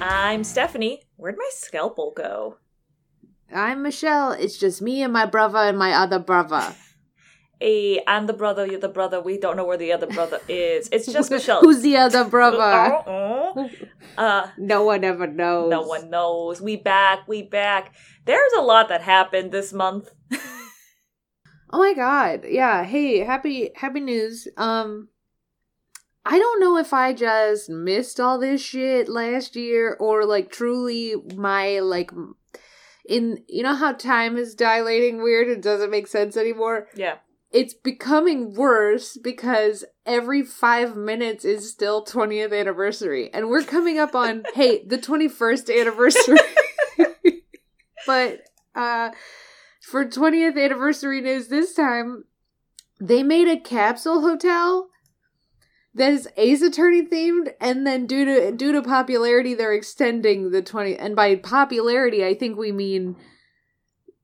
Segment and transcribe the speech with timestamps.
[0.00, 1.02] I'm Stephanie.
[1.16, 2.56] Where'd my scalpel go?
[3.54, 4.32] I'm Michelle.
[4.32, 6.74] It's just me and my brother and my other brother.
[7.60, 9.20] Hey, I'm the brother, you're the brother.
[9.20, 10.88] We don't know where the other brother is.
[10.92, 11.60] It's just Michelle.
[11.60, 12.60] Who's the other brother?
[12.60, 13.68] Uh-uh.
[14.16, 15.70] Uh, no one ever knows.
[15.70, 16.60] no one knows.
[16.60, 17.94] We back, we back.
[18.26, 20.10] There's a lot that happened this month.
[21.70, 22.44] Oh my god.
[22.48, 22.82] Yeah.
[22.82, 24.48] Hey, happy happy news.
[24.56, 25.08] Um
[26.30, 31.14] I don't know if I just missed all this shit last year or like truly
[31.34, 32.10] my like
[33.08, 36.88] in you know how time is dilating weird it doesn't make sense anymore.
[36.94, 37.16] yeah.
[37.50, 44.14] It's becoming worse because every 5 minutes is still 20th anniversary and we're coming up
[44.14, 46.38] on hey, the 21st anniversary.
[48.06, 48.42] but
[48.74, 49.12] uh
[49.80, 52.24] for 20th anniversary news this time,
[53.00, 54.90] they made a capsule hotel
[55.94, 60.62] that is Ace Attorney themed, and then due to due to popularity, they're extending the
[60.62, 60.96] 20.
[60.96, 63.16] And by popularity, I think we mean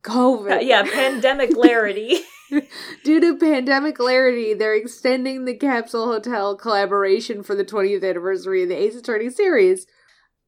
[0.02, 0.58] COVID.
[0.58, 2.18] Uh, yeah, pandemic larity.
[3.04, 8.68] due to pandemic larity, they're extending the capsule hotel collaboration for the 20th anniversary of
[8.68, 9.86] the Ace Attorney series.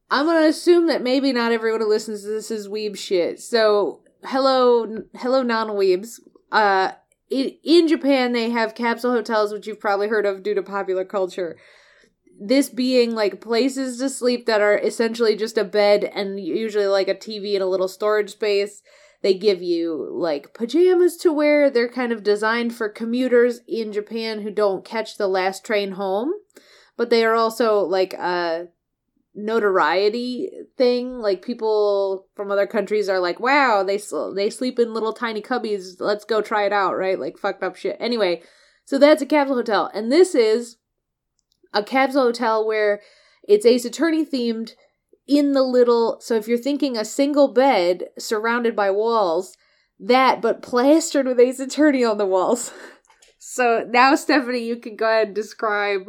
[0.09, 3.39] I'm gonna assume that maybe not everyone who listens to this is weeb shit.
[3.39, 6.19] So hello, hello, non weebs.
[6.51, 6.91] Uh,
[7.29, 11.57] in, Japan, they have capsule hotels, which you've probably heard of due to popular culture.
[12.39, 17.07] This being like places to sleep that are essentially just a bed and usually like
[17.07, 18.81] a TV and a little storage space.
[19.23, 21.69] They give you like pajamas to wear.
[21.69, 26.33] They're kind of designed for commuters in Japan who don't catch the last train home.
[26.95, 28.67] But they are also like a
[29.37, 31.19] notoriety thing.
[31.19, 33.99] Like people from other countries are like, "Wow, they
[34.35, 35.99] they sleep in little tiny cubbies.
[35.99, 37.19] Let's go try it out." Right?
[37.19, 37.95] Like fucked up shit.
[37.99, 38.41] Anyway,
[38.83, 40.77] so that's a capsule hotel, and this is
[41.73, 43.01] a capsule hotel where
[43.43, 44.71] it's Ace Attorney themed
[45.27, 46.19] in the little.
[46.19, 49.55] So if you're thinking a single bed surrounded by walls,
[49.99, 52.71] that but plastered with Ace Attorney on the walls.
[53.37, 56.07] so now, Stephanie, you can go ahead and describe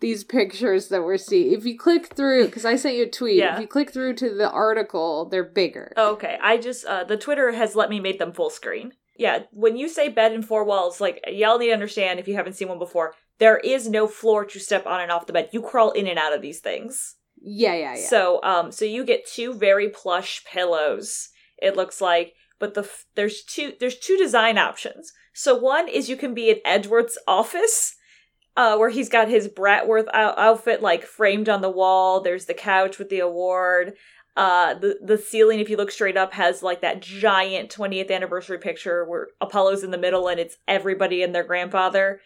[0.00, 1.52] these pictures that we're seeing.
[1.52, 3.54] If you click through, because I sent you a tweet, Yeah.
[3.54, 5.92] if you click through to the article, they're bigger.
[5.96, 8.92] Okay, I just uh the Twitter has let me make them full screen.
[9.18, 12.34] Yeah, when you say bed and four walls, like y'all need to understand if you
[12.34, 15.48] haven't seen one before, there is no floor to step on and off the bed.
[15.52, 17.16] You crawl in and out of these things.
[17.40, 18.06] Yeah, yeah, yeah.
[18.08, 21.28] So, um, so you get two very plush pillows.
[21.58, 25.12] It looks like, but the f- there's two there's two design options.
[25.32, 27.94] So one is you can be in Edward's office,
[28.56, 32.20] uh, where he's got his Bratworth out- outfit like framed on the wall.
[32.20, 33.94] There's the couch with the award.
[34.36, 38.58] Uh, the the ceiling, if you look straight up, has like that giant 20th anniversary
[38.58, 42.20] picture where Apollo's in the middle and it's everybody and their grandfather.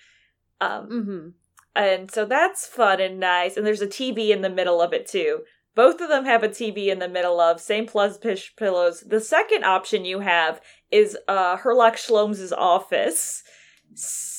[0.60, 1.28] Um, mm-hmm.
[1.74, 3.56] and so that's fun and nice.
[3.56, 5.40] And there's a TV in the middle of it too.
[5.76, 9.04] Both of them have a TV in the middle of same plus pish pillows.
[9.06, 13.42] The second option you have is uh Herlock Sholmes' office.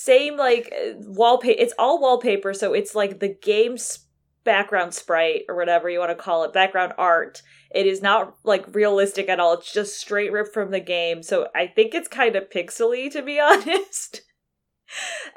[0.04, 1.62] Same like wallpaper.
[1.62, 4.08] It's all wallpaper, so it's like the game's
[4.44, 7.44] background sprite or whatever you want to call it, background art.
[7.70, 9.54] It is not like realistic at all.
[9.54, 11.22] It's just straight ripped from the game.
[11.22, 14.22] So I think it's kind of pixely to be honest.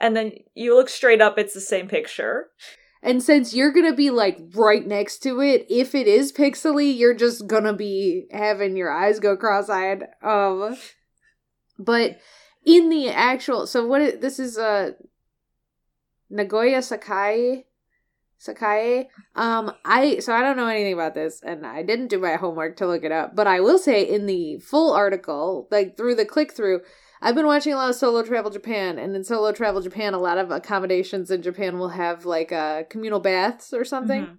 [0.00, 2.46] and then you look straight up, it's the same picture.
[3.02, 7.12] And since you're gonna be like right next to it, if it is pixely, you're
[7.12, 10.04] just gonna be having your eyes go cross-eyed.
[10.22, 10.78] Um,
[11.78, 12.16] but
[12.64, 14.20] in the actual, so what?
[14.20, 14.92] This is uh,
[16.30, 17.64] Nagoya Sakae.
[18.40, 19.06] Sakae.
[19.34, 22.76] Um, I so I don't know anything about this, and I didn't do my homework
[22.76, 23.34] to look it up.
[23.34, 26.80] But I will say, in the full article, like through the click through,
[27.22, 30.18] I've been watching a lot of Solo Travel Japan, and in Solo Travel Japan, a
[30.18, 34.26] lot of accommodations in Japan will have like uh, communal baths or something.
[34.26, 34.36] Mhm.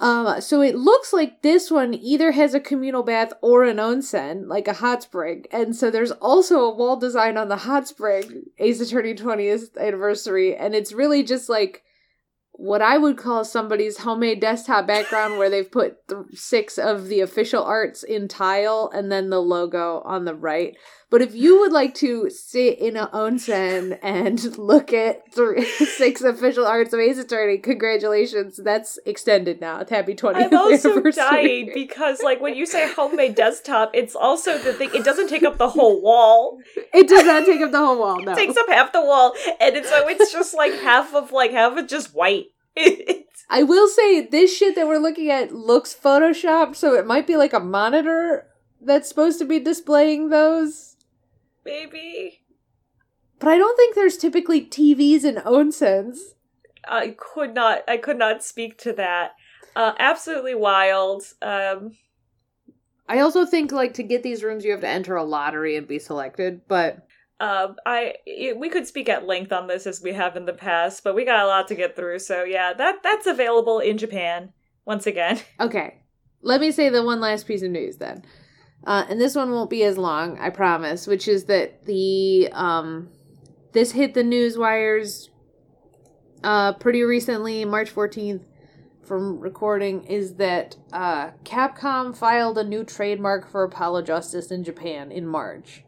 [0.00, 4.46] Um, so it looks like this one either has a communal bath or an onsen,
[4.46, 5.44] like a hot spring.
[5.52, 10.56] And so there's also a wall design on the hot spring, Ace Attorney 20th anniversary,
[10.56, 11.82] and it's really just like
[12.52, 17.20] what I would call somebody's homemade desktop background where they've put th- six of the
[17.20, 20.76] official arts in tile and then the logo on the right.
[21.10, 26.22] But if you would like to sit in a onsen and look at three, six
[26.22, 28.60] official arts of Ace Attorney, congratulations.
[28.62, 29.84] That's extended now.
[29.90, 34.72] Happy 20th I'm also dying because, like, when you say homemade desktop, it's also the
[34.72, 34.90] thing.
[34.94, 36.60] It doesn't take up the whole wall.
[36.94, 38.32] It does not take up the whole wall, no.
[38.32, 41.50] It takes up half the wall, and it's, so it's just like half of like
[41.50, 42.46] half of just white.
[43.52, 47.36] I will say this shit that we're looking at looks photoshopped, so it might be
[47.36, 48.46] like a monitor
[48.80, 50.89] that's supposed to be displaying those.
[51.64, 52.42] Maybe
[53.38, 56.18] But I don't think there's typically TVs in onsens.
[56.86, 57.82] I could not.
[57.88, 59.32] I could not speak to that.
[59.76, 61.22] uh, absolutely wild.
[61.42, 61.96] Um,
[63.08, 65.86] I also think like to get these rooms you have to enter a lottery and
[65.86, 67.06] be selected, but
[67.40, 70.52] um, I it, we could speak at length on this as we have in the
[70.52, 72.20] past, but we got a lot to get through.
[72.20, 74.52] So yeah, that that's available in Japan
[74.84, 75.40] once again.
[75.60, 75.96] okay.
[76.42, 78.24] Let me say the one last piece of news then.
[78.84, 83.08] Uh, and this one won't be as long, I promise, which is that the um
[83.72, 85.30] this hit the news wires
[86.42, 88.42] uh pretty recently, March 14th
[89.10, 95.10] from recording is that uh, Capcom filed a new trademark for Apollo Justice in Japan
[95.10, 95.82] in March.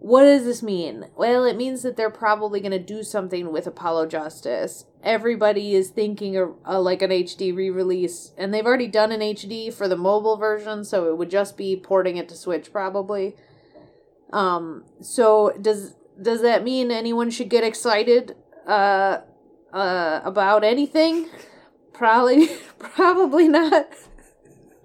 [0.00, 1.06] What does this mean?
[1.16, 4.84] Well, it means that they're probably going to do something with Apollo Justice.
[5.02, 9.72] Everybody is thinking of uh, like an HD re-release, and they've already done an HD
[9.72, 13.34] for the mobile version, so it would just be porting it to Switch probably.
[14.32, 18.36] Um, so does does that mean anyone should get excited
[18.66, 19.18] uh,
[19.72, 21.28] uh, about anything?
[21.92, 22.46] Probably,
[22.78, 23.88] probably not.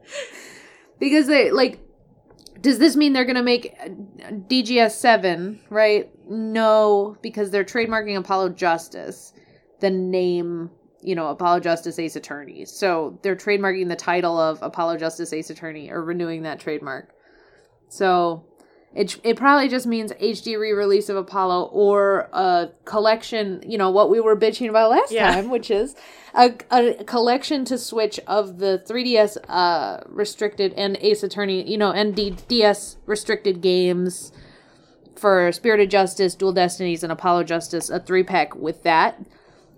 [1.00, 1.80] because they like.
[2.64, 3.78] Does this mean they're gonna make
[4.48, 5.60] DGS seven?
[5.70, 6.10] Right?
[6.28, 9.34] No, because they're trademarking Apollo Justice,
[9.82, 10.72] the name
[11.02, 12.64] you know Apollo Justice Ace Attorney.
[12.64, 17.14] So they're trademarking the title of Apollo Justice Ace Attorney or renewing that trademark.
[17.90, 18.46] So
[18.96, 24.10] it it probably just means HD re-release of Apollo or a collection, you know, what
[24.10, 25.32] we were bitching about last Yeah.
[25.34, 25.96] time, which is
[26.36, 31.92] a, a collection to Switch of the 3DS uh restricted and Ace Attorney, you know,
[31.92, 34.32] and D- DS restricted games
[35.16, 39.20] for Spirit of Justice, Dual Destinies, and Apollo Justice, a three pack with that.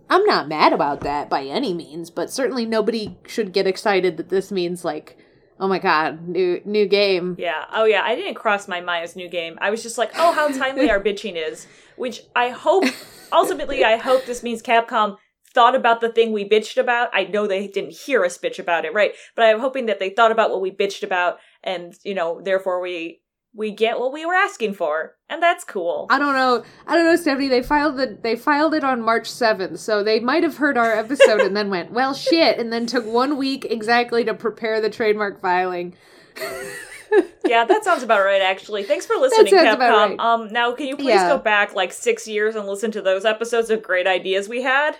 [0.09, 4.29] I'm not mad about that by any means, but certainly nobody should get excited that
[4.29, 5.17] this means like,
[5.59, 7.35] oh my god, new new game.
[7.37, 7.65] Yeah.
[7.73, 8.01] Oh, yeah.
[8.03, 9.57] I didn't cross my mind as new game.
[9.61, 11.67] I was just like, oh, how timely our bitching is.
[11.95, 12.85] Which I hope,
[13.31, 15.17] ultimately, I hope this means Capcom
[15.53, 17.09] thought about the thing we bitched about.
[17.13, 19.13] I know they didn't hear us bitch about it, right?
[19.35, 22.81] But I'm hoping that they thought about what we bitched about, and you know, therefore
[22.81, 23.21] we
[23.55, 26.07] we get what we were asking for, and that's cool.
[26.09, 26.63] I don't know.
[26.85, 27.47] I don't know, Stephanie.
[27.47, 30.91] They filed the they filed it on March seventh, so they might have heard our
[30.93, 34.89] episode and then went, "Well, shit," and then took one week exactly to prepare the
[34.89, 35.95] trademark filing.
[37.45, 38.41] yeah, that sounds about right.
[38.41, 39.73] Actually, thanks for listening, Capcom.
[39.75, 40.19] about right.
[40.19, 41.29] Um, now can you please Yeah.
[41.29, 44.97] go back like six years and listen to those episodes of great ideas we had?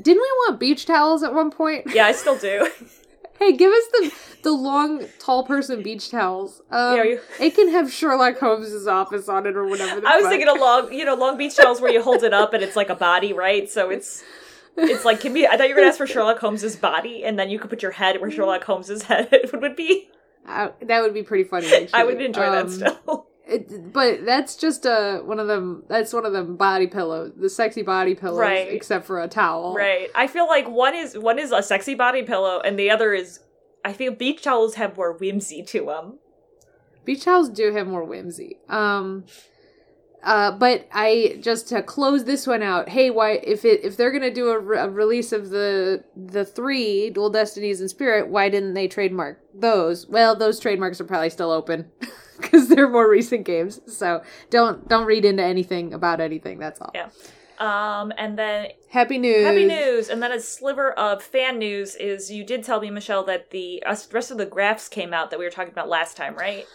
[0.00, 1.88] Didn't we want beach towels at one point?
[1.92, 2.66] Yeah, I still do.
[3.38, 6.60] Hey, give us the the long, tall person beach towels.
[6.70, 10.00] Um, Yeah, you- it can have Sherlock Holmes's office on it or whatever.
[10.00, 10.30] The I was fuck.
[10.32, 12.76] thinking a long, you know, Long Beach towels where you hold it up and it's
[12.76, 13.68] like a body, right?
[13.70, 14.22] So it's
[14.76, 15.46] it's like can be.
[15.46, 17.82] I thought you were gonna ask for Sherlock Holmes's body, and then you could put
[17.82, 20.10] your head where Sherlock Holmes's head would be.
[20.46, 21.66] Uh, that would be pretty funny.
[21.68, 21.88] Actually.
[21.94, 23.26] I would enjoy that Um, still.
[23.46, 25.84] It, but that's just uh one of them.
[25.88, 28.68] That's one of them body pillows, the sexy body pillows, Right.
[28.72, 29.74] except for a towel.
[29.74, 30.08] Right.
[30.14, 33.40] I feel like one is one is a sexy body pillow, and the other is.
[33.84, 36.18] I feel beach towels have more whimsy to them.
[37.04, 38.56] Beach towels do have more whimsy.
[38.70, 39.26] Um,
[40.22, 42.88] uh, but I just to close this one out.
[42.88, 46.46] Hey, why if it if they're gonna do a, re- a release of the the
[46.46, 50.06] three Dual Destinies and Spirit, why didn't they trademark those?
[50.06, 51.90] Well, those trademarks are probably still open
[52.40, 53.80] because they're more recent games.
[53.86, 56.58] So don't don't read into anything about anything.
[56.58, 56.90] That's all.
[56.94, 57.08] Yeah.
[57.58, 59.44] Um, and then Happy news.
[59.44, 63.24] Happy news, and then a sliver of fan news is you did tell me, Michelle,
[63.24, 66.34] that the rest of the graphs came out that we were talking about last time,
[66.34, 66.66] right?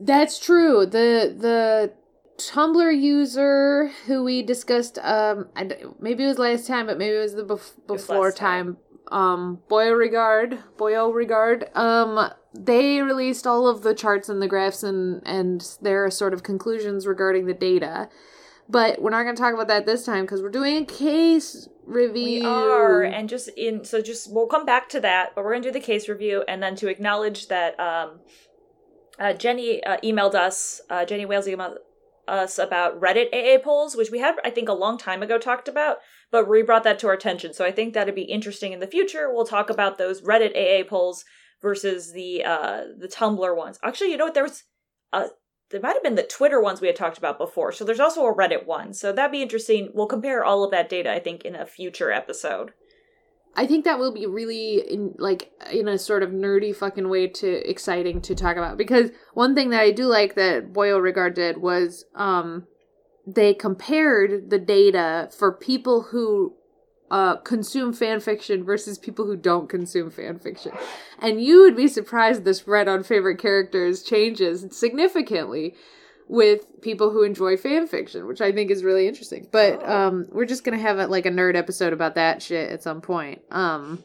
[0.00, 0.86] That's true.
[0.86, 1.92] The the
[2.38, 5.68] Tumblr user who we discussed um I
[6.00, 8.78] maybe it was last time, but maybe it was the bef- was before last time.
[9.10, 9.18] time.
[9.18, 11.68] Um Boyo Regard, Boyo Regard.
[11.74, 16.42] Um they released all of the charts and the graphs and and their sort of
[16.42, 18.08] conclusions regarding the data.
[18.68, 21.68] But we're not going to talk about that this time because we're doing a case
[21.84, 22.40] review.
[22.40, 25.64] We are, and just in so just we'll come back to that, but we're gonna
[25.64, 28.20] do the case review, and then to acknowledge that um,
[29.18, 31.76] uh, Jenny uh, emailed us, uh, Jenny Wales emailed
[32.28, 35.68] us about Reddit AA polls, which we had I think a long time ago talked
[35.68, 35.98] about,
[36.30, 37.52] but we brought that to our attention.
[37.52, 39.32] So I think that'd be interesting in the future.
[39.32, 41.24] We'll talk about those Reddit AA polls
[41.62, 43.78] versus the uh the Tumblr ones.
[43.82, 44.34] Actually, you know what?
[44.34, 44.64] There was
[45.12, 45.28] uh
[45.70, 47.72] there might have been the Twitter ones we had talked about before.
[47.72, 48.92] So there's also a Reddit one.
[48.92, 49.90] So that'd be interesting.
[49.94, 52.72] We'll compare all of that data, I think, in a future episode.
[53.56, 57.26] I think that will be really in like in a sort of nerdy fucking way
[57.26, 61.34] to exciting to talk about because one thing that I do like that Boyle Regard
[61.34, 62.66] did was um
[63.26, 66.54] they compared the data for people who
[67.10, 70.72] uh consume fan fiction versus people who don't consume fan fiction.
[71.18, 75.74] And you would be surprised the spread on favorite characters changes significantly
[76.28, 79.48] with people who enjoy fan fiction, which I think is really interesting.
[79.50, 82.82] But um, we're just gonna have a, like a nerd episode about that shit at
[82.82, 83.42] some point.
[83.50, 84.04] Um,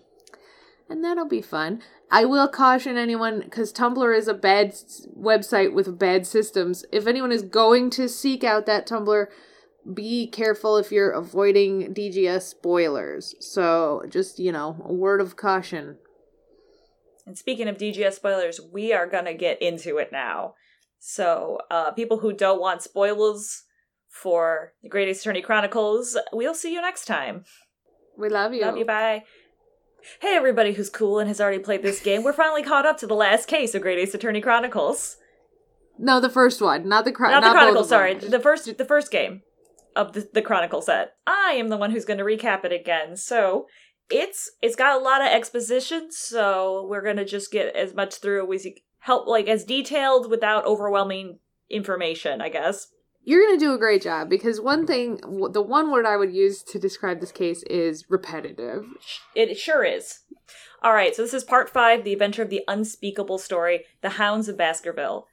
[0.89, 1.81] and that'll be fun.
[2.11, 4.73] I will caution anyone because Tumblr is a bad
[5.19, 6.85] website with bad systems.
[6.91, 9.27] If anyone is going to seek out that Tumblr,
[9.93, 13.35] be careful if you're avoiding DGS spoilers.
[13.39, 15.97] So, just, you know, a word of caution.
[17.27, 20.53] And speaking of DGS spoilers, we are gonna get into it now.
[20.99, 23.63] So, uh, people who don't want spoilers
[24.09, 27.45] for the Great Attorney Chronicles, we'll see you next time.
[28.17, 28.61] We love you.
[28.61, 29.23] Love you, bye.
[30.21, 32.23] Hey, everybody who's cool and has already played this game.
[32.23, 35.17] We're finally caught up to the last case of Great Ace Attorney Chronicles.
[35.97, 37.97] No, the first one, not the chron- Not the both Chronicle, of them.
[37.97, 38.13] sorry.
[38.15, 39.41] The first the first game
[39.95, 41.13] of the, the Chronicle set.
[41.25, 43.15] I am the one who's going to recap it again.
[43.15, 43.67] So,
[44.09, 48.15] it's it's got a lot of exposition, so we're going to just get as much
[48.15, 52.87] through as you help like as detailed without overwhelming information, I guess.
[53.23, 55.19] You're going to do a great job because one thing,
[55.51, 58.83] the one word I would use to describe this case is repetitive.
[59.33, 60.19] It sure is.
[60.83, 64.47] All right, so this is part five, the adventure of the unspeakable story, the Hounds
[64.47, 65.25] of Baskerville.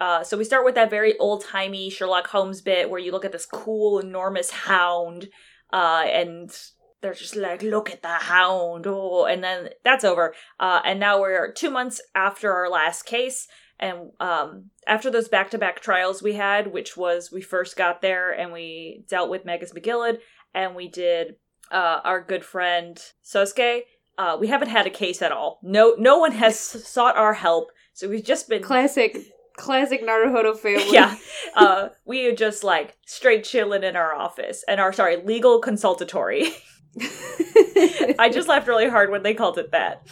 [0.00, 3.24] Uh, so we start with that very old timey Sherlock Holmes bit where you look
[3.24, 5.28] at this cool, enormous hound,
[5.72, 6.50] uh, and
[7.00, 10.34] they're just like, "Look at the hound!" Oh, and then that's over.
[10.60, 13.48] Uh, and now we're two months after our last case,
[13.78, 18.52] and um, after those back-to-back trials we had, which was we first got there and
[18.52, 20.18] we dealt with Magnus McGilded,
[20.54, 21.36] and we did
[21.70, 23.80] uh, our good friend Soseki.
[24.18, 25.58] Uh, we haven't had a case at all.
[25.62, 27.68] No, no one has sought our help.
[27.92, 29.16] So we've just been Classic,
[29.56, 30.86] classic Naruhodo family.
[30.92, 31.16] yeah.
[31.54, 36.48] Uh, we are just like straight chilling in our office and our sorry legal consultatory.
[38.18, 40.06] I just laughed really hard when they called it that.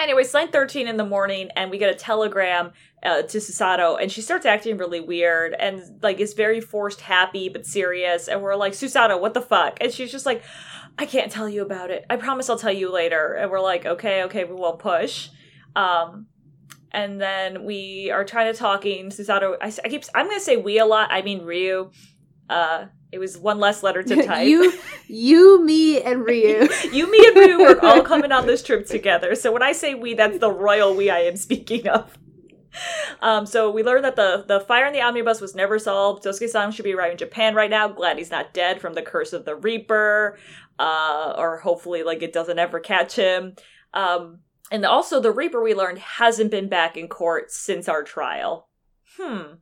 [0.00, 2.70] Anyway, it's 9.13 in the morning, and we get a telegram
[3.02, 7.48] uh, to Susato, and she starts acting really weird, and, like, is very forced happy
[7.48, 9.76] but serious, and we're like, Susato, what the fuck?
[9.80, 10.44] And she's just like,
[10.98, 12.04] I can't tell you about it.
[12.10, 13.34] I promise I'll tell you later.
[13.34, 15.30] And we're like, okay, okay, we won't push.
[15.76, 16.26] Um,
[16.92, 19.10] and then we are trying to talking.
[19.10, 21.08] Susato, I, I keep, I'm going to say we a lot.
[21.12, 21.90] I mean Ryu.
[22.48, 24.46] Uh, it was one less letter to type.
[24.46, 24.72] you,
[25.06, 26.68] you, me, and Ryu.
[26.92, 29.34] you, me, and Ryu are all coming on this trip together.
[29.34, 32.16] So when I say we, that's the royal we I am speaking of.
[33.20, 36.24] Um, so we learned that the the fire in the omnibus was never solved.
[36.24, 37.88] Soseki-san should be arriving in Japan right now.
[37.88, 40.38] Glad he's not dead from the curse of the Reaper,
[40.78, 43.54] uh, or hopefully like it doesn't ever catch him.
[43.94, 48.68] Um, and also the Reaper we learned hasn't been back in court since our trial.
[49.16, 49.54] Hmm.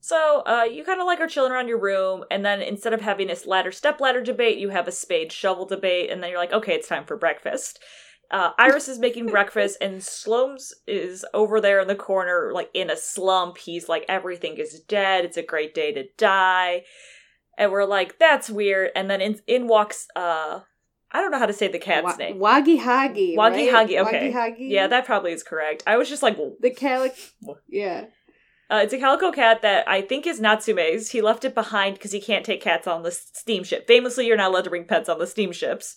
[0.00, 3.00] So uh, you kind of like are chilling around your room, and then instead of
[3.00, 6.38] having this ladder step ladder debate, you have a spade shovel debate, and then you're
[6.38, 7.78] like, okay, it's time for breakfast.
[8.30, 12.90] Uh, Iris is making breakfast, and Slomes is over there in the corner, like in
[12.90, 13.58] a slump.
[13.58, 15.24] He's like, everything is dead.
[15.24, 16.82] It's a great day to die.
[17.56, 18.90] And we're like, that's weird.
[18.94, 20.60] And then in, in walks, uh,
[21.14, 22.38] I don't know how to say the cat's Wa- name.
[22.38, 23.36] Wagi Hagi.
[23.36, 23.70] Wagi right?
[23.70, 24.30] Hagi, okay.
[24.30, 24.64] Wagi Hagi.
[24.64, 25.84] Yeah, that probably is correct.
[25.86, 27.14] I was just like, The calic.
[27.68, 28.06] Yeah.
[28.68, 31.10] Uh, it's a calico cat that I think is Natsume's.
[31.10, 33.86] He left it behind because he can't take cats on the steamship.
[33.86, 35.96] Famously, you're not allowed to bring pets on the steamships.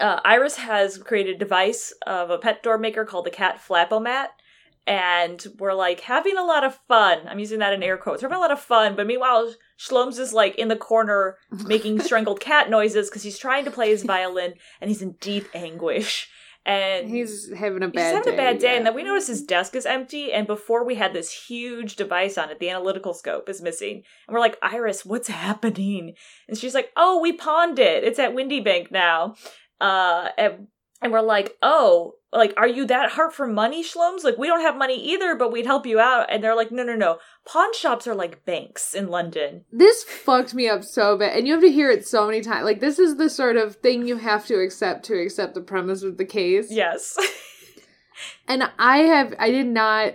[0.00, 4.28] Uh, Iris has created a device of a pet door maker called the Cat Flapomat,
[4.86, 7.28] and we're like having a lot of fun.
[7.28, 8.22] I'm using that in air quotes.
[8.22, 12.00] We're having a lot of fun, but meanwhile, Shloms is like in the corner making
[12.00, 16.28] strangled cat noises because he's trying to play his violin and he's in deep anguish.
[16.66, 18.34] And He's having a bad He's having day.
[18.34, 18.76] a bad day, yeah.
[18.76, 20.34] and then we notice his desk is empty.
[20.34, 24.02] And before we had this huge device on it, the analytical scope is missing.
[24.26, 26.12] And we're like, Iris, what's happening?
[26.46, 28.04] And she's like, Oh, we pawned it.
[28.04, 29.36] It's at Windibank now.
[29.80, 30.66] Uh, and,
[31.00, 34.22] and we're like, Oh, like, are you that hard for money, Shloms?
[34.22, 36.26] Like, we don't have money either, but we'd help you out.
[36.30, 37.18] And they're like, No, no, no.
[37.46, 39.64] Pawn shops are like banks in London.
[39.72, 42.64] This fucked me up so bad, and you have to hear it so many times.
[42.64, 46.02] Like this is the sort of thing you have to accept to accept the premise
[46.02, 46.70] of the case.
[46.70, 47.16] Yes.
[48.46, 50.14] And I have, I did not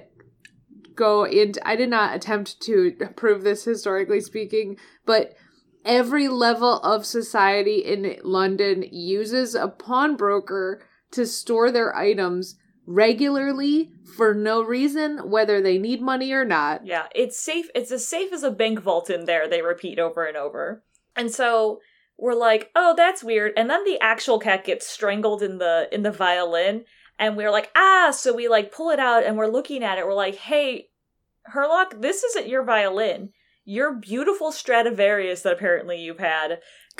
[0.96, 5.34] go into, I did not attempt to prove this historically speaking, but
[5.86, 10.82] every level of society in London uses a pawnbroker
[11.13, 12.55] to store their items
[12.86, 16.86] regularly for no reason, whether they need money or not.
[16.86, 17.67] Yeah, it's safe.
[17.74, 20.84] It's as safe as a bank vault in there, they repeat over and over.
[21.15, 21.79] And so
[22.17, 23.53] we're like, oh, that's weird.
[23.58, 26.86] And then the actual cat gets strangled in the in the violin.
[27.20, 30.05] And we're like, ah, so we like pull it out and we're looking at it.
[30.05, 30.89] We're like, hey,
[31.53, 33.29] Herlock, this isn't your violin.
[33.65, 36.60] Your beautiful Stradivarius that apparently you've had.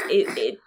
[0.10, 0.62] It, it's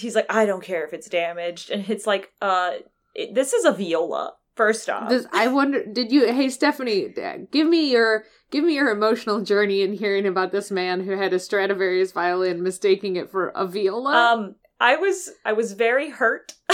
[0.00, 1.70] he's like, I don't care if it's damaged.
[1.70, 2.72] And it's like, uh,
[3.14, 4.34] it, this is a viola.
[4.56, 6.32] First off, This, I wonder, did you?
[6.32, 7.14] Hey, Stephanie,
[7.50, 11.32] give me your give me your emotional journey in hearing about this man who had
[11.32, 14.12] a Stradivarius violin, mistaking it for a viola.
[14.12, 16.52] Um, I was I was very hurt.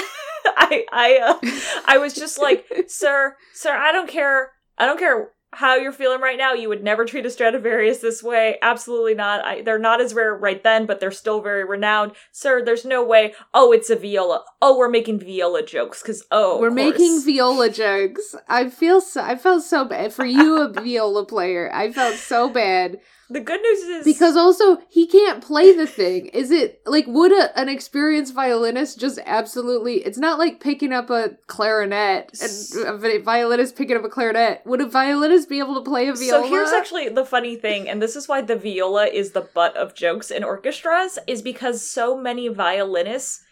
[0.47, 4.53] I I uh, I was just like, sir, sir, I don't care.
[4.79, 6.53] I don't care how you're feeling right now.
[6.53, 8.59] You would never treat a Stradivarius this way.
[8.61, 9.43] Absolutely not.
[9.43, 12.13] I, they're not as rare right then, but they're still very renowned.
[12.31, 13.33] Sir, there's no way.
[13.55, 14.45] Oh, it's a viola.
[14.61, 18.35] Oh, we're making viola jokes because oh, We're making viola jokes.
[18.49, 21.71] I feel so, I felt so bad for you, a viola player.
[21.73, 22.99] I felt so bad
[23.29, 26.27] the good news is because also he can't play the thing.
[26.27, 29.97] Is it like would a, an experienced violinist just absolutely?
[29.97, 34.63] It's not like picking up a clarinet and a violinist picking up a clarinet.
[34.65, 36.43] Would a violinist be able to play a viola?
[36.43, 39.77] So here's actually the funny thing, and this is why the viola is the butt
[39.77, 43.43] of jokes in orchestras, is because so many violinists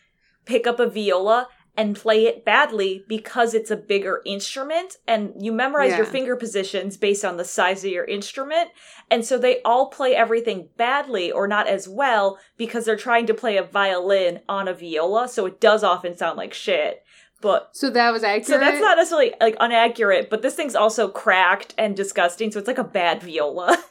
[0.44, 5.52] pick up a viola and play it badly because it's a bigger instrument and you
[5.52, 8.70] memorize your finger positions based on the size of your instrument.
[9.10, 13.34] And so they all play everything badly or not as well because they're trying to
[13.34, 17.02] play a violin on a viola, so it does often sound like shit.
[17.40, 18.46] But so that was accurate.
[18.46, 22.68] so that's not necessarily like inaccurate, but this thing's also cracked and disgusting, so it's
[22.68, 23.76] like a bad viola.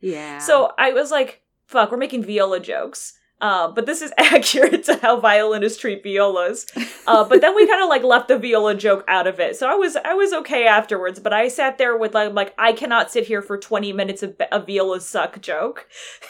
[0.00, 0.36] Yeah.
[0.38, 3.14] so I was like, fuck, we're making viola jokes.
[3.44, 6.64] Uh, but this is accurate to how violinists treat violas.
[7.06, 9.54] Uh, but then we kind of like left the viola joke out of it.
[9.54, 12.72] So I was I was okay afterwards, but I sat there with like like I
[12.72, 15.86] cannot sit here for 20 minutes of a viola suck joke.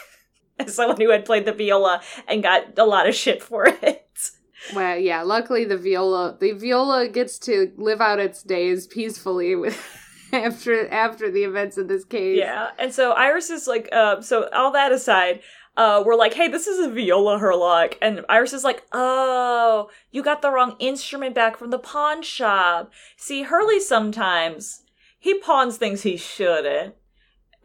[0.59, 4.31] As someone who had played the viola and got a lot of shit for it.
[4.73, 5.21] Well, yeah.
[5.21, 9.81] Luckily, the viola the viola gets to live out its days peacefully with
[10.33, 12.39] after after the events of this case.
[12.39, 15.41] Yeah, and so Iris is like, uh, so all that aside,
[15.77, 20.23] uh, we're like, hey, this is a viola Herlock, and Iris is like, oh, you
[20.23, 22.91] got the wrong instrument back from the pawn shop.
[23.17, 24.83] See, Hurley sometimes
[25.19, 26.95] he pawns things he shouldn't.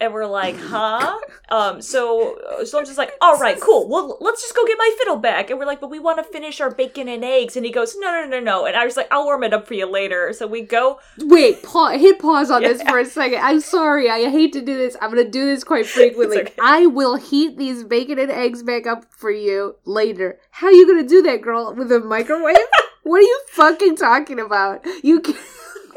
[0.00, 1.18] And we're like, huh?
[1.50, 3.88] um, so so I'm just like, all right, cool.
[3.88, 5.50] Well, let's just go get my fiddle back.
[5.50, 7.56] And we're like, but we want to finish our bacon and eggs.
[7.56, 8.66] And he goes, no, no, no, no.
[8.66, 10.32] And I was like, I'll warm it up for you later.
[10.32, 13.40] So we go Wait, pa- hit pause on this for a second.
[13.40, 14.08] I'm sorry.
[14.08, 14.96] I hate to do this.
[15.00, 16.40] I'm going to do this quite frequently.
[16.40, 16.54] okay.
[16.62, 20.38] I will heat these bacon and eggs back up for you later.
[20.50, 21.74] How are you going to do that, girl?
[21.74, 22.56] With a microwave?
[23.02, 24.84] what are you fucking talking about?
[25.02, 25.36] You can-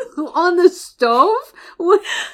[0.33, 1.53] on the stove?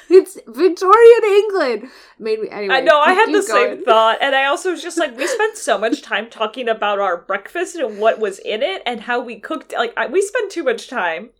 [0.08, 1.88] It's Victorian England.
[2.18, 2.74] Made me anyway.
[2.74, 5.26] I know, I had the keep same thought, and I also was just like, we
[5.26, 9.20] spent so much time talking about our breakfast and what was in it and how
[9.20, 9.72] we cooked.
[9.72, 11.30] Like, I, we spent too much time,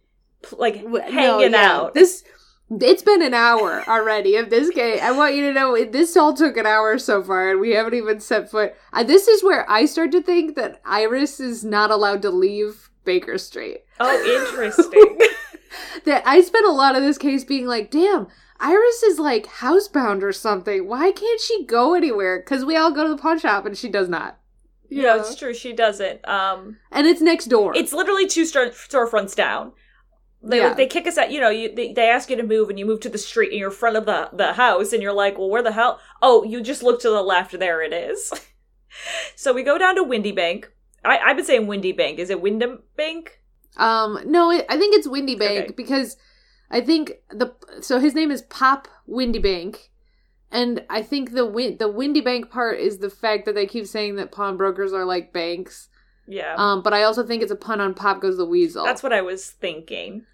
[0.56, 1.72] like, no, hanging yeah.
[1.72, 1.94] out.
[1.94, 2.24] This
[2.70, 5.00] it's been an hour already of this game.
[5.02, 7.94] I want you to know this all took an hour so far, and we haven't
[7.94, 8.74] even set foot.
[8.92, 12.90] Uh, this is where I start to think that Iris is not allowed to leave
[13.04, 13.80] Baker Street.
[13.98, 15.18] oh, interesting.
[16.04, 18.26] That I spent a lot of this case being like, "Damn,
[18.58, 20.86] Iris is like housebound or something.
[20.88, 23.88] Why can't she go anywhere?" Because we all go to the pawn shop and she
[23.88, 24.38] does not.
[24.88, 25.54] you know, it's true.
[25.54, 26.26] She doesn't.
[26.28, 27.72] Um, and it's next door.
[27.76, 29.72] it's literally two store- storefronts down.
[30.42, 30.74] They Yeah.
[30.74, 31.30] they kick us out.
[31.30, 33.50] You know, you they, they ask you to move, and you move to the street,
[33.50, 36.00] and you're in front of the the house, and you're like, well, where the hell?
[36.22, 37.56] Oh, you just look to the left.
[37.58, 38.32] There it is.
[39.36, 40.64] so we go down to Windibank.
[41.04, 42.18] I, I've been saying Windibank.
[42.18, 43.39] Is it Wyndham Bank?
[43.76, 45.72] Um, no, it, I think it's Windibank Okay.
[45.76, 46.16] because
[46.70, 49.88] I think the so his name is Pop Windibank,
[50.50, 53.86] and I think the win the Windy Bank part is the fact that they keep
[53.86, 55.88] saying that pawnbrokers are like banks.
[56.26, 56.54] Yeah.
[56.56, 58.84] Um, but I also think it's a pun on Pop Goes the Weasel.
[58.84, 60.26] That's what I was thinking.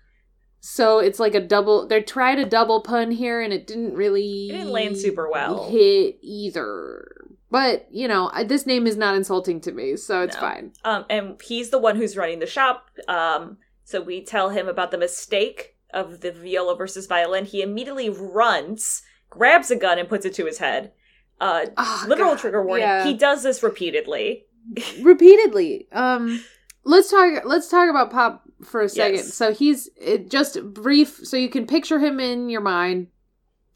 [0.61, 1.87] so it's like a double.
[1.87, 5.71] They tried a double pun here, and it didn't really It didn't land super well.
[5.71, 7.07] hit either.
[7.51, 10.41] But you know, I, this name is not insulting to me, so it's No.
[10.41, 10.73] fine.
[10.85, 12.91] Um, and he's the one who's running the shop.
[13.09, 17.45] Um, so we tell him about the mistake of the viola versus violin.
[17.45, 20.93] He immediately runs, grabs a gun, and puts it to his head.
[21.41, 22.87] Uh, Oh, literal God, trigger warning.
[22.89, 23.05] yeah.
[23.05, 24.45] He does this repeatedly.
[25.01, 26.43] repeatedly um
[26.83, 29.33] let's talk let's talk about pop for a second Yes.
[29.35, 33.07] so he's it, just brief so you can picture him in your mind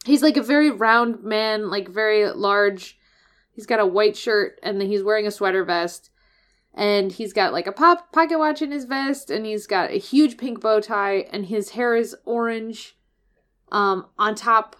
[0.04, 2.98] he's like a very round man like very large
[3.52, 6.10] he's got a white shirt and he's wearing a sweater vest
[6.74, 9.98] and he's got like a pop pocket watch in his vest and he's got a
[9.98, 12.96] huge pink bow tie and his hair is orange
[13.72, 14.76] um on top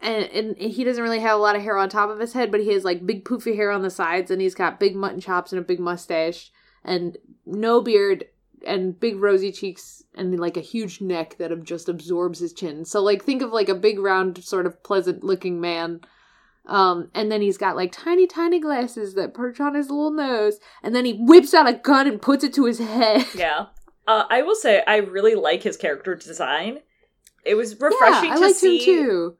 [0.00, 2.50] and, and he doesn't really have a lot of hair on top of his head
[2.50, 5.20] but he has like big poofy hair on the sides and he's got big mutton
[5.20, 6.50] chops and a big mustache
[6.84, 7.16] and
[7.46, 8.24] no beard
[8.66, 12.84] and big rosy cheeks and like a huge neck that just absorbs his chin.
[12.84, 16.00] So like think of like a big round sort of pleasant looking man
[16.66, 20.58] um, and then he's got like tiny, tiny glasses that perch on his little nose,
[20.82, 23.26] and then he whips out a gun and puts it to his head.
[23.34, 23.66] Yeah.
[24.06, 26.80] Uh, I will say I really like his character design.
[27.44, 28.78] It was refreshing yeah, I to liked see.
[28.78, 29.36] him too.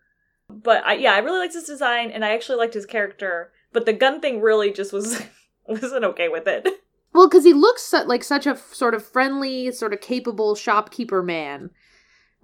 [0.49, 3.53] But I, yeah, I really liked his design, and I actually liked his character.
[3.73, 5.23] But the gun thing really just was
[5.67, 6.67] wasn't okay with it.
[7.13, 10.55] Well, because he looks su- like such a f- sort of friendly, sort of capable
[10.55, 11.71] shopkeeper man,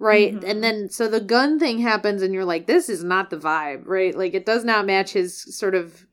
[0.01, 0.33] right?
[0.33, 0.43] Mhm.
[0.43, 3.83] And then so the gun thing happens, and you're like, this is not the vibe,
[3.85, 4.17] right?
[4.17, 6.07] Like it does not match his sort of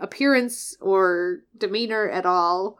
[0.00, 2.78] appearance or demeanor at all.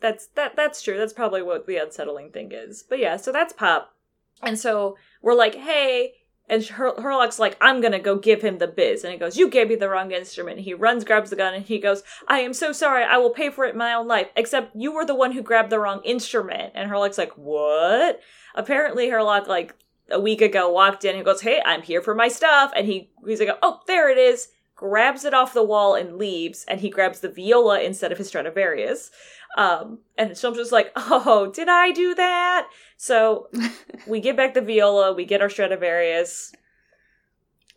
[0.00, 0.98] That's that that's true.
[0.98, 2.82] That's probably what the unsettling thing is.
[2.82, 3.94] But yeah, so that's Pop.
[4.42, 6.12] And so we're like, hey,
[6.48, 9.02] and Her- Herlock's like, I'm gonna go give him the biz.
[9.02, 10.60] And he goes, You gave me the wrong instrument.
[10.60, 13.04] He runs, grabs the gun, and he goes, I am so sorry.
[13.04, 14.28] I will pay for it in my own life.
[14.36, 16.72] Except you were the one who grabbed the wrong instrument.
[16.74, 18.20] And Herlock's like, What?
[18.54, 19.74] Apparently, Herlock, like,
[20.10, 22.72] a week ago walked in and goes, Hey, I'm here for my stuff.
[22.76, 24.48] And he, he's like, Oh, there it is.
[24.76, 26.64] Grabs it off the wall and leaves.
[26.68, 29.10] And he grabs the viola instead of his Stradivarius.
[29.56, 32.68] Um, and Sholmes just like, Oh, did I do that?
[32.96, 33.48] So
[34.06, 36.52] we get back the viola, we get our Stradivarius.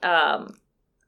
[0.03, 0.57] Um,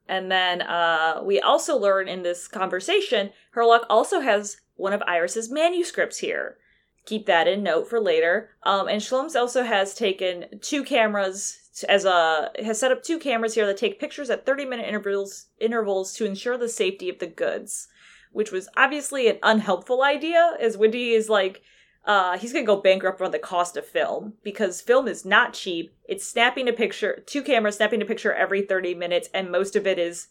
[0.08, 5.50] and then uh, we also learn in this conversation, Herlock also has one of Iris's
[5.50, 6.56] manuscripts here.
[7.06, 8.50] Keep that in note for later.
[8.64, 13.54] Um, and Shloms also has taken two cameras as a has set up two cameras
[13.54, 17.26] here that take pictures at 30 minute intervals intervals to ensure the safety of the
[17.26, 17.88] goods,
[18.32, 21.62] which was obviously an unhelpful idea, as Wendy is like,
[22.04, 25.92] uh, he's gonna go bankrupt on the cost of film because film is not cheap.
[26.08, 29.86] It's snapping a picture, two cameras snapping a picture every 30 minutes, and most of
[29.86, 30.28] it is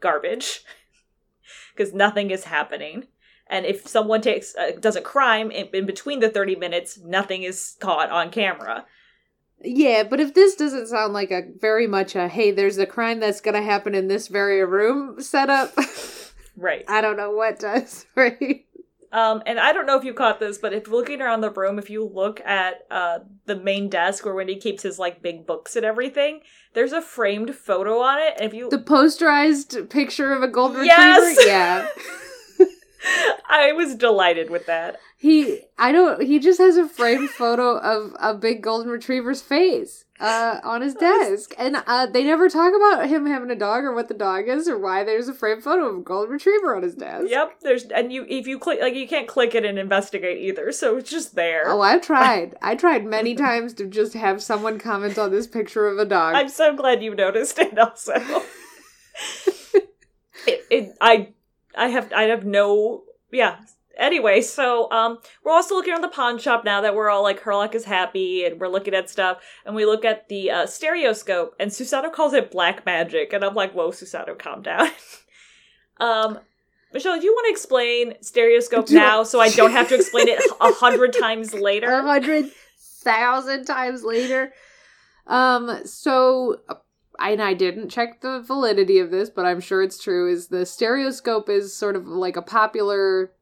[0.00, 0.64] garbage
[1.74, 3.06] because nothing is happening.
[3.46, 7.42] And if someone takes uh, does a crime in, in between the 30 minutes, nothing
[7.42, 8.86] is caught on camera.
[9.64, 13.20] Yeah, but if this doesn't sound like a very much a hey, there's a crime
[13.20, 15.72] that's gonna happen in this very room setup,
[16.56, 16.84] Right.
[16.88, 18.64] I don't know what does, right?
[19.12, 21.78] Um, and I don't know if you caught this, but if looking around the room,
[21.78, 25.76] if you look at uh, the main desk where Wendy keeps his like big books
[25.76, 26.40] and everything,
[26.72, 28.34] there's a framed photo on it.
[28.38, 31.20] And if you The posterized picture of a golden Yes!
[31.36, 31.42] retriever?
[32.58, 32.66] Yeah.
[33.48, 34.98] I was delighted with that.
[35.18, 40.04] He I don't he just has a framed photo of a big golden retriever's face
[40.22, 41.54] uh on his desk.
[41.58, 44.68] And uh they never talk about him having a dog or what the dog is
[44.68, 47.26] or why there's a framed photo of a golden retriever on his desk.
[47.28, 50.72] Yep, there's and you if you click like you can't click it and investigate either,
[50.72, 51.64] so it's just there.
[51.66, 52.56] Oh, I've tried.
[52.62, 56.34] I tried many times to just have someone comment on this picture of a dog.
[56.34, 58.14] I'm so glad you noticed it also.
[60.46, 61.28] it, it I
[61.76, 63.58] I have I have no yeah.
[63.98, 67.42] Anyway, so um we're also looking at the pawn shop now that we're all like
[67.42, 71.54] Herlock is happy and we're looking at stuff and we look at the uh, stereoscope
[71.60, 74.88] and Susato calls it black magic and I'm like, whoa, Susato, calm down.
[76.00, 76.38] um
[76.92, 80.28] Michelle, do you want to explain stereoscope Do- now so I don't have to explain
[80.28, 81.90] it a hundred times later?
[81.90, 82.50] a hundred
[83.02, 84.52] thousand times later.
[85.26, 86.60] Um, so
[87.18, 90.30] and I didn't check the validity of this, but I'm sure it's true.
[90.30, 93.32] Is the stereoscope is sort of like a popular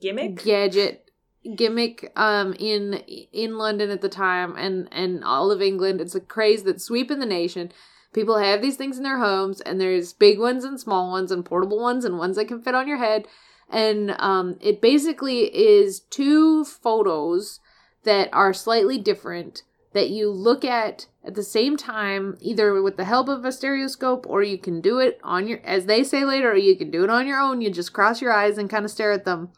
[0.00, 0.42] Gimmick?
[0.42, 1.10] gadget
[1.56, 2.94] gimmick um in
[3.32, 6.00] in London at the time and and all of England.
[6.00, 7.72] It's a craze that's sweeping the nation.
[8.12, 11.44] People have these things in their homes and there's big ones and small ones and
[11.44, 13.26] portable ones and ones that can fit on your head.
[13.68, 17.58] And um it basically is two photos
[18.04, 19.62] that are slightly different
[19.94, 24.26] that you look at at the same time either with the help of a stereoscope
[24.28, 27.04] or you can do it on your as they say later or you can do
[27.04, 27.60] it on your own.
[27.60, 29.50] You just cross your eyes and kind of stare at them.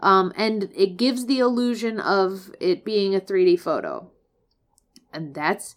[0.00, 4.10] Um, and it gives the illusion of it being a 3d photo.
[5.12, 5.76] And that's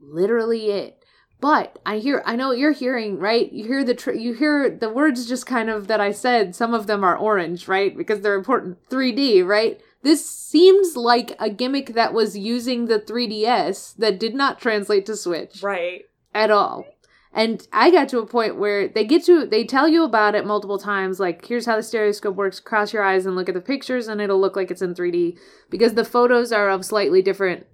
[0.00, 0.94] literally it.
[1.40, 3.52] But i hear i know what you're hearing right?
[3.52, 6.56] You hear the tr- you hear the words just kind of that i said.
[6.56, 7.96] Some of them are orange right?
[7.96, 8.78] Because they're important.
[8.90, 14.58] 3d right this seems like a gimmick that was using the 3ds that did not
[14.58, 16.06] translate to switch Right.
[16.32, 16.86] at all.
[17.34, 20.46] And I got to a point where they get to they tell you about it
[20.46, 23.60] multiple times like here's how the stereoscope works cross your eyes and look at the
[23.60, 25.36] pictures and it'll look like it's in 3D
[25.68, 27.66] because the photos are of slightly different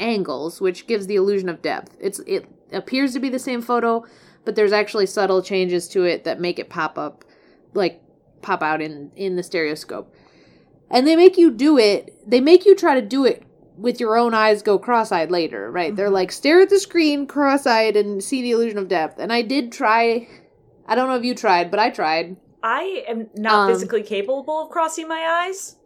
[0.00, 1.96] angles which gives the illusion of depth.
[2.00, 4.04] It's it appears to be the same photo
[4.44, 7.24] but there's actually subtle changes to it that make it pop up
[7.74, 8.02] like
[8.42, 10.12] pop out in in the stereoscope.
[10.94, 12.16] And they make you do it.
[12.26, 13.42] They make you try to do it
[13.76, 15.94] with your own eyes go cross-eyed later, right?
[15.94, 19.18] They're like stare at the screen cross-eyed and see the illusion of depth.
[19.18, 20.28] And I did try
[20.86, 22.36] I don't know if you tried, but I tried.
[22.62, 25.76] I am not Um, physically capable of crossing my eyes.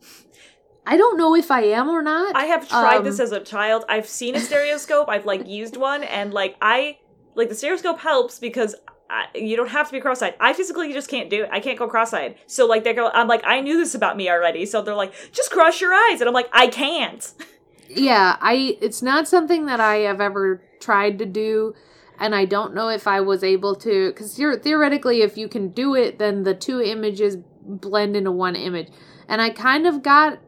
[0.86, 2.34] I don't know if I am or not.
[2.36, 3.84] I have tried Um, this as a child.
[3.88, 5.08] I've seen a stereoscope.
[5.08, 6.98] I've like used one, and like I
[7.34, 8.74] like the stereoscope helps because
[9.10, 10.34] I, you don't have to be cross-eyed.
[10.38, 11.50] I physically just can't do it.
[11.50, 12.36] I can't go cross-eyed.
[12.46, 14.66] So like they go, I'm like I knew this about me already.
[14.66, 17.32] So they're like, just cross your eyes, and I'm like I can't.
[17.88, 21.74] yeah, I it's not something that I have ever tried to do
[22.20, 25.68] and I don't know if I was able to cuz you're theoretically if you can
[25.68, 28.88] do it then the two images blend into one image.
[29.26, 30.38] And I kind of got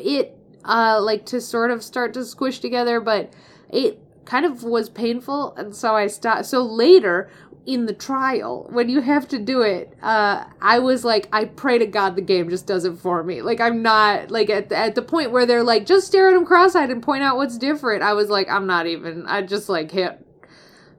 [0.00, 3.32] it uh like to sort of start to squish together, but
[3.70, 6.46] it kind of was painful and so I stopped.
[6.46, 7.30] So later
[7.64, 11.78] in the trial when you have to do it uh i was like i pray
[11.78, 13.40] to god the game just does it for me.
[13.40, 16.44] Like i'm not like at, at the point where they're like just stare at him
[16.44, 18.02] cross-eyed and point out what's different.
[18.02, 20.18] I was like i'm not even i just like hit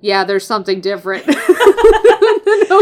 [0.04, 1.26] yeah there's something different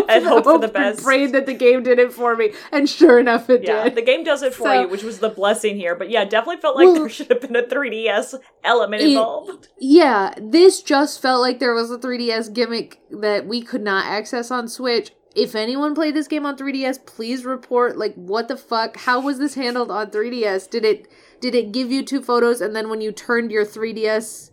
[0.10, 1.00] and hope for the best.
[1.00, 3.96] I prayed that the game did it for me, and sure enough, it yeah, did.
[3.96, 5.96] the game does it for So- you, which was the blessing here.
[5.96, 9.68] But yeah, definitely felt like Well- there should have been a 3DS element It- involved.
[9.80, 14.52] Yeah, this just felt like there was a 3DS gimmick that we could not access
[14.52, 15.12] on Switch.
[15.36, 18.98] If anyone played this game on 3DS, please report like what the fuck?
[18.98, 20.70] How was this handled on 3DS?
[20.70, 21.08] Did it
[21.40, 24.51] did it give you two photos and then when you turned your 3DS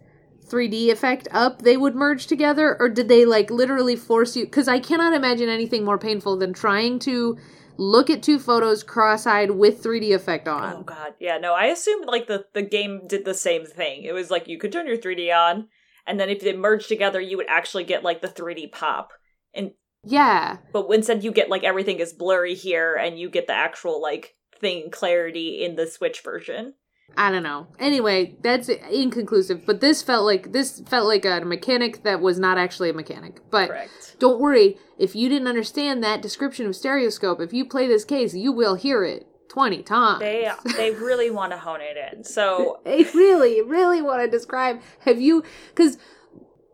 [0.49, 4.69] 3D effect up, they would merge together or did they like literally force you cuz
[4.69, 7.37] I cannot imagine anything more painful than trying to
[7.79, 10.79] look at two photos cross-eyed with 3D effect on.
[10.79, 14.03] Oh god, yeah, no, I assumed like the the game did the same thing.
[14.03, 15.69] It was like you could turn your 3D on,
[16.07, 19.13] and then if they merged together, you would actually get like the 3D pop.
[19.55, 19.73] And
[20.05, 20.59] Yeah.
[20.73, 24.35] but instead, you get like everything is blurry here, and you get the actual like
[24.61, 26.75] thing clarity in the Switch version.
[27.19, 27.67] I don't know.
[27.81, 29.67] Anyway, that's inconclusive.
[29.67, 33.41] But this felt like this felt like a mechanic that was not actually a mechanic.
[33.51, 34.17] But Correct.
[34.21, 38.35] don't worry, if you didn't understand that description of stereoscope, if you play this case,
[38.35, 40.21] you will hear it twenty times.
[40.21, 42.23] They they really want to hone it in.
[42.23, 44.81] So they really, really want to describe.
[45.01, 45.43] Have you?
[45.71, 45.99] Because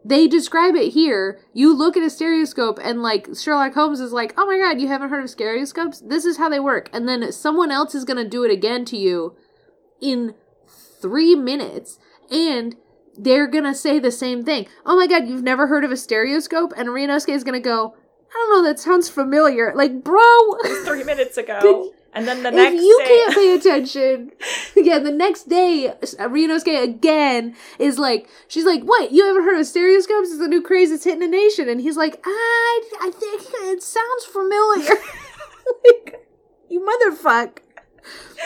[0.05, 1.41] they describe it here.
[1.55, 4.89] You look at a stereoscope, and like Sherlock Holmes is like, "Oh my god, you
[4.89, 6.01] haven't heard of stereoscopes?
[6.01, 8.99] This is how they work." And then someone else is gonna do it again to
[8.99, 9.39] you
[10.05, 10.35] in
[11.01, 11.99] three minutes,
[12.31, 12.77] and
[13.17, 14.67] they're gonna say the same thing.
[14.85, 16.73] Oh my god, you've never heard of a stereoscope?
[16.77, 17.95] And Ryunosuke is gonna go,
[18.31, 18.69] "I don't know.
[18.69, 20.23] That sounds familiar." Like, bro.
[20.85, 24.33] three minutes ago, and then the next if you day, can't pay attention,
[24.77, 29.11] yeah, the next day, uh, Ryunosuke again is like, she's like, "What?
[29.13, 30.29] You haven't heard of stereoscopes?
[30.29, 33.83] It's the new craze that's hitting the nation." And he's like, "I, I think it
[33.83, 34.95] sounds familiar."
[35.85, 36.29] like,
[36.69, 37.59] you motherfuck.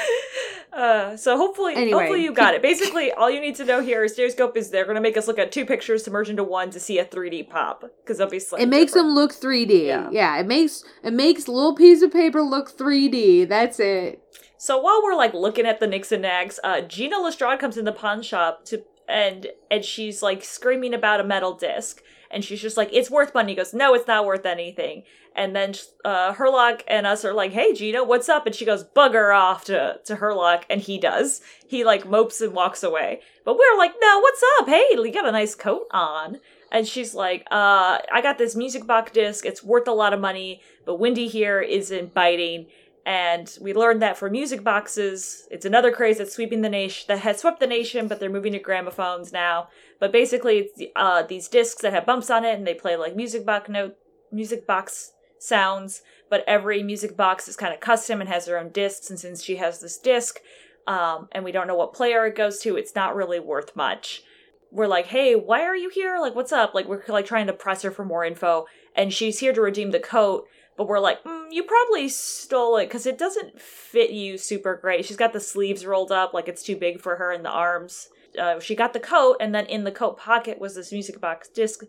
[0.70, 1.90] Uh, so hopefully, Anyway.
[1.98, 2.62] hopefully you got it.
[2.62, 5.26] Basically, all you need to know here is stereoscope is they're going to make us
[5.26, 8.26] look at two pictures to merge into one to see a 3D pop because they'll
[8.28, 9.86] be obviously It makes them look 3D.
[9.86, 10.08] Yeah.
[10.12, 10.38] Yeah.
[10.38, 13.48] it makes it makes little piece of paper look 3D.
[13.48, 14.22] That's it.
[14.56, 17.84] So while we're like looking at the nicks and nags, uh, Gina Lestrade comes in
[17.84, 22.02] the pawn shop to and and she's like screaming about a metal disc.
[22.30, 23.52] And she's just like, it's worth money.
[23.52, 25.04] He goes, no, it's not worth anything.
[25.38, 25.72] And then
[26.04, 28.44] uh, Herlock and us are like, hey, Gina, what's up?
[28.44, 30.64] And she goes, bugger off to, to Herlock.
[30.68, 31.40] And he does.
[31.68, 33.20] He like mopes and walks away.
[33.44, 34.68] But we're like, no, what's up?
[34.68, 36.40] Hey, you got a nice coat on.
[36.72, 39.46] And she's like, uh, I got this music box disc.
[39.46, 42.66] It's worth a lot of money, but Wendy here isn't biting.
[43.06, 47.20] And we learned that for music boxes, it's another craze that's sweeping the nation, that
[47.20, 49.68] has swept the nation, but they're moving to gramophones now.
[50.00, 53.14] But basically, it's uh, these discs that have bumps on it, and they play like
[53.14, 53.94] music box note,
[54.32, 56.02] music box sounds.
[56.30, 59.10] But every music box is kind of custom and has their own discs.
[59.10, 60.38] And since she has this disc,
[60.86, 64.22] um, and we don't know what player it goes to, it's not really worth much.
[64.70, 66.18] We're like, hey, why are you here?
[66.20, 66.74] Like, what's up?
[66.74, 69.90] Like, we're like trying to press her for more info, and she's here to redeem
[69.90, 70.46] the coat
[70.78, 75.04] but we're like, mm, you probably stole it because it doesn't fit you super great.
[75.04, 78.08] She's got the sleeves rolled up like it's too big for her in the arms.
[78.38, 81.48] Uh, she got the coat, and then in the coat pocket was this music box
[81.48, 81.82] disc.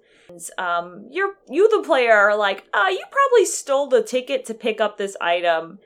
[0.58, 4.80] Um, you're you the player are like, uh, you probably stole the ticket to pick
[4.80, 5.80] up this item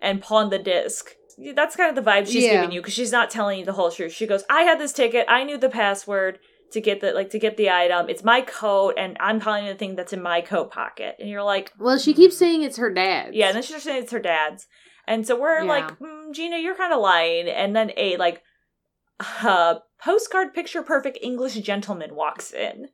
[0.00, 1.10] and pawn the disc.
[1.54, 2.54] That's kind of the vibe she's Yeah.
[2.60, 4.12] giving you because she's not telling you the whole truth.
[4.12, 6.38] She goes, I had this ticket, I knew the password
[6.72, 8.08] to get the like to get the item.
[8.08, 11.16] It's my coat, and I'm calling the thing that's in my coat pocket.
[11.18, 13.34] And you're like, Well, she keeps saying it's her dad's.
[13.34, 14.66] yeah, and then she's saying it's her dad's.
[15.08, 15.70] And so we're Yeah.
[15.70, 17.48] like, mm, Gina, you're kind of lying.
[17.48, 18.42] And then a like
[19.42, 22.88] uh, postcard picture perfect English gentleman walks in.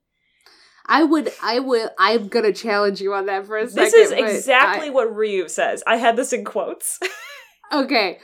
[0.86, 3.84] I would, I would, I'm gonna challenge you on that for a second.
[3.84, 5.82] This is exactly I- what Ryu says.
[5.86, 6.98] I had this in quotes.
[7.72, 8.18] okay.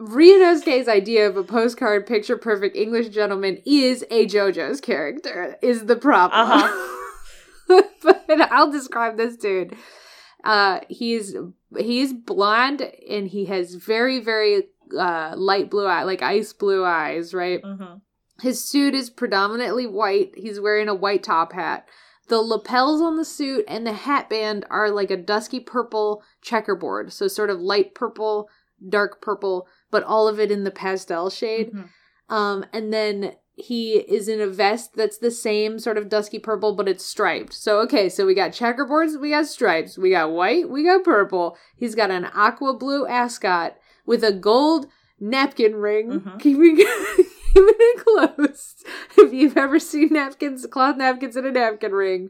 [0.00, 5.96] Ryunosuke's idea of a postcard picture perfect English gentleman is a JoJo's character, is the
[5.96, 6.40] problem.
[6.50, 7.82] Uh-huh.
[8.02, 9.76] but I'll describe this dude.
[10.44, 11.34] Uh, he's
[11.76, 14.62] he's blonde and he has very very
[14.96, 17.60] uh light blue eye, like ice blue eyes, right?
[17.62, 17.96] hmm
[18.40, 20.32] His suit is predominantly white.
[20.36, 21.88] He's wearing a white top hat.
[22.28, 27.12] The lapels on the suit and the hat band are like a dusky purple checkerboard.
[27.12, 28.48] So sort of light purple,
[28.88, 31.72] dark purple, but all of it in the pastel shade.
[31.72, 31.88] Mhm.
[32.28, 36.74] Um, and then he is in a vest that's the same sort of dusky purple,
[36.74, 37.54] but it's striped.
[37.54, 41.56] So, okay, so we got checkerboards, we got stripes, we got white, we got purple.
[41.76, 46.38] He's got an aqua blue ascot with a gold napkin ring, Mhm.
[47.64, 48.84] it close.
[49.18, 52.28] If you've ever seen napkins, cloth napkins in a napkin ring.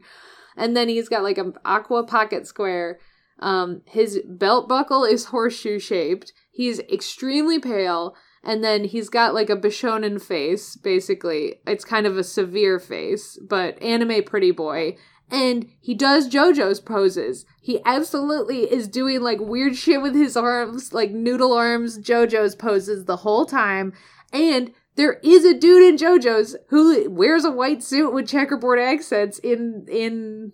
[0.55, 2.99] And then he's got like an aqua pocket square.
[3.39, 6.33] Um, his belt buckle is horseshoe shaped.
[6.51, 8.15] He's extremely pale.
[8.43, 11.55] And then he's got like a Bishonen face, basically.
[11.67, 14.97] It's kind of a severe face, but anime pretty boy.
[15.29, 17.45] And he does JoJo's poses.
[17.61, 23.05] He absolutely is doing like weird shit with his arms, like noodle arms, JoJo's poses
[23.05, 23.91] the whole time.
[24.31, 29.39] And there is a dude in JoJo's who wears a white suit with checkerboard accents
[29.39, 30.51] in in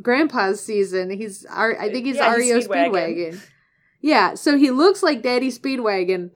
[0.00, 1.10] Grandpa's season.
[1.10, 2.92] He's I think he's Yeah, he's Ario Speedwagon.
[2.92, 3.46] Speedwagon.
[4.02, 6.30] Yeah, so he looks like Daddy Speedwagon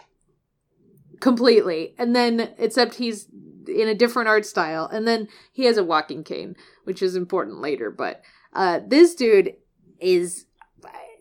[1.21, 1.95] completely.
[1.99, 3.29] And then except he's
[3.69, 4.89] in a different art style.
[4.91, 8.23] And then he has a walking cane, which is important later, but
[8.55, 9.55] uh this dude
[10.01, 10.47] is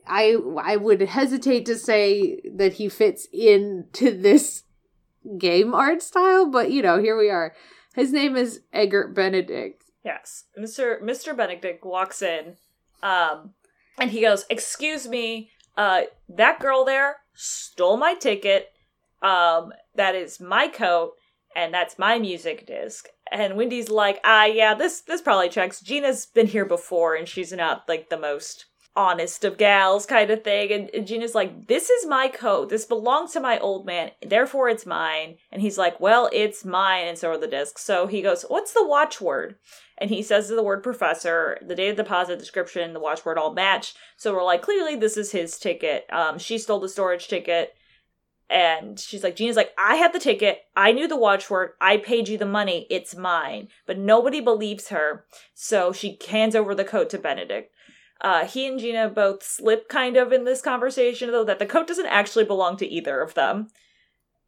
[0.07, 4.63] I I would hesitate to say that he fits into this
[5.37, 7.53] game art style, but you know, here we are.
[7.95, 9.83] His name is Eggert Benedict.
[10.03, 10.45] Yes.
[10.59, 11.01] Mr.
[11.01, 11.35] Mr.
[11.35, 12.57] Benedict walks in,
[13.01, 13.53] um,
[13.99, 18.69] and he goes, Excuse me, uh, that girl there stole my ticket.
[19.21, 21.13] Um, that is my coat,
[21.55, 23.07] and that's my music disc.
[23.31, 25.79] And Wendy's like, ah, yeah, this this probably checks.
[25.81, 30.43] Gina's been here before, and she's not like the most honest of gals kind of
[30.43, 30.71] thing.
[30.71, 32.69] And, and Gina's like, this is my coat.
[32.69, 34.11] This belongs to my old man.
[34.21, 35.37] Therefore, it's mine.
[35.51, 37.07] And he's like, well, it's mine.
[37.07, 37.83] And so are the discs.
[37.83, 39.55] So he goes, what's the watchword?
[39.97, 43.95] And he says the word professor, the date of deposit description, the watchword all match.
[44.17, 46.05] So we're like, clearly this is his ticket.
[46.11, 47.75] Um, she stole the storage ticket.
[48.49, 50.63] And she's like, Gina's like, I had the ticket.
[50.75, 51.71] I knew the watchword.
[51.81, 52.85] I paid you the money.
[52.89, 53.69] It's mine.
[53.87, 55.25] But nobody believes her.
[55.55, 57.73] So she hands over the coat to Benedict.
[58.21, 61.87] Uh, he and Gina both slip kind of in this conversation, though, that the coat
[61.87, 63.67] doesn't actually belong to either of them.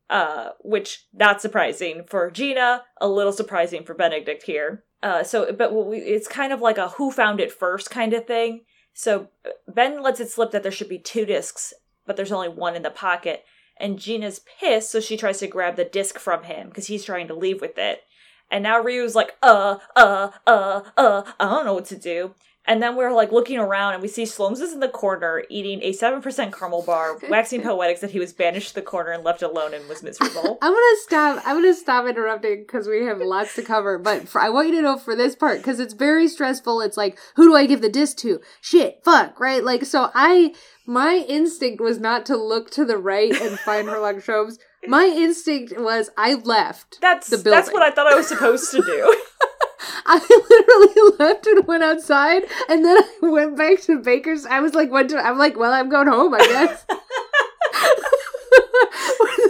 [0.07, 4.83] Uh, which not surprising for Gina, a little surprising for Benedict here.
[5.01, 8.27] Uh, so, but we, it's kind of like a who found it first kind of
[8.27, 8.65] thing.
[8.93, 9.29] So
[9.67, 11.73] Ben lets it slip that there should be two discs,
[12.05, 13.45] but there's only one in the pocket.
[13.77, 17.27] And Gina's pissed, so she tries to grab the disc from him because he's trying
[17.27, 18.03] to leave with it.
[18.51, 22.35] And now Ryu's like, uh, uh, uh, uh, I don't know what to do.
[22.67, 25.81] And then we're like looking around and we see Slomes is in the corner eating
[25.83, 29.41] a 7% caramel bar, waxing poetics that he was banished to the corner and left
[29.41, 30.57] alone and was miserable.
[30.61, 31.43] I'm gonna stop.
[31.45, 33.97] I'm gonna stop interrupting because we have lots to cover.
[33.97, 36.81] But for, I want you to know for this part because it's very stressful.
[36.81, 38.41] It's like, who do I give the disc to?
[38.61, 39.63] Shit, fuck, right?
[39.63, 40.53] Like, so I,
[40.85, 44.57] my instinct was not to look to the right and find her Herlock.
[44.87, 46.99] My instinct was I left.
[47.01, 49.15] That's The that's what I thought I was supposed to do.
[50.05, 54.45] I literally left and went outside, and then I went back to Baker's.
[54.45, 56.85] I was like, "What?" Do, I'm like, "Well, I'm going home, I guess."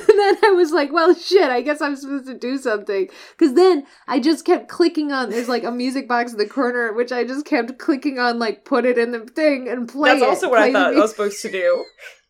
[0.09, 3.55] and then I was like, "Well, shit, I guess I'm supposed to do something." Because
[3.55, 5.29] then I just kept clicking on.
[5.29, 8.65] There's like a music box in the corner, which I just kept clicking on, like
[8.65, 10.11] put it in the thing and play.
[10.11, 11.85] That's it, also what I thought I was supposed to do.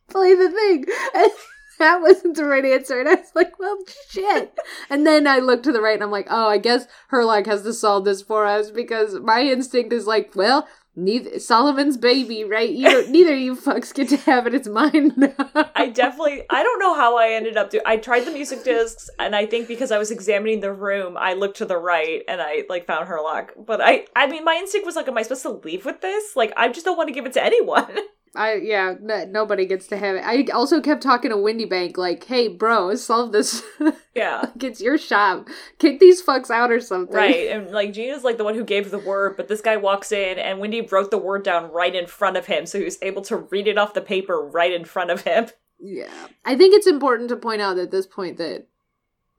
[0.09, 0.85] play the thing.
[1.15, 1.31] And
[1.79, 2.99] that wasn't the right answer.
[2.99, 3.77] And I was like, well,
[4.09, 4.57] shit.
[4.89, 7.63] And then I looked to the right and I'm like, oh, I guess Herlock has
[7.63, 12.69] to solve this for us because my instinct is like, well, neither Solomon's baby, right?
[12.69, 14.53] You neither of you fucks get to have it.
[14.53, 15.69] It's mine now.
[15.75, 19.09] I definitely I don't know how I ended up doing I tried the music discs
[19.19, 22.41] and I think because I was examining the room I looked to the right and
[22.41, 23.49] I like found Herlock.
[23.57, 26.35] But I I mean my instinct was like am I supposed to leave with this?
[26.35, 27.95] Like I just don't want to give it to anyone.
[28.35, 30.23] I yeah, no, nobody gets to have it.
[30.23, 33.63] I also kept talking to Windibank like, "Hey, bro, solve this.
[34.15, 34.41] yeah.
[34.41, 35.47] like, it's your shop.
[35.79, 37.49] Kick these fucks out or something." Right.
[37.49, 40.37] And like Gina's like the one who gave the word, but this guy walks in
[40.39, 43.21] and Windy wrote the word down right in front of him, so he was able
[43.23, 45.47] to read it off the paper right in front of him.
[45.77, 46.27] Yeah.
[46.45, 48.67] I think it's important to point out at this point that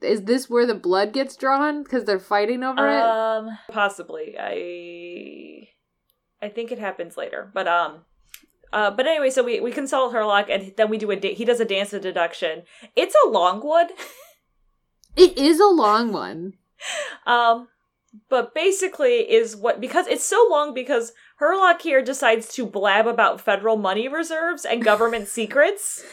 [0.02, 3.02] is this where the blood gets drawn because they're fighting over it?
[3.02, 4.36] Um possibly.
[4.38, 5.68] I
[6.44, 7.50] I think it happens later.
[7.52, 8.04] But um
[8.72, 11.44] uh, but anyway, so we, we consult Herlock, and then we do a da- he
[11.44, 12.62] does a dance of deduction.
[12.94, 13.88] It's a long one,
[15.16, 16.54] It is a long one.
[17.26, 17.68] um,
[18.28, 23.40] but basically is what because it's so long because Herlock here decides to blab about
[23.42, 26.04] federal money reserves and government secrets.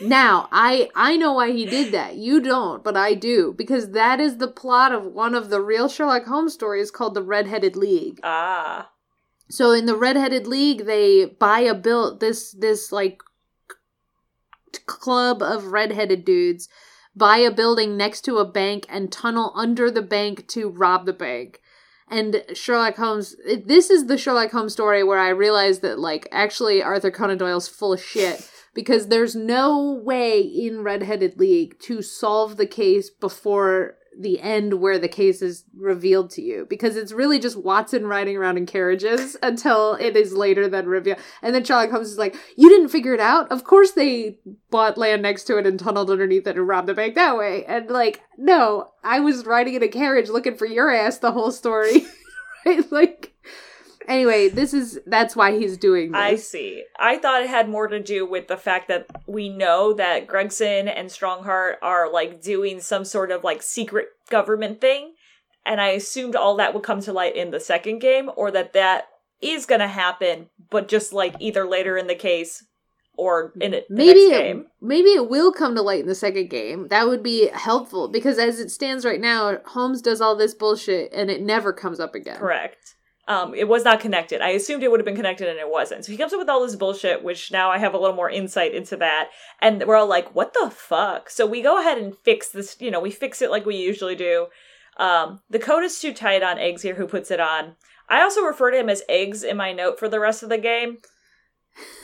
[0.00, 2.14] Now, I I know why he did that.
[2.16, 5.88] You don't, but I do because that is the plot of one of the real
[5.88, 8.20] Sherlock Holmes stories called The Red-Headed League.
[8.22, 8.90] Ah,
[9.48, 13.22] So in the Red-Headed League, they buy a built this this like
[14.86, 16.68] club of red-headed dudes
[17.16, 21.12] buy a building next to a bank and tunnel under the bank to rob the
[21.12, 21.60] bank.
[22.08, 23.34] And Sherlock Holmes,
[23.64, 27.68] this is the Sherlock Holmes story where I realized that, like, actually Arthur Conan Doyle's
[27.68, 33.96] full of shit because there's no way in Redheaded League to solve the case before
[34.18, 38.36] the end where the case is revealed to you because it's really just Watson riding
[38.36, 41.18] around in carriages until it is later than revealed.
[41.42, 43.50] And then Sherlock Holmes is like, You didn't figure it out?
[43.50, 44.38] Of course they
[44.70, 47.64] bought land next to it and tunneled underneath it and robbed the bank that way.
[47.66, 51.52] And like, no, I was riding in a carriage looking for your ass the whole
[51.52, 52.06] story.
[52.66, 52.90] right?
[52.90, 53.33] Like
[54.08, 56.20] Anyway, this is that's why he's doing this.
[56.20, 56.84] I see.
[56.98, 60.88] I thought it had more to do with the fact that we know that Gregson
[60.88, 65.14] and Stronghart are like doing some sort of like secret government thing,
[65.64, 68.72] and I assumed all that would come to light in the second game, or that
[68.74, 69.08] that
[69.40, 72.64] is going to happen, but just like either later in the case
[73.16, 76.88] or in it maybe it, maybe it will come to light in the second game.
[76.88, 81.12] That would be helpful because as it stands right now, Holmes does all this bullshit
[81.12, 82.38] and it never comes up again.
[82.38, 82.96] Correct.
[83.26, 84.42] Um, it was not connected.
[84.42, 86.04] I assumed it would have been connected and it wasn't.
[86.04, 88.28] So he comes up with all this bullshit, which now I have a little more
[88.28, 89.30] insight into that.
[89.62, 91.30] And we're all like, what the fuck?
[91.30, 94.14] So we go ahead and fix this, you know, we fix it like we usually
[94.14, 94.48] do.
[94.98, 97.76] Um, the coat is too tight on Eggs here, who puts it on.
[98.08, 100.58] I also refer to him as Eggs in my note for the rest of the
[100.58, 100.98] game.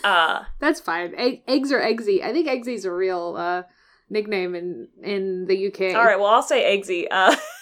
[0.03, 1.15] Uh That's fine.
[1.17, 2.23] Egg- eggs or Eggsy.
[2.23, 3.63] I think Eggsy's a real uh
[4.09, 5.95] nickname in in the UK.
[5.95, 7.07] All right, well, I'll say Eggsy.
[7.11, 7.37] Uh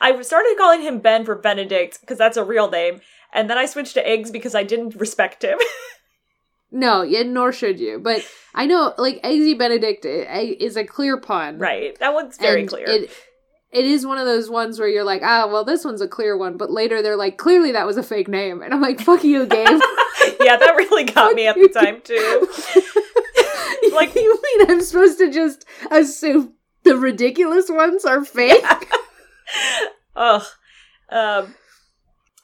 [0.00, 3.00] I started calling him Ben for Benedict because that's a real name,
[3.32, 5.58] and then I switched to Eggs because I didn't respect him.
[6.70, 7.98] no, yeah, nor should you.
[7.98, 11.98] But I know, like Eggsy Benedict is a clear pun, right?
[11.98, 12.86] That one's very clear.
[12.86, 13.10] It,
[13.72, 16.36] it is one of those ones where you're like, ah, well, this one's a clear
[16.36, 19.24] one, but later they're like, clearly that was a fake name, and I'm like, fuck
[19.24, 19.66] you, game.
[20.40, 22.48] yeah, that really got me at the time too.
[23.94, 26.52] like, you mean I'm supposed to just assume
[26.84, 28.60] the ridiculous ones are fake?
[28.62, 28.80] Yeah.
[30.16, 30.42] Ugh.
[31.08, 31.54] Um.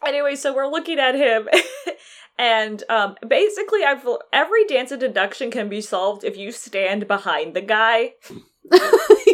[0.07, 1.49] Anyway, so we're looking at him,
[2.39, 7.55] and um, basically, I've every dance of deduction can be solved if you stand behind
[7.55, 8.15] the guy.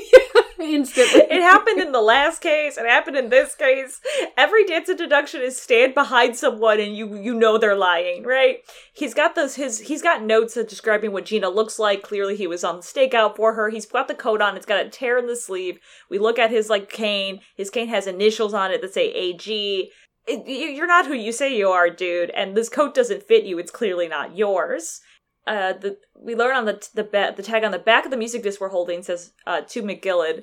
[0.58, 1.22] Instantly.
[1.30, 2.78] It happened in the last case.
[2.78, 4.00] It happened in this case.
[4.36, 8.58] Every dance of deduction is stand behind someone and you you know they're lying, right?
[8.92, 12.02] He's got those his he's got notes describing what Gina looks like.
[12.02, 13.70] Clearly he was on the stakeout for her.
[13.70, 14.56] He's got the coat on.
[14.56, 15.78] It's got a tear in the sleeve.
[16.08, 17.40] We look at his like cane.
[17.56, 19.90] His cane has initials on it that say AG.
[20.26, 22.30] It, you're not who you say you are, dude.
[22.30, 23.58] And this coat doesn't fit you.
[23.58, 25.00] It's clearly not yours
[25.46, 28.16] uh, the we learn on the the ba- the tag on the back of the
[28.16, 30.42] music disc we're holding says uh, to McGilded,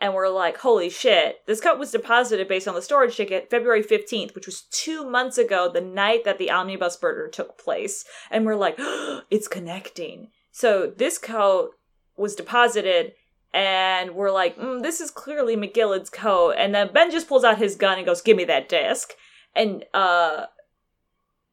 [0.00, 1.36] and we're like, holy shit!
[1.46, 5.38] This cut was deposited based on the storage ticket February fifteenth, which was two months
[5.38, 10.28] ago, the night that the omnibus murder took place, and we're like, oh, it's connecting.
[10.50, 11.70] So this coat
[12.16, 13.12] was deposited.
[13.54, 16.54] And we're like, mm, this is clearly McGilded's coat.
[16.56, 19.12] And then Ben just pulls out his gun and goes, give me that disc.
[19.54, 20.46] And uh,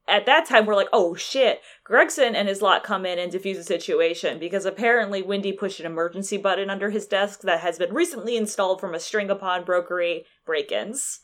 [0.10, 3.56] at that time we're like, oh shit, Gregson and his lot come in and defuse
[3.56, 7.94] the situation because apparently Windy pushed an emergency button under his desk that has been
[7.94, 11.20] recently installed from a string of pawnbrokery break-ins.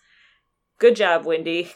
[0.80, 1.72] Good job, Windy.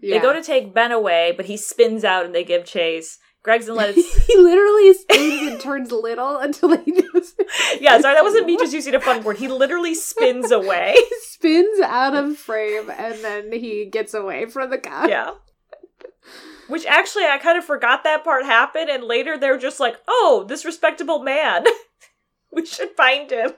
[0.00, 0.16] Yeah.
[0.16, 3.18] They go to take Ben away, but he spins out and they give chase.
[3.42, 3.96] Gregson lets
[4.26, 7.34] he literally spins and turns little until he does.
[7.80, 9.38] yeah, sorry, that wasn't me just using a fun word.
[9.38, 10.94] He literally spins away.
[10.96, 15.08] he spins out of frame and then he gets away from the guy.
[15.08, 15.30] Yeah.
[16.68, 20.44] Which actually, I kind of forgot that part happened, and later they're just like, "Oh,
[20.48, 21.64] this respectable man,
[22.52, 23.52] we should find him."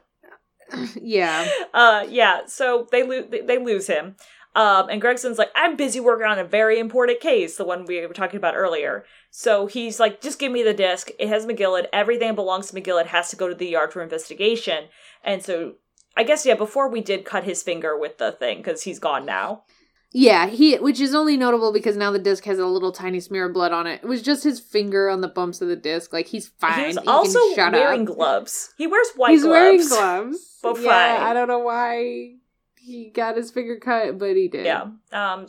[1.01, 1.49] Yeah.
[1.75, 2.43] Uh, yeah.
[2.47, 3.27] So they lose.
[3.31, 4.17] They lose him.
[4.55, 8.07] Um, and Gregson's like, I'm busy working on a very important case, the one we
[8.07, 9.05] were talking about earlier.
[9.31, 11.11] So he's like, just give me the disc.
[11.19, 11.87] It has McGilded.
[11.93, 14.89] Everything belongs to McGilded has to go to the yard for investigation.
[15.25, 15.77] And so
[16.17, 19.25] I guess, yeah, before we did cut his finger with the thing, because he's gone
[19.25, 19.65] now.
[20.15, 23.47] Yeah, he which is only notable because now the disc has a little tiny smear
[23.47, 24.01] of blood on it.
[24.03, 26.13] It was just his finger on the bumps of the disc.
[26.13, 26.81] Like he's fine.
[26.81, 28.15] He was he also wearing up.
[28.17, 28.75] gloves.
[28.77, 29.53] He wears white he's gloves.
[29.53, 30.49] wearing gloves.
[30.63, 31.27] But yeah, fine.
[31.29, 32.35] I don't know why
[32.77, 34.67] he got his finger cut, but he did.
[34.67, 34.89] Yeah.
[35.13, 35.47] Um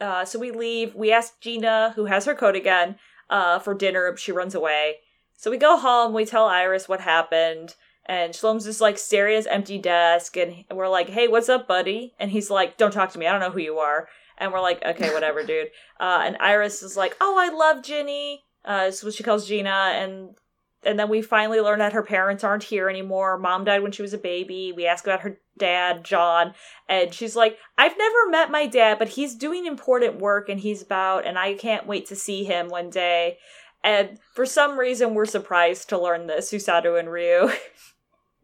[0.00, 0.94] uh so we leave.
[0.94, 2.96] We ask Gina, who has her coat again,
[3.28, 4.16] uh, for dinner.
[4.16, 4.96] She runs away.
[5.36, 7.74] So we go home, we tell Iris what happened.
[8.10, 11.68] And Shlom's just like staring at his empty desk, and we're like, "Hey, what's up,
[11.68, 13.28] buddy?" And he's like, "Don't talk to me.
[13.28, 15.68] I don't know who you are." And we're like, "Okay, whatever, dude."
[16.00, 19.92] Uh, and Iris is like, "Oh, I love Ginny." Uh, is what she calls Gina,
[19.94, 20.34] and
[20.82, 23.38] and then we finally learn that her parents aren't here anymore.
[23.38, 24.72] Mom died when she was a baby.
[24.74, 26.54] We ask about her dad, John,
[26.88, 30.82] and she's like, I've never met my dad, but he's doing important work and he's
[30.82, 33.38] about, and I can't wait to see him one day.
[33.84, 37.50] And for some reason, we're surprised to learn this, Susato and Ryu.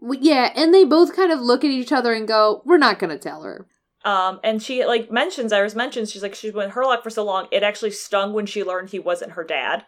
[0.00, 3.10] Yeah, and they both kind of look at each other and go, "We're not going
[3.10, 3.66] to tell her."
[4.04, 7.48] Um, and she like mentions Iris mentions she's like she's been Herlock for so long
[7.50, 9.84] it actually stung when she learned he wasn't her dad,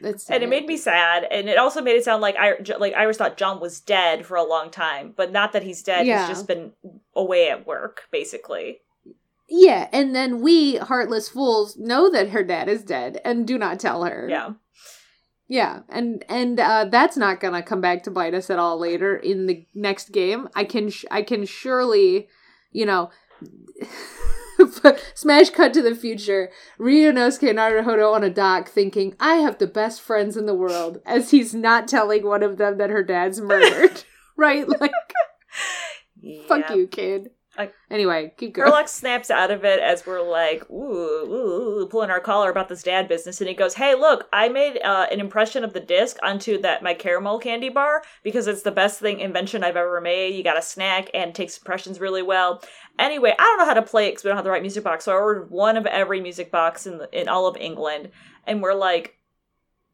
[0.00, 1.26] That's and it made me sad.
[1.30, 4.36] And it also made it sound like I like Iris thought John was dead for
[4.36, 6.06] a long time, but not that he's dead.
[6.06, 6.26] Yeah.
[6.26, 6.72] He's just been
[7.14, 8.80] away at work, basically.
[9.48, 13.78] Yeah, and then we, heartless fools, know that her dad is dead and do not
[13.78, 14.26] tell her.
[14.30, 14.52] Yeah.
[15.48, 19.16] Yeah, and and uh, that's not gonna come back to bite us at all later
[19.16, 20.48] in the next game.
[20.54, 22.28] I can sh- I can surely,
[22.70, 23.10] you know,
[25.14, 26.50] smash cut to the future.
[26.78, 31.32] Ryunosuke Naruhodo on a dock, thinking, "I have the best friends in the world," as
[31.32, 34.04] he's not telling one of them that her dad's murdered.
[34.36, 34.68] right?
[34.68, 34.92] Like,
[36.48, 37.30] fuck you, kid.
[37.58, 38.70] I- anyway, keep going.
[38.70, 42.82] Herlock snaps out of it as we're like, ooh, ooh, pulling our collar about this
[42.82, 46.16] dad business, and he goes, "Hey, look, I made uh, an impression of the disc
[46.22, 50.34] onto that my caramel candy bar because it's the best thing invention I've ever made.
[50.34, 52.62] You got a snack and takes impressions really well.
[52.98, 54.84] Anyway, I don't know how to play it because we don't have the right music
[54.84, 58.10] box, so I ordered one of every music box in the, in all of England,
[58.46, 59.18] and we're like,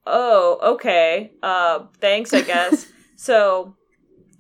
[0.07, 2.87] oh, okay, uh, thanks, I guess.
[3.17, 3.75] so."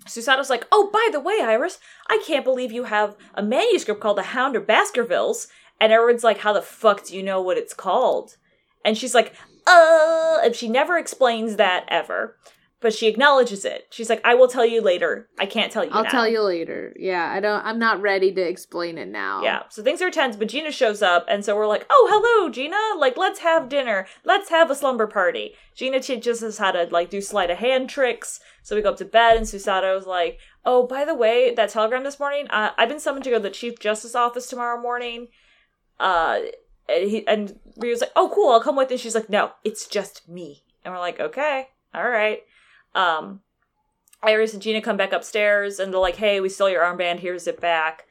[0.08, 1.78] Susato's like, oh, by the way, Iris,
[2.08, 5.48] I can't believe you have a manuscript called The Hound of Baskervilles.
[5.80, 8.36] And everyone's like, how the fuck do you know what it's called?
[8.84, 9.34] And she's like,
[9.66, 12.36] uh, and she never explains that ever.
[12.80, 13.88] But she acknowledges it.
[13.90, 15.28] She's like, I will tell you later.
[15.36, 16.94] I can't tell you I'll now." tell you later.
[16.96, 17.64] Yeah, I don't.
[17.64, 19.42] I'm not ready to explain it now.
[19.42, 22.50] Yeah, so things are tense, but Gina shows up, and so we're like, oh, hello,
[22.50, 22.76] Gina.
[22.96, 24.06] Like, let's have dinner.
[24.24, 25.54] Let's have a slumber party.
[25.74, 28.38] Gina teaches us how to, like, do sleight of hand tricks.
[28.62, 32.04] So we go up to bed, and Susato's like, oh, by the way, that telegram
[32.04, 35.28] this morning, uh, I've been summoned to go to the Chief Justice office tomorrow morning.
[35.98, 36.40] Uh,
[36.88, 38.90] and, he, and Ryu's like, oh, cool, I'll come with.
[38.90, 40.62] And she's like, no, it's just me.
[40.84, 42.40] And we're like, okay, all right.
[42.98, 43.40] Um,
[44.22, 47.20] Iris and Gina come back upstairs, and they're like, hey, we stole your armband.
[47.20, 48.04] Here's it back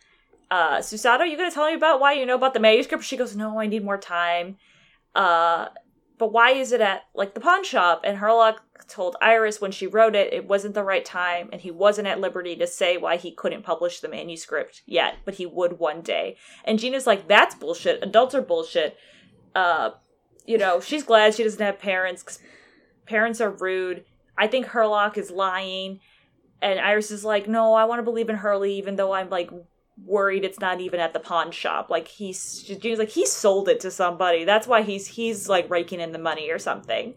[0.49, 3.03] uh Susato, you gonna tell me about why you know about the manuscript?
[3.03, 4.57] She goes, No, I need more time.
[5.13, 5.67] Uh
[6.17, 8.01] but why is it at like the pawn shop?
[8.03, 11.69] And Herlock told Iris when she wrote it, it wasn't the right time, and he
[11.69, 15.79] wasn't at liberty to say why he couldn't publish the manuscript yet, but he would
[15.79, 16.37] one day.
[16.63, 18.01] And Gina's like, That's bullshit.
[18.01, 18.97] Adults are bullshit.
[19.53, 19.91] Uh
[20.45, 22.39] you know, she's glad she doesn't have parents 'cause
[23.05, 24.05] parents are rude.
[24.37, 25.99] I think Herlock is lying.
[26.61, 29.51] And Iris is like, no, I want to believe in Hurley, even though I'm like
[30.05, 31.89] worried it's not even at the pawn shop.
[31.89, 34.43] Like he's Gina's like he sold it to somebody.
[34.43, 37.15] That's why he's he's like raking in the money or something.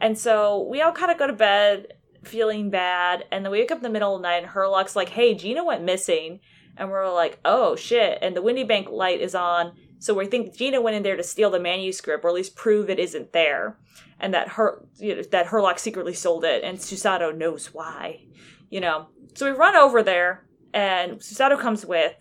[0.00, 3.70] And so we all kind of go to bed feeling bad, and then we wake
[3.70, 6.40] up in the middle of the night, and Herlock's like, "Hey, Gina went missing,"
[6.76, 10.80] and we're like, "Oh shit!" And the Windibank light is on, so we think Gina
[10.80, 13.76] went in there to steal the manuscript, or at least prove it isn't there,
[14.18, 18.24] and that her you know, that Herlock secretly sold it, and Susato knows why,
[18.70, 19.08] you know.
[19.34, 22.14] So we run over there, and Susato comes with.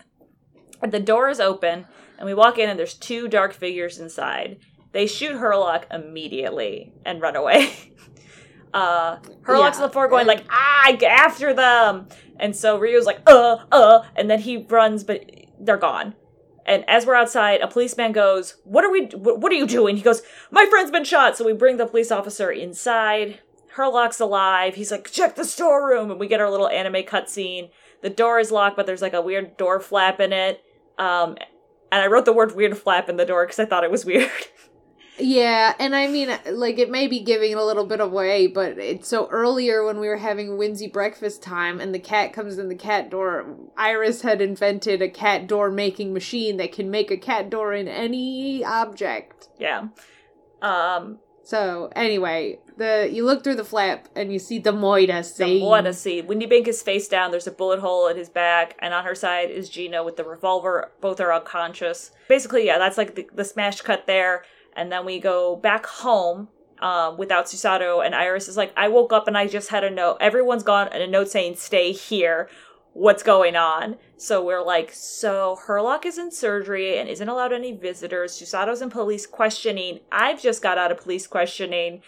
[0.82, 1.86] And the door is open,
[2.18, 4.60] and we walk in, and there's two dark figures inside.
[4.92, 7.74] They shoot Herlock immediately and run away.
[8.74, 9.84] uh, Herlock's Yeah.
[9.84, 12.08] on the floor going like, "Ah, get after them!"
[12.40, 15.24] And so Ryu's like, "Uh, uh," and then he runs, but
[15.60, 16.16] they're gone.
[16.70, 19.08] And as we're outside, a policeman goes, "What are we?
[19.08, 22.12] What are you doing?" He goes, "My friend's been shot." So we bring the police
[22.12, 23.40] officer inside.
[23.76, 24.76] Herlock's alive.
[24.76, 27.72] He's like, "Check the storeroom," and we get our little anime cutscene.
[28.02, 30.64] The door is locked, but there's like a weird door flap in it.
[31.00, 31.38] Um,
[31.92, 34.06] and I wrote the word "weird flap" in the door because I thought it was
[34.06, 34.30] weird.
[35.20, 39.08] Yeah, and I mean, like, it may be giving a little bit away, but it's
[39.08, 42.76] so earlier when we were having whimsy breakfast time and the cat comes in the
[42.76, 47.50] cat door, Iris had invented a cat door making machine that can make a cat
[47.50, 49.50] door in any object.
[49.58, 49.88] yeah.
[50.62, 55.24] Um, So, anyway, the you look through the flap and you see the Moida the
[55.24, 56.22] saying, more to see.
[56.22, 57.32] Windibank is face down.
[57.32, 60.24] There's a bullet hole in his back, and on her side is Gina with the
[60.24, 60.92] revolver.
[61.02, 62.12] Both are unconscious.
[62.28, 64.44] Basically, yeah, that's like the, the smash cut there.
[64.76, 66.50] And then we go back home
[66.80, 69.90] um, without Susato, and Iris is like, I woke up and I just had a
[69.90, 70.18] note.
[70.22, 72.50] Everyone's gone, and a note saying, stay here.
[72.94, 73.98] What's going on?
[74.18, 78.34] So we're like, so Herlock is in surgery and isn't allowed any visitors.
[78.34, 80.00] Susato's in police questioning.
[80.12, 82.02] I've just got out of police questioning.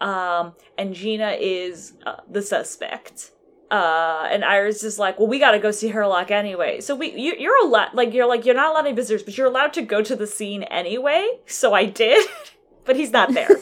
[0.00, 3.32] Um, and Gina is uh, the suspect.
[3.70, 6.80] Uh, and Iris is like, well, we gotta go see Herlock anyway.
[6.80, 9.46] So we, you, you're allowed, like, you're like, you're not allowed any visitors, but you're
[9.46, 11.28] allowed to go to the scene anyway.
[11.46, 12.26] So I did,
[12.84, 13.48] but he's not there.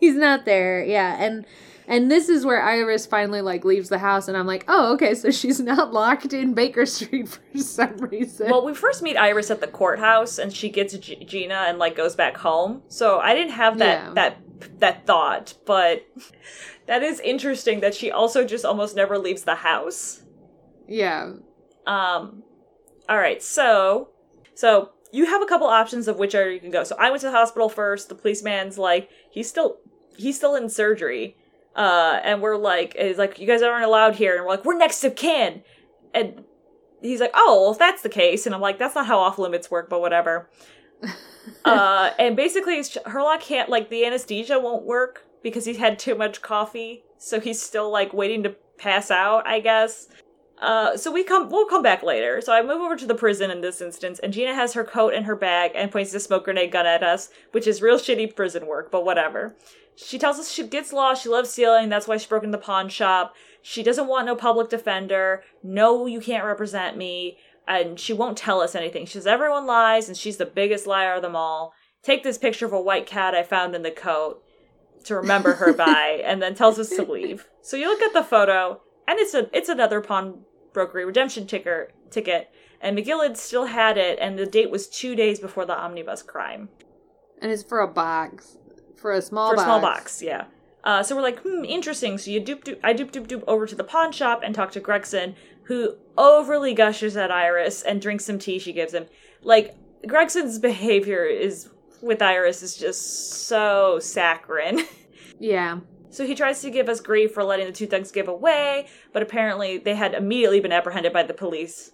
[0.00, 1.46] He's not there, yeah, and
[1.86, 5.14] and this is where Iris finally like leaves the house, and I'm like, oh, okay,
[5.14, 8.50] so she's not locked in Baker Street for some reason.
[8.50, 11.94] well, we first meet Iris at the courthouse, and she gets G- Gina and like
[11.94, 12.82] goes back home.
[12.88, 14.12] So I didn't have that Yeah.
[14.14, 14.36] that
[14.80, 16.04] that thought, but
[16.86, 20.22] that is interesting that she also just almost never leaves the house.
[20.88, 21.34] Yeah.
[21.86, 22.42] Um,
[23.08, 24.10] all right, so
[24.54, 26.84] so you have a couple options of which area you can go.
[26.84, 28.08] So I went to the hospital first.
[28.08, 29.78] The policeman's like, he's still
[30.16, 31.36] he's still in surgery,
[31.76, 34.76] uh, and we're like, he's like, you guys aren't allowed here, and we're like, we're
[34.76, 35.62] next of kin,
[36.14, 36.44] and
[37.00, 39.38] he's like, oh, well, if that's the case, and I'm like, that's not how off
[39.38, 40.48] limits work, but whatever.
[41.64, 46.42] uh, and basically, Herlock can't like the anesthesia won't work because he's had too much
[46.42, 50.08] coffee, so he's still like waiting to pass out, I guess.
[50.58, 52.40] Uh, so we come, we'll come back later.
[52.40, 55.12] So I move over to the prison in this instance, and Gina has her coat
[55.12, 58.36] in her bag and points the smoke grenade gun at us, which is real shitty
[58.36, 59.56] prison work, but whatever.
[59.96, 62.62] She tells us she gets lost, she loves stealing, that's why she broke into the
[62.62, 63.34] pawn shop.
[63.60, 65.42] She doesn't want no public defender.
[65.62, 67.38] No, you can't represent me.
[67.66, 69.06] And she won't tell us anything.
[69.06, 71.72] She says everyone lies, and she's the biggest liar of them all.
[72.02, 74.42] Take this picture of a white cat I found in the coat
[75.02, 77.46] to remember her by, and then tells us to leave.
[77.60, 81.90] So you look at the photo, and it's a it's another pawn brokery redemption ticker,
[82.10, 82.50] ticket,
[82.80, 86.68] and McGillard still had it, and the date was two days before the omnibus crime.
[87.40, 88.56] And it's for a box,
[88.96, 89.62] for a small for box.
[89.62, 90.44] a small box, yeah.
[90.84, 92.18] Uh, so we're like, hmm, interesting.
[92.18, 94.72] So you dupe, dupe, I dupe, dupe, dupe over to the pawn shop and talk
[94.72, 99.06] to Gregson, who overly gushes at Iris and drinks some tea she gives him.
[99.42, 99.76] Like
[100.06, 101.68] Gregson's behavior is
[102.02, 104.80] with Iris is just so saccharine.
[105.38, 105.80] Yeah.
[106.10, 109.22] So he tries to give us grief for letting the two thugs give away, but
[109.22, 111.90] apparently they had immediately been apprehended by the police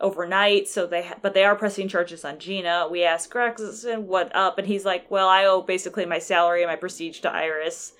[0.00, 0.68] overnight.
[0.68, 2.86] So they, ha- but they are pressing charges on Gina.
[2.88, 6.70] We ask Gregson what up, and he's like, "Well, I owe basically my salary and
[6.70, 7.94] my prestige to Iris."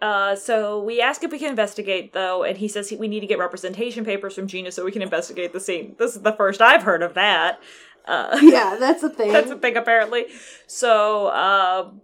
[0.00, 3.20] Uh, so we ask if we can investigate though, and he says he, we need
[3.20, 5.96] to get representation papers from Gina so we can investigate the scene.
[5.98, 7.60] This is the first I've heard of that.
[8.06, 9.32] Uh, yeah, that's a thing.
[9.32, 10.26] that's a thing apparently.
[10.66, 12.00] So, um,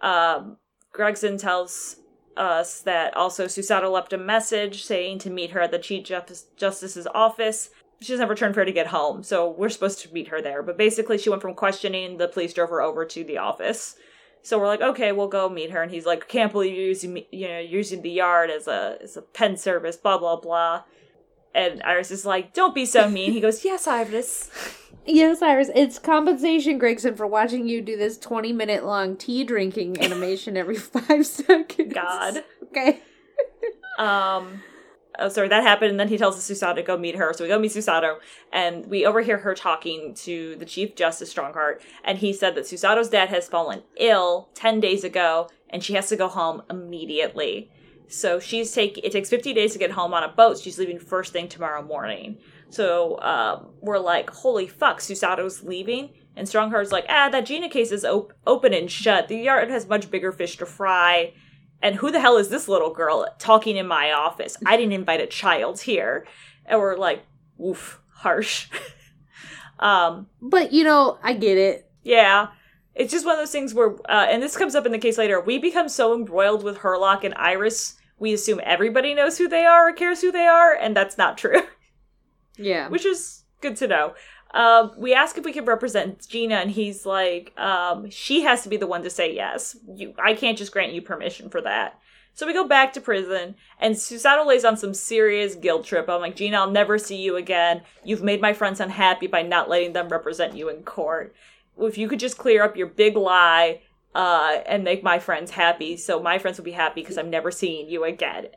[0.00, 0.56] um,
[0.92, 1.96] Gregson tells
[2.36, 7.06] us that also Susato left a message saying to meet her at the Chief Justice's
[7.14, 7.70] office.
[8.00, 10.42] She doesn't have returned for her to get home, so we're supposed to meet her
[10.42, 10.62] there.
[10.62, 13.96] But basically, she went from questioning, the police drove her over to the office.
[14.42, 15.82] So we're like, okay, we'll go meet her.
[15.82, 19.16] And he's like, can't believe you're using, you know, using the yard as a as
[19.16, 20.82] a pen service, blah blah blah.
[21.56, 23.32] And Iris is like, don't be so mean.
[23.32, 24.50] He goes, yes, Iris.
[25.06, 25.70] Yes, Iris.
[25.74, 30.76] It's compensation, Gregson, for watching you do this 20 minute long tea drinking animation every
[30.76, 31.94] five seconds.
[31.94, 32.44] God.
[32.64, 33.00] Okay.
[33.98, 34.62] um,
[35.18, 35.92] oh, sorry, that happened.
[35.92, 37.32] And then he tells Susato to go meet her.
[37.32, 38.18] So we go meet Susato,
[38.52, 41.80] and we overhear her talking to the Chief Justice Stronghart.
[42.04, 46.10] And he said that Susato's dad has fallen ill 10 days ago, and she has
[46.10, 47.70] to go home immediately.
[48.08, 50.58] So she's take it takes 50 days to get home on a boat.
[50.58, 52.38] She's leaving first thing tomorrow morning.
[52.70, 56.10] So um, we're like, holy fuck, Susato's leaving.
[56.36, 59.28] And Stronghart's like, ah, that Gina case is op- open and shut.
[59.28, 61.32] The yard has much bigger fish to fry.
[61.82, 64.56] And who the hell is this little girl talking in my office?
[64.66, 66.26] I didn't invite a child here.
[66.66, 67.24] And we're like,
[67.64, 68.68] oof, harsh.
[69.78, 71.90] um, but you know, I get it.
[72.02, 72.48] Yeah.
[72.96, 75.18] It's just one of those things where, uh, and this comes up in the case
[75.18, 79.66] later, we become so embroiled with Herlock and Iris, we assume everybody knows who they
[79.66, 81.62] are or cares who they are, and that's not true.
[82.58, 82.88] Yeah.
[82.88, 84.14] Which is good to know.
[84.54, 88.70] Um, we ask if we can represent Gina, and he's like, um, she has to
[88.70, 89.76] be the one to say yes.
[89.94, 91.98] You, I can't just grant you permission for that.
[92.32, 96.08] So we go back to prison, and Susato lays on some serious guilt trip.
[96.08, 97.82] I'm like, Gina, I'll never see you again.
[98.04, 101.34] You've made my friends unhappy by not letting them represent you in court.
[101.78, 103.82] If you could just clear up your big lie
[104.14, 107.50] uh, and make my friends happy, so my friends will be happy because I'm never
[107.50, 108.48] seeing you again.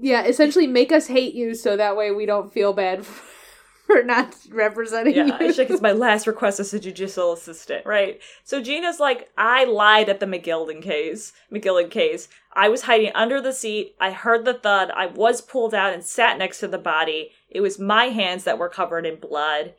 [0.00, 3.06] Yeah, essentially make us hate you so that way we don't feel bad
[3.86, 5.46] for not representing yeah, you.
[5.46, 8.20] it's like it's my last request as a judicial assistant, right?
[8.44, 12.28] So Gina's like, I lied at the McGilden case, McGillen case.
[12.52, 13.94] I was hiding under the seat.
[14.00, 14.90] I heard the thud.
[14.90, 17.32] I was pulled out and sat next to the body.
[17.48, 19.74] It was my hands that were covered in blood.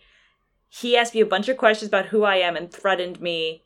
[0.75, 3.63] He asked me a bunch of questions about who I am and threatened me.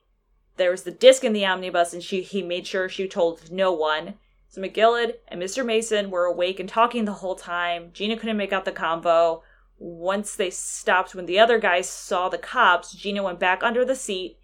[0.58, 3.72] There was the disc in the omnibus, and she he made sure she told no
[3.72, 4.16] one.
[4.50, 5.66] So McGilded and Mr.
[5.66, 7.92] Mason were awake and talking the whole time.
[7.94, 9.42] Gina couldn't make out the convo.
[9.80, 13.96] Once they stopped, when the other guys saw the cops, Gina went back under the
[13.96, 14.38] seat.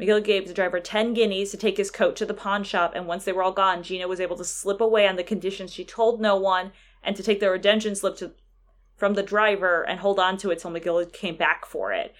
[0.00, 3.06] McGilded gave the driver 10 guineas to take his coat to the pawn shop, and
[3.06, 5.84] once they were all gone, Gina was able to slip away on the conditions she
[5.84, 6.72] told no one
[7.04, 8.32] and to take the redemption slip to,
[9.00, 12.14] from the driver and hold on to it till McGill came back for it.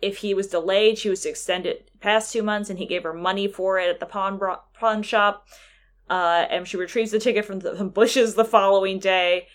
[0.00, 3.02] If he was delayed, she was to extend it past two months, and he gave
[3.02, 5.46] her money for it at the pawn, bro- pawn shop.
[6.08, 9.46] Uh, and she retrieves the ticket from the bushes the following day.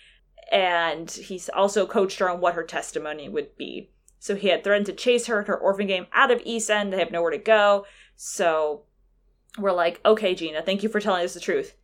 [0.50, 3.90] And he's also coached her on what her testimony would be.
[4.20, 6.92] So he had threatened to chase her and her orphan game out of East End.
[6.92, 7.86] They have nowhere to go.
[8.14, 8.82] So
[9.58, 11.74] we're like, okay, Gina, thank you for telling us the truth.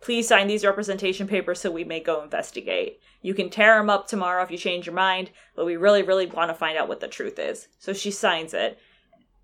[0.00, 3.00] Please sign these representation papers so we may go investigate.
[3.22, 6.26] You can tear them up tomorrow if you change your mind, but we really, really
[6.26, 7.68] want to find out what the truth is.
[7.78, 8.78] So she signs it.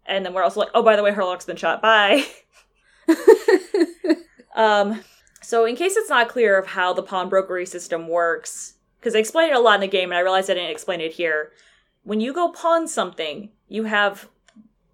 [0.06, 1.82] And then we're also like, oh, by the way, Herlock's been shot.
[1.82, 2.24] Bye.
[4.54, 5.00] um,
[5.42, 9.52] so in case it's not clear of how the pawnbrokery system works, because I explained
[9.52, 11.52] it a lot in the game and I realized I didn't explain it here.
[12.02, 14.28] When you go pawn something, you have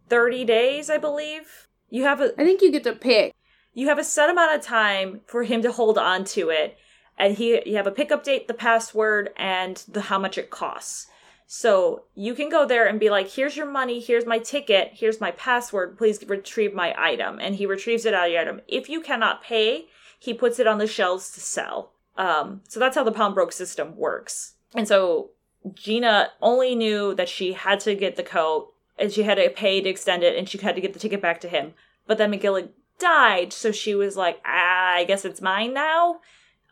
[0.09, 1.69] 30 days, I believe.
[1.89, 3.35] You have a I think you get to pick.
[3.73, 6.77] You have a set amount of time for him to hold on to it
[7.21, 11.07] and he you have a pickup date the password and the how much it costs.
[11.47, 15.21] So you can go there and be like here's your money here's my ticket here's
[15.21, 17.39] my password please retrieve my item.
[17.39, 18.61] And he retrieves it out of your item.
[18.67, 19.87] If you cannot pay
[20.19, 21.93] he puts it on the shelves to sell.
[22.17, 24.55] Um, so that's how the pawnbroke system works.
[24.75, 25.31] And so
[25.75, 29.81] gina only knew that she had to get the coat and she had to pay
[29.81, 31.75] to extend it and she had to get the ticket back to him.
[32.07, 36.21] But then mcgillig died, so she was like, ah, I guess it's mine now.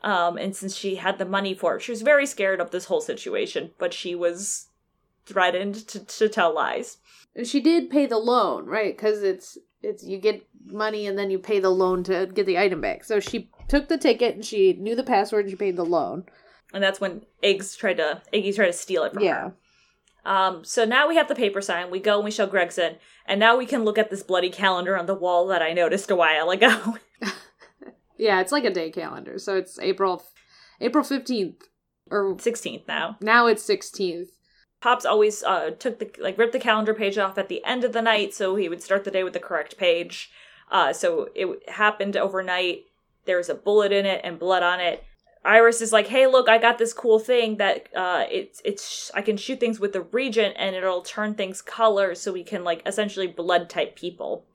[0.03, 2.85] Um, and since she had the money for it, she was very scared of this
[2.85, 4.69] whole situation, but she was
[5.27, 6.99] threatened to, to tell lies.
[7.35, 8.97] And she did pay the loan, right?
[8.97, 12.59] Because it's it's you get money and then you pay the loan to get the
[12.59, 13.05] item back.
[13.05, 16.25] So she took the ticket and she knew the password and she paid the loan.
[16.73, 19.41] And that's when Eggs tried to Iggy tried to steal it from Yeah.
[19.41, 19.55] her.
[20.29, 21.91] Um, so now we have the paper sign.
[21.91, 24.97] We go and we show Gregson, and now we can look at this bloody calendar
[24.97, 26.97] on the wall that I noticed a while ago.
[28.19, 29.39] Yeah, it's like a day calendar.
[29.39, 30.23] So it's April
[30.81, 31.63] April 15th
[32.11, 33.17] or 16th now.
[33.23, 34.29] now it's 16th.
[34.81, 37.93] Pops always uh, took the like ripped the calendar page off at the end of
[37.93, 40.31] the night, so he would start the day with the correct page.
[40.71, 42.85] Uh, so it happened overnight.
[43.25, 45.05] There was a bullet in it and blood on it.
[45.45, 49.23] Iris is like, "Hey, look, I got this cool thing that uh, it's it's I
[49.23, 52.83] can shoot things with the reagent and it'll turn things color, so we can like
[52.87, 54.47] essentially blood type people."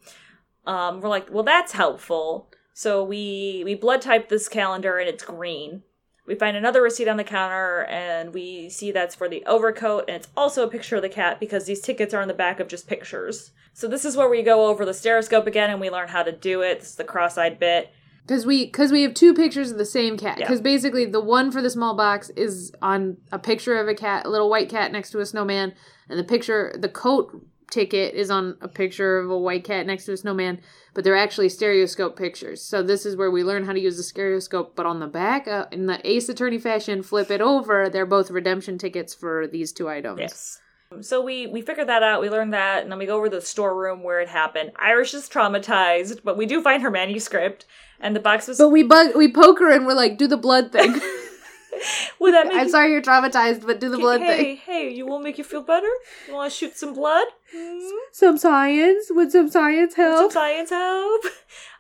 [0.66, 5.24] Um, we're like, "Well, that's helpful." So we we blood type this calendar and it's
[5.24, 5.84] green.
[6.26, 10.16] We find another receipt on the counter and we see that's for the overcoat and
[10.16, 12.70] it's also a picture of the cat because these tickets are on the back of
[12.70, 13.52] just pictures.
[13.74, 16.32] So this is where we go over the stereoscope again and we learn how to
[16.32, 16.80] do it.
[16.80, 17.92] This is the cross-eyed bit.
[18.26, 20.40] Because we because we have two pictures of the same cat.
[20.40, 20.46] Yeah.
[20.46, 24.26] Because basically the one for the small box is on a picture of a cat,
[24.26, 25.74] a little white cat next to a snowman,
[26.10, 30.06] and the picture the coat ticket is on a picture of a white cat next
[30.06, 30.62] to a snowman.
[30.94, 32.62] But they're actually stereoscope pictures.
[32.62, 34.76] So this is where we learn how to use the stereoscope.
[34.76, 37.90] But on the back, uh, in the Ace Attorney fashion, flip it over.
[37.90, 40.20] They're both redemption tickets for these two items.
[40.20, 40.60] Yes.
[41.02, 42.22] So we we figured that out.
[42.22, 44.72] We learned that, and then we go over to the storeroom where it happened.
[44.78, 47.66] Iris is traumatized, but we do find her manuscript,
[48.04, 48.60] and the box was.
[48.60, 50.92] But we bug we poke her and we're like, do the blood thing.
[52.20, 54.46] Would that make I'm you- sorry you're traumatized, but do the blood hey, thing.
[54.46, 55.90] hey, hey, you won't make you feel better?
[56.28, 57.28] You want to shoot some blood?
[57.54, 57.80] Hmm?
[58.12, 59.08] Some science?
[59.10, 61.24] Would some science Would some science help?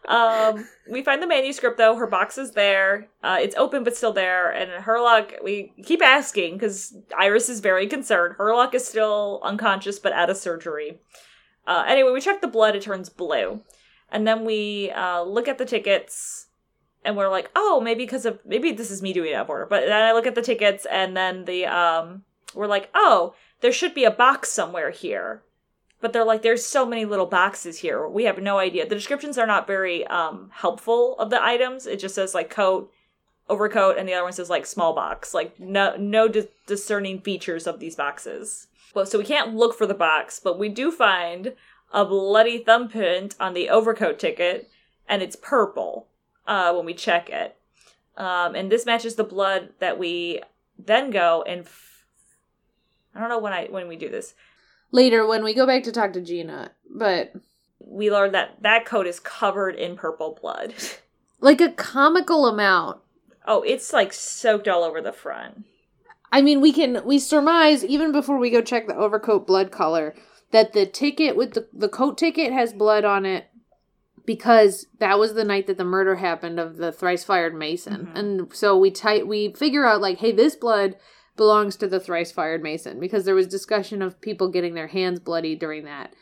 [0.05, 1.95] Um, we find the manuscript though.
[1.95, 3.07] Her box is there.
[3.23, 4.51] Uh, it's open but still there.
[4.51, 8.35] And Herlock, we keep asking because Iris is very concerned.
[8.37, 10.99] Herlock is still unconscious but out of surgery.
[11.65, 12.75] Uh, anyway, we check the blood.
[12.75, 13.61] It turns blue,
[14.13, 16.47] and then we uh, look at the tickets.
[17.05, 19.65] And we're like, oh, maybe because of maybe this is me doing out of order.
[19.65, 22.23] But then I look at the tickets, and then the um,
[22.55, 25.41] we're like, oh, there should be a box somewhere here.
[25.99, 28.07] But they're like there's so many little boxes here.
[28.07, 28.87] We have no idea.
[28.87, 31.87] The descriptions are not very um helpful of the items.
[31.87, 32.91] It just says like coat
[33.49, 35.33] overcoat and the other one says like small box.
[35.33, 38.67] Like no no dis- discerning features of these boxes.
[38.93, 41.53] Well so we can't look for the box but we do find
[41.93, 44.69] a bloody thumbprint on the overcoat ticket
[45.07, 46.07] and it's purple
[46.47, 47.55] uh when we check it
[48.17, 50.41] um and this matches the blood that we
[50.77, 52.03] then go and f-
[53.15, 54.33] i don't know when i when we do this
[54.93, 57.33] Later, when we go back to talk to Gina, but
[57.79, 60.75] we learned that that coat is covered in purple blood.
[61.39, 62.99] like a comical amount.
[63.47, 65.65] oh, it's like soaked all over the front.
[66.31, 70.13] I mean, we can we surmise even before we go check the overcoat blood color
[70.53, 73.47] that the ticket with the the coat ticket has blood on it
[74.25, 78.05] because that was the night that the murder happened of the thrice fired mason.
[78.05, 78.17] Mhm.
[78.17, 80.95] And so we tight we figure out like, hey, this blood
[81.35, 85.19] belongs to the thrice fired mason because there was discussion of people getting their hands
[85.19, 86.13] bloody during that.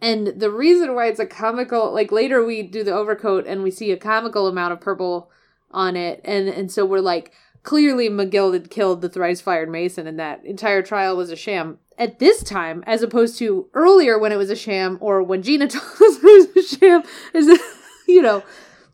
[0.00, 3.70] And the reason why it's a comical like later we do the overcoat and we
[3.70, 5.30] see a comical amount of purple
[5.70, 7.32] on it and and so we're like
[7.66, 11.78] clearly McGill had killed the thrice fired Mason and that entire trial was a sham.
[11.98, 15.66] At this time, as opposed to earlier when it was a sham or when Gina
[15.68, 17.02] told us it was a sham,
[17.34, 17.74] is that,
[18.08, 18.44] you know,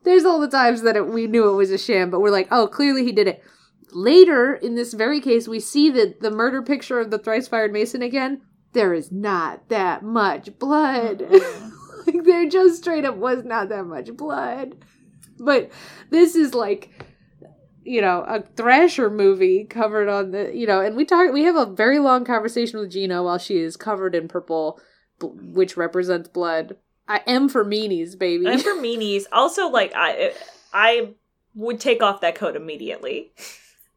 [0.05, 2.49] there's all the times that it, we knew it was a sham, but we're like,
[2.51, 3.45] oh, clearly he did it.
[3.93, 7.75] Later, in this very case, we see that the murder picture of the thrice fired
[7.75, 8.41] Mason again.
[8.73, 11.19] There is not that much blood.
[11.19, 12.07] Mm-hmm.
[12.07, 14.83] like there just straight up was not that much blood.
[15.39, 15.71] but
[16.09, 17.12] this is like
[17.85, 21.57] you know a thrasher movie covered on the you know and we talk we have
[21.57, 24.81] a very long conversation with gina while she is covered in purple
[25.21, 26.77] which represents blood
[27.09, 30.33] i am for meanies baby And for meanies, also like I
[30.73, 31.11] I
[31.55, 33.33] would take off that coat immediately.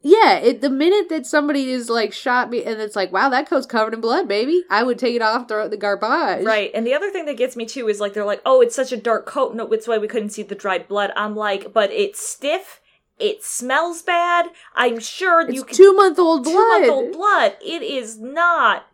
[0.01, 3.47] yeah it, the minute that somebody is like shot me and it's like wow that
[3.49, 6.45] coat's covered in blood baby i would take it off throw it in the garbage
[6.45, 6.69] Right.
[6.73, 8.91] And the other thing that gets me too is like they're like, oh, it's such
[8.91, 9.55] a dark coat.
[9.55, 11.11] No, it's why we couldn't see the dried blood.
[11.15, 12.81] I'm like, but it's stiff.
[13.19, 14.47] It smells bad.
[14.75, 17.55] I'm sure it's you can two month old blood two month old blood.
[17.61, 18.87] It is not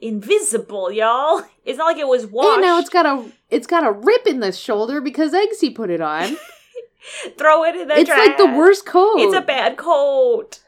[0.00, 1.42] invisible, y'all.
[1.64, 2.54] It's not like it was washed.
[2.54, 5.90] and now it's got a it's got a rip in the shoulder because eggsy put
[5.90, 6.36] it on
[7.38, 10.60] Throw it in the it's like the worst coat It's a bad coat.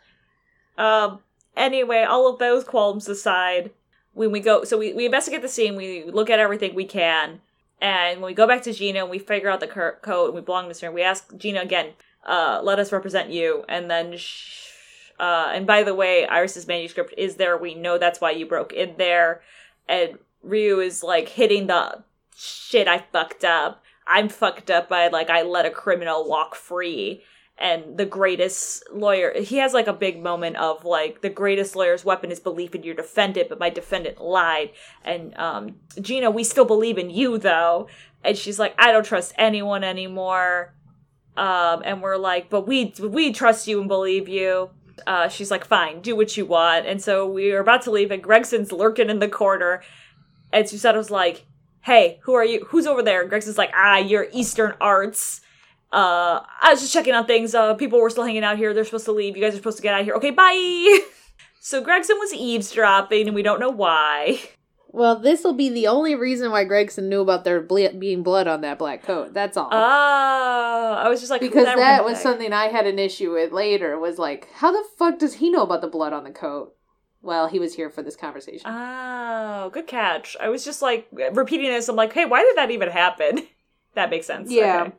[0.79, 1.21] Um.
[1.57, 3.71] Anyway, all of those qualms aside,
[4.15, 7.41] when we go, so we, we investigate the scene, we look at everything we can,
[7.83, 10.35] and when we go back to Gina and we figure out the cur- code and
[10.37, 11.89] we belong to her, we ask Gina again,
[12.27, 17.15] uh, let us represent you, and then, sh- uh, and by the way, Iris's manuscript
[17.17, 17.57] is there.
[17.57, 19.43] We know that's why you broke in there,
[19.89, 22.03] and Ryu is like hitting the
[22.37, 22.89] shit.
[22.89, 23.83] I fucked up.
[24.07, 27.23] I'm fucked up by like I let a criminal walk free
[27.61, 32.05] and the greatest lawyer he has like a big moment of like the greatest lawyer's
[32.05, 34.71] weapon is belief in your defendant but my defendant lied
[35.05, 37.87] and um gina we still believe in you though
[38.25, 40.73] and she's like i don't trust anyone anymore
[41.37, 44.71] um and we're like but we we trust you and believe you
[45.07, 48.11] uh she's like fine do what you want and so we are about to leave
[48.11, 49.83] and gregson's lurking in the corner
[50.53, 51.47] and susato's like
[51.83, 55.41] hey who are you who's over there and gregson's like ah you're eastern arts
[55.93, 57.55] uh, I was just checking on things.
[57.55, 58.73] Uh, people were still hanging out here.
[58.73, 59.37] They're supposed to leave.
[59.37, 60.15] You guys are supposed to get out of here.
[60.15, 61.01] Okay, bye.
[61.61, 64.41] so Gregson was eavesdropping, and we don't know why.
[64.93, 68.49] Well, this will be the only reason why Gregson knew about there ble- being blood
[68.49, 69.33] on that black coat.
[69.33, 69.69] That's all.
[69.71, 73.53] Oh, I was just like because that that was something I had an issue with
[73.53, 73.99] later.
[73.99, 76.75] Was like, how the fuck does he know about the blood on the coat?
[77.23, 78.69] Well, he was here for this conversation.
[78.69, 80.37] Oh, good catch.
[80.41, 81.89] I was just like repeating this.
[81.89, 83.47] I'm like, hey, why did that even happen?
[83.95, 84.51] that makes sense.
[84.51, 84.83] Yeah.
[84.83, 84.93] Okay.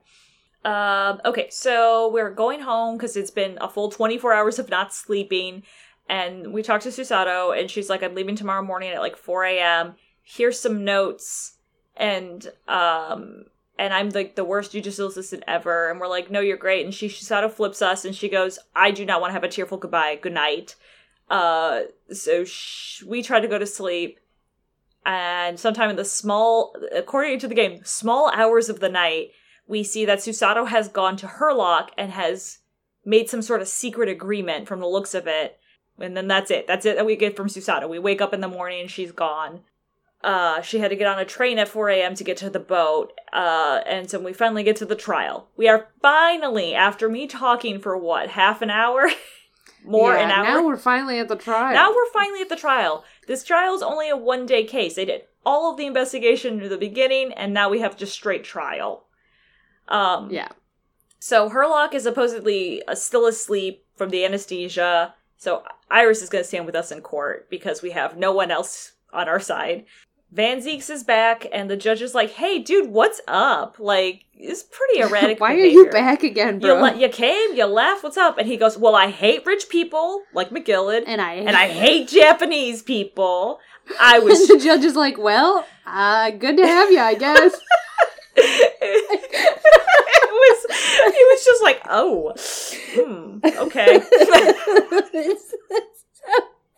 [0.64, 4.94] Um, okay, so we're going home because it's been a full 24 hours of not
[4.94, 5.64] sleeping.
[6.12, 9.46] And we talked to Susato, and she's like, I'm leaving tomorrow morning at like 4
[9.46, 9.96] a.m.
[10.22, 11.54] Here's some notes.
[11.96, 13.46] And, um,
[13.80, 15.90] and I'm like the worst jujitsu assistant ever.
[15.90, 16.84] And we're like, no, you're great.
[16.84, 19.48] And she, Susato flips us and she goes, I do not want to have a
[19.48, 20.20] tearful goodbye.
[20.22, 20.76] Good night.
[21.30, 24.20] Uh, so sh- we try to go to sleep.
[25.06, 29.30] And sometime in the small, according to the game, small hours of the night,
[29.66, 32.60] we see that Susato has gone to Herlock and has
[33.06, 35.58] made some sort of secret agreement from the looks of it.
[36.02, 36.68] And then that's it.
[36.68, 37.90] That's it that we get from Susato.
[37.90, 39.62] We wake up in the morning and she's gone.
[40.24, 42.16] Uh, she had to get on a train at 4 a.m.
[42.16, 43.12] to get to the boat.
[43.34, 45.48] Uh, and so we finally get to the trial.
[45.58, 49.10] We are finally, after me talking for what, half an hour?
[49.84, 50.46] More yeah, an hour?
[50.46, 51.74] Now we're finally at the trial.
[51.74, 53.04] Now we're finally at the trial.
[53.28, 54.96] This trial is only a one day case.
[54.96, 58.44] They did all of the investigation in the beginning, and now we have just straight
[58.44, 59.06] trial.
[59.88, 60.50] Um, yeah.
[61.20, 65.16] So Herlock is supposedly uh, still asleep from the anesthesia.
[65.42, 68.52] So Iris is going to stand with us in court because we have no one
[68.52, 69.86] else on our side.
[70.32, 73.78] Van Zieks is back, and the judge is like, "Hey, dude, what's up?
[73.80, 75.40] Like, it's pretty erratic.
[75.40, 76.82] Why are you back again, You, bro?
[76.82, 78.04] le- you came, you left.
[78.04, 81.58] What's up?" And he goes, "Well, I hate rich people like McGillen, and I and
[81.58, 83.60] I hate Japanese people.
[84.00, 87.60] I was And the judge is like, "Well, uh, good to have you, I guess."
[91.14, 92.34] he was just like, oh,
[92.94, 93.88] hmm, okay.
[93.90, 96.06] it's, it's, it's,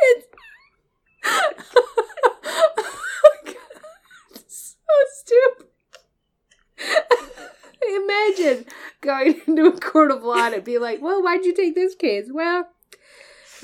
[0.01, 0.27] it's
[4.85, 5.67] so stupid.
[7.95, 8.65] Imagine
[9.01, 12.29] going into a court of law and be like, "Well, why'd you take this case?"
[12.31, 12.67] Well.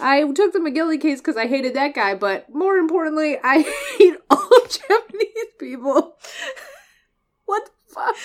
[0.01, 3.61] I took the McGilly case because I hated that guy, but more importantly, I
[3.97, 6.15] hate all Japanese people.
[7.45, 8.15] What the fuck?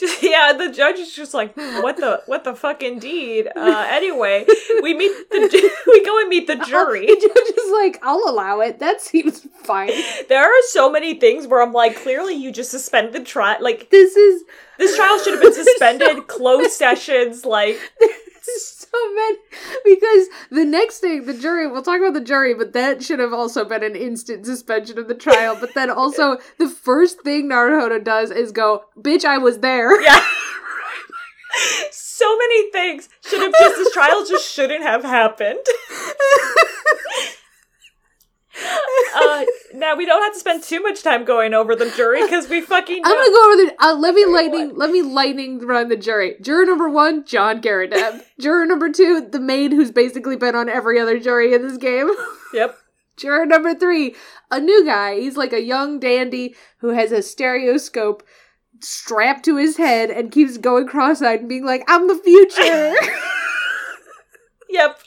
[0.00, 3.48] Just, yeah, the judge is just like, hmm, what the what the fuck indeed.
[3.54, 4.46] Uh, anyway,
[4.82, 7.06] we meet the we go and meet the jury.
[7.06, 8.78] The judge is like, I'll allow it.
[8.78, 9.92] That seems fine.
[10.28, 13.58] There are so many things where I'm like, clearly you just suspended the trial.
[13.60, 14.44] Like This is
[14.78, 17.44] this trial should have been suspended, closed sessions.
[17.44, 17.78] Like
[18.56, 19.38] so many
[19.84, 23.32] because the next thing the jury we'll talk about the jury but that should have
[23.32, 28.02] also been an instant suspension of the trial but then also the first thing naruhodo
[28.02, 30.24] does is go bitch i was there yeah.
[31.90, 35.58] so many things should have just this trial just shouldn't have happened.
[39.14, 39.44] uh,
[39.74, 42.60] now we don't have to spend too much time going over the jury because we
[42.60, 43.02] fucking.
[43.04, 43.76] I'm gonna go over the.
[43.78, 44.74] Uh, let me lightning.
[44.74, 46.36] Let me lightning run the jury.
[46.40, 47.94] Juror number one, John Garrett.
[48.40, 52.10] Juror number two, the maid who's basically been on every other jury in this game.
[52.52, 52.76] Yep.
[53.16, 54.16] Juror number three,
[54.50, 55.20] a new guy.
[55.20, 58.24] He's like a young dandy who has a stereoscope
[58.80, 62.94] strapped to his head and keeps going cross-eyed and being like, "I'm the future."
[64.70, 65.00] Yep.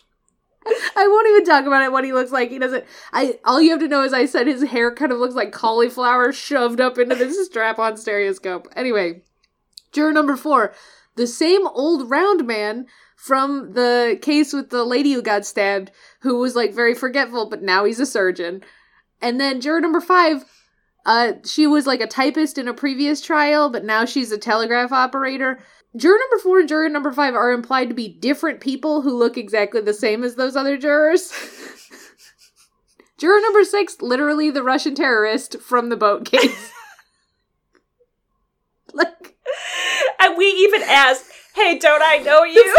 [0.95, 1.91] I won't even talk about it.
[1.91, 2.49] What he looks like.
[2.49, 2.85] He doesn't.
[3.11, 3.39] I.
[3.45, 6.31] All you have to know is I said his hair kind of looks like cauliflower
[6.31, 8.67] shoved up into this strap-on stereoscope.
[8.75, 9.23] Anyway,
[9.91, 10.73] juror number four,
[11.15, 15.91] the same old round man from the case with the lady who got stabbed,
[16.21, 18.61] who was like very forgetful, but now he's a surgeon.
[19.21, 20.43] And then juror number five,
[21.05, 24.91] uh, she was like a typist in a previous trial, but now she's a telegraph
[24.91, 25.59] operator.
[25.95, 29.37] Juror number four and juror number five are implied to be different people who look
[29.37, 31.31] exactly the same as those other jurors.
[33.19, 36.71] juror number six, literally the Russian terrorist from the boat case.
[38.93, 39.35] like,
[40.19, 41.25] And we even asked,
[41.55, 42.75] "Hey, don't I know you?"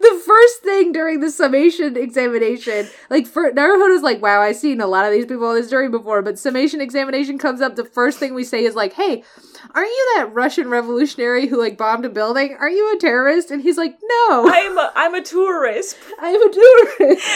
[0.00, 4.86] the first thing during the summation examination, like for Naruhodo's like, wow, I've seen a
[4.86, 7.76] lot of these people on this jury before, but summation examination comes up.
[7.76, 9.22] The first thing we say is like, hey,
[9.74, 12.56] aren't you that Russian revolutionary who like bombed a building?
[12.58, 13.50] Aren't you a terrorist?
[13.50, 15.96] And he's like, no, I'm a, I'm a tourist.
[16.20, 17.26] I am a tourist.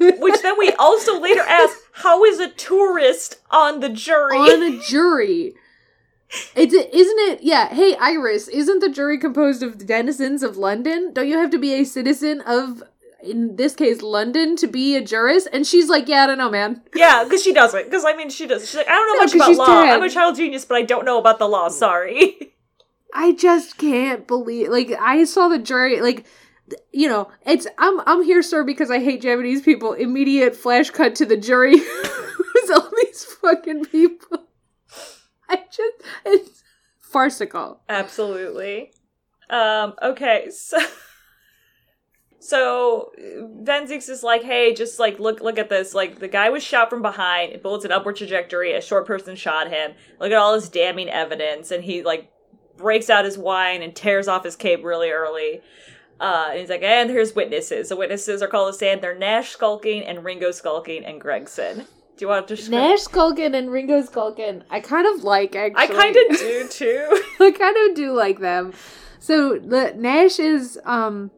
[0.20, 4.78] Which then we also later asked, "How is a tourist on the jury?" on a
[4.78, 5.54] jury.
[6.54, 7.42] It's isn't it?
[7.42, 7.68] Yeah.
[7.68, 11.12] Hey, Iris, isn't the jury composed of denizens of London?
[11.12, 12.82] Don't you have to be a citizen of,
[13.22, 15.48] in this case, London to be a jurist?
[15.52, 16.82] And she's like, yeah, I don't know, man.
[16.94, 17.84] yeah, because she doesn't.
[17.84, 18.62] Because I mean, she does.
[18.68, 19.82] She's like, I don't know No, much about law.
[19.84, 19.94] dead.
[19.94, 21.68] I'm a child genius, but I don't know about the law.
[21.68, 22.52] Sorry.
[23.14, 24.68] I just can't believe.
[24.68, 26.00] Like, I saw the jury.
[26.00, 26.26] Like,
[26.92, 29.92] you know, it's I'm I'm here, sir, because I hate Japanese people.
[29.94, 31.76] Immediate flash cut to the jury.
[31.78, 34.46] Who's all these fucking people?
[35.48, 35.94] I just
[36.24, 36.62] it's
[37.00, 37.80] farcical.
[37.88, 38.92] Absolutely.
[39.48, 40.78] Um, okay, so
[42.40, 45.94] so Van Venzix is like, hey, just like look look at this.
[45.94, 49.36] Like the guy was shot from behind, it bullets an upward trajectory, a short person
[49.36, 49.92] shot him.
[50.18, 52.32] Look at all this damning evidence, and he like
[52.78, 55.60] breaks out his wine and tears off his cape really early.
[56.18, 57.90] Uh, and he's like, and here's witnesses.
[57.90, 59.02] The witnesses are called to stand.
[59.02, 61.76] They're Nash Skulkin and Ringo Skulkin and Gregson.
[61.78, 62.72] Do you want to describe?
[62.72, 65.76] Nash Skulkin and Ringo Skulkin, I kind of like actually.
[65.76, 67.22] I kind of do too.
[67.40, 68.72] I kind of do like them.
[69.18, 71.30] So the Nash is um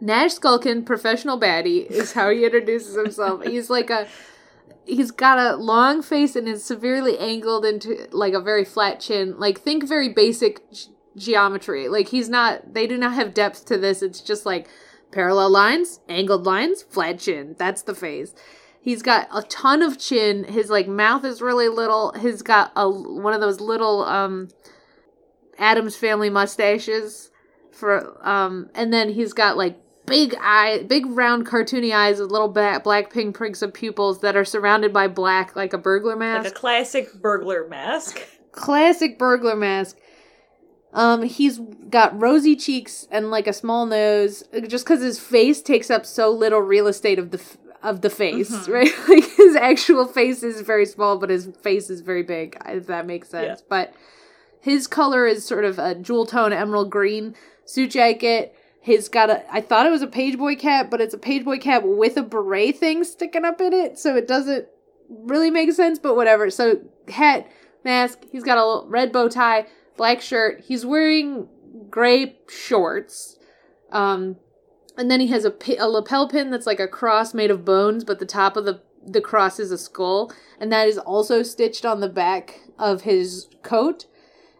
[0.00, 3.44] Nash Skulkin, professional baddie, is how he introduces himself.
[3.44, 4.06] he's like a
[4.84, 9.38] he's got a long face and is severely angled into like a very flat chin.
[9.38, 11.88] Like think very basic g- geometry.
[11.88, 14.02] Like he's not they do not have depth to this.
[14.02, 14.68] It's just like
[15.10, 17.56] parallel lines, angled lines, flat chin.
[17.58, 18.34] That's the face.
[18.80, 20.44] He's got a ton of chin.
[20.44, 22.12] His like mouth is really little.
[22.12, 24.48] He's got a one of those little um
[25.58, 27.30] Adam's family mustaches
[27.72, 32.48] for um and then he's got like big eye big round cartoony eyes with little
[32.48, 36.44] black black pinpricks of pupils that are surrounded by black like a burglar mask.
[36.44, 38.20] like a classic burglar mask.
[38.52, 39.98] Classic burglar mask.
[40.94, 41.58] Um he's
[41.90, 46.30] got rosy cheeks and like a small nose just cuz his face takes up so
[46.30, 48.72] little real estate of the f- of the face, Mhm.
[48.72, 48.92] right?
[49.08, 53.06] Like his actual face is very small but his face is very big if that
[53.06, 53.62] makes sense.
[53.68, 53.92] But
[54.60, 57.34] his color is sort of a jewel tone emerald green
[57.66, 58.54] suit jacket.
[58.86, 61.82] He's got a I thought it was a pageboy cap, but it's a pageboy cap
[61.84, 64.68] with a beret thing sticking up in it, so it doesn't
[65.08, 66.50] really make sense, but whatever.
[66.50, 67.50] So hat,
[67.84, 69.66] mask, he's got a red bow tie,
[69.96, 70.62] black shirt.
[70.68, 71.48] He's wearing
[71.90, 73.40] gray shorts.
[73.90, 74.36] Um
[74.96, 78.04] and then he has a, a lapel pin that's like a cross made of bones,
[78.04, 81.84] but the top of the the cross is a skull, and that is also stitched
[81.84, 84.06] on the back of his coat.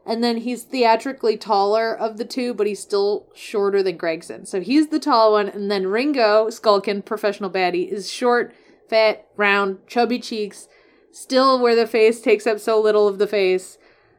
[0.07, 4.47] And then he's theatrically taller of the two, but he's still shorter than Gregson.
[4.47, 8.55] So he's the tall one, and then Ringo Skulkin, professional baddie, is short,
[8.89, 10.69] fat, round, chubby cheeks,
[11.11, 13.79] still where the face takes up so little of the face.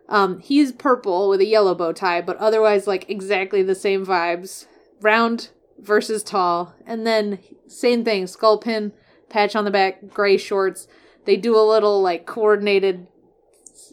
[0.09, 4.67] Um, he's purple with a yellow bow tie, but otherwise like exactly the same vibes.
[5.01, 6.75] Round versus tall.
[6.85, 8.91] And then same thing, skull pin,
[9.29, 10.87] patch on the back, gray shorts.
[11.23, 13.07] They do a little like coordinated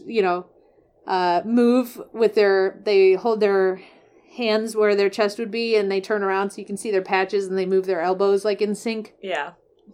[0.06, 0.46] you know,
[1.06, 3.80] uh, move with their they hold their
[4.36, 7.02] hands where their chest would be and they turn around so you can see their
[7.02, 9.14] patches and they move their elbows like in sync.
[9.22, 9.52] Yeah.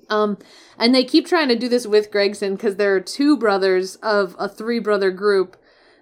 [0.08, 0.38] Um,
[0.78, 4.34] and they keep trying to do this with Gregson because there are two brothers of
[4.38, 5.56] a three brother group.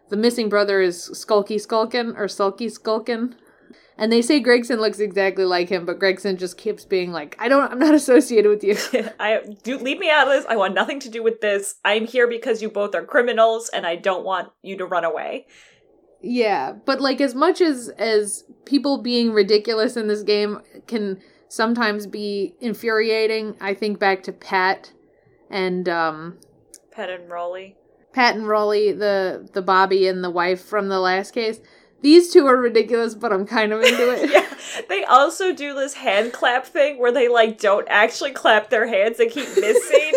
[0.09, 3.35] The missing brother is Skulky Skulkin or Sulky Skulkin.
[3.99, 7.49] And they say Gregson looks exactly like him, but Gregson just keeps being like, I
[7.49, 8.77] don't, I'm not associated with you.
[9.21, 10.47] I do leave me out of this.
[10.49, 11.75] I want nothing to do with this.
[11.85, 15.47] I'm here because you both are criminals, and I don't want you to run away.
[16.21, 22.07] Yeah, but like as much as as people being ridiculous in this game can sometimes
[22.07, 24.93] be infuriating, I think back to Pat
[25.51, 26.39] and um
[26.91, 27.77] Pat and Rolly.
[28.13, 31.61] Pat and Rolly, the the Bobby and the wife from the last case.
[32.01, 34.31] These two are ridiculous, but I'm kind of into it.
[34.33, 34.47] yeah.
[34.89, 39.19] They also do this hand clap thing where they like don't actually clap their hands
[39.19, 40.13] and keep missing.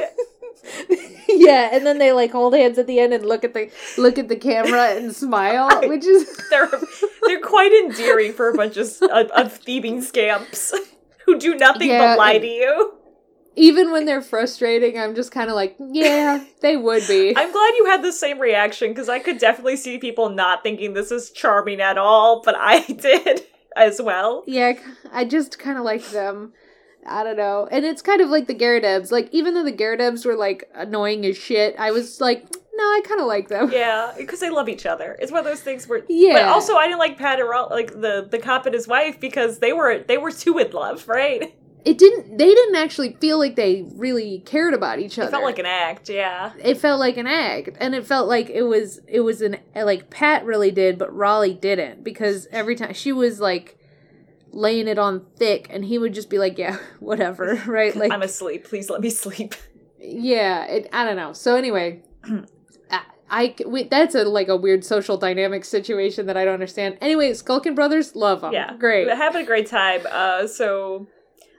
[1.28, 4.20] yeah, and then they like hold hands at the end and look at the look
[4.20, 6.70] at the camera and smile, which is they're
[7.26, 10.74] they're quite endearing for a bunch of of, of thieving scamps
[11.26, 12.94] who do nothing Yeah, but lie and- to you.
[13.56, 17.30] Even when they're frustrating, I'm just kind of like, yeah, they would be.
[17.38, 20.93] I'm glad you had the same reaction because I could definitely see people not thinking
[20.93, 23.41] this is charming at all, but I did
[23.76, 24.43] as well.
[24.47, 24.74] Yeah,
[25.12, 26.54] I just kind of like them.
[27.06, 27.68] I don't know.
[27.72, 29.12] And it's kind of like the Gyarados.
[29.12, 32.45] Like, even though the Gyarados were, like, annoying as shit, I was like,
[32.76, 33.72] no, I kind of like them.
[33.72, 35.18] Yeah, because they love each other.
[35.20, 36.34] It's one of those things where, Yeah.
[36.34, 39.20] But also, I didn't like Pat and Ro- like the the cop and his wife
[39.20, 41.54] because they were they were too in love, right?
[41.84, 45.30] It didn't, they didn't actually feel like they really cared about each other.
[45.30, 46.10] It felt like an act.
[46.10, 49.58] Yeah, it felt like an act and it felt like it was it was an
[49.76, 53.78] like pat really did but raleigh didn't because every time she was like
[54.52, 58.22] laying it on thick and he would just be like yeah whatever right like I'm
[58.22, 58.66] asleep.
[58.66, 59.56] Please let me sleep.
[60.00, 62.02] yeah it, i don't know so anyway
[62.90, 66.98] I, I we, that's a like a weird social dynamic situation that I don't understand.
[67.00, 68.52] Anyway, Skulkin Brothers, love them.
[68.52, 69.08] Yeah, great.
[69.08, 70.02] Having a great time.
[70.12, 71.08] Uh, so.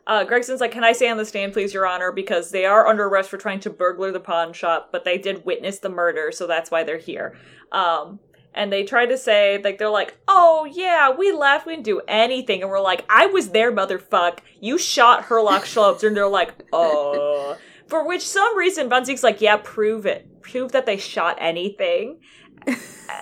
[0.07, 2.11] Uh, Gregson's like, can I stay on the stand, please, Your Honor?
[2.11, 5.45] Because they are under arrest for trying to burglar the pawn shop, but they did
[5.45, 7.37] witness the murder, so that's why they're here.
[7.71, 8.19] Um,
[8.55, 12.03] and they try to say, like, they're like, oh, yeah, we left, we didn't do
[12.07, 12.63] anything.
[12.63, 14.41] And we're like, I was there, motherfuck.
[14.61, 16.03] You shot Herlock Sholmes.
[16.03, 17.57] And they're like, oh.
[17.87, 20.43] For which some reason, Von like, yeah, prove it.
[20.43, 22.21] Prove that they shot anything.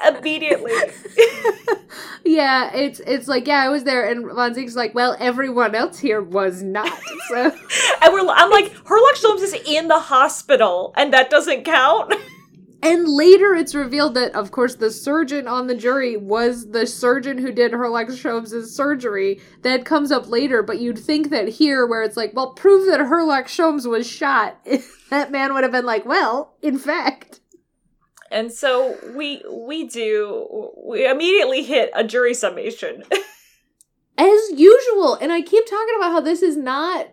[0.09, 0.73] Immediately.
[2.25, 5.99] yeah, it's it's like yeah, I was there, and Von Ziek's like, well, everyone else
[5.99, 7.01] here was not.
[7.29, 7.45] So
[8.03, 12.15] and we're, I'm like, Herlock Sholmes is in the hospital, and that doesn't count.
[12.83, 17.37] And later it's revealed that, of course, the surgeon on the jury was the surgeon
[17.37, 19.39] who did Herlock Sholmes' surgery.
[19.61, 23.01] That comes up later, but you'd think that here, where it's like, well, prove that
[23.01, 24.65] Herlock Sholmes was shot,
[25.11, 27.40] that man would have been like, well, in fact.
[28.31, 33.03] And so we we do we immediately hit a jury summation.
[34.19, 37.09] As usual, and I keep talking about how this is not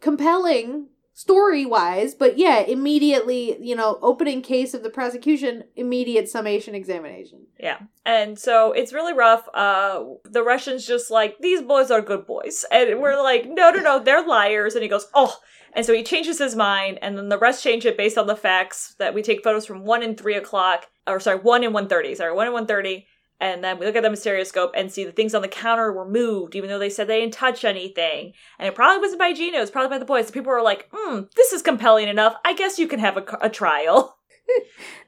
[0.00, 6.74] compelling story wise, but yeah, immediately, you know, opening case of the prosecution, immediate summation
[6.74, 7.46] examination.
[7.58, 7.78] yeah.
[8.04, 9.48] And so it's really rough.
[9.54, 12.64] Uh the Russians just like these boys are good boys.
[12.70, 14.74] And we're like, no no no, they're liars.
[14.74, 15.38] And he goes, "Oh."
[15.74, 18.36] And so he changes his mind, and then the rest change it based on the
[18.36, 21.88] facts that we take photos from one and three o'clock, or sorry, one and one
[21.88, 22.14] thirty.
[22.14, 23.06] Sorry, one and one thirty.
[23.40, 26.08] And then we look at the mysteroscope and see the things on the counter were
[26.08, 28.32] moved, even though they said they didn't touch anything.
[28.58, 30.28] And it probably wasn't by Gino, it was probably by the boys.
[30.28, 32.36] So people were like, hmm, this is compelling enough.
[32.44, 34.16] I guess you can have a, a trial.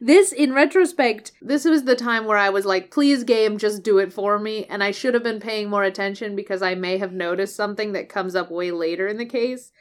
[0.01, 3.99] This, in retrospect, this was the time where I was like, please, game, just do
[3.99, 4.65] it for me.
[4.65, 8.09] And I should have been paying more attention because I may have noticed something that
[8.09, 9.73] comes up way later in the case.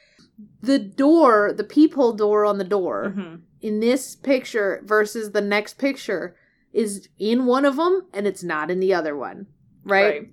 [0.60, 3.40] The door, the peephole door on the door, Mhm.
[3.62, 6.36] in this picture versus the next picture
[6.72, 9.46] is in one of them and it's not in the other one.
[9.84, 10.30] Right?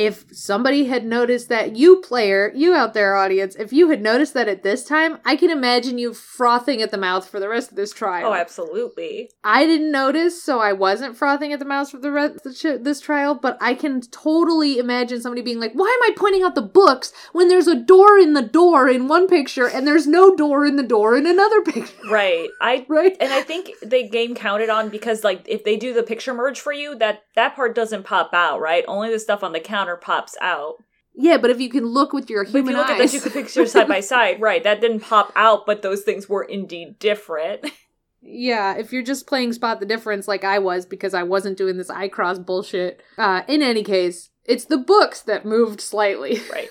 [0.00, 4.32] If somebody had noticed that, you player, you out there, audience, if you had noticed
[4.32, 7.70] that at this time, I can imagine you frothing at the mouth for the rest
[7.70, 8.30] of this trial.
[8.30, 9.30] Oh, absolutely.
[9.44, 13.00] I didn't notice, so I wasn't frothing at the mouth for the rest of this
[13.02, 13.34] trial.
[13.34, 17.12] But I can totally imagine somebody being like, "Why am I pointing out the books
[17.32, 20.76] when there's a door in the door in one picture and there's no door in
[20.76, 22.48] the door in another picture?" Right.
[22.60, 23.16] I Right?
[23.20, 26.58] and I think the game counted on because like if they do the picture merge
[26.58, 28.84] for you, that that part doesn't pop out, right?
[28.88, 30.76] Only the stuff on the counter pops out.
[31.14, 33.04] Yeah, but if you can look with your But if you human look at the
[33.04, 36.44] eyes, two pictures side by side, right, that didn't pop out, but those things were
[36.44, 37.70] indeed different.
[38.22, 41.76] yeah, if you're just playing spot the difference like I was because I wasn't doing
[41.78, 43.02] this eye cross bullshit.
[43.18, 46.40] Uh, in any case, it's the books that moved slightly.
[46.52, 46.68] right.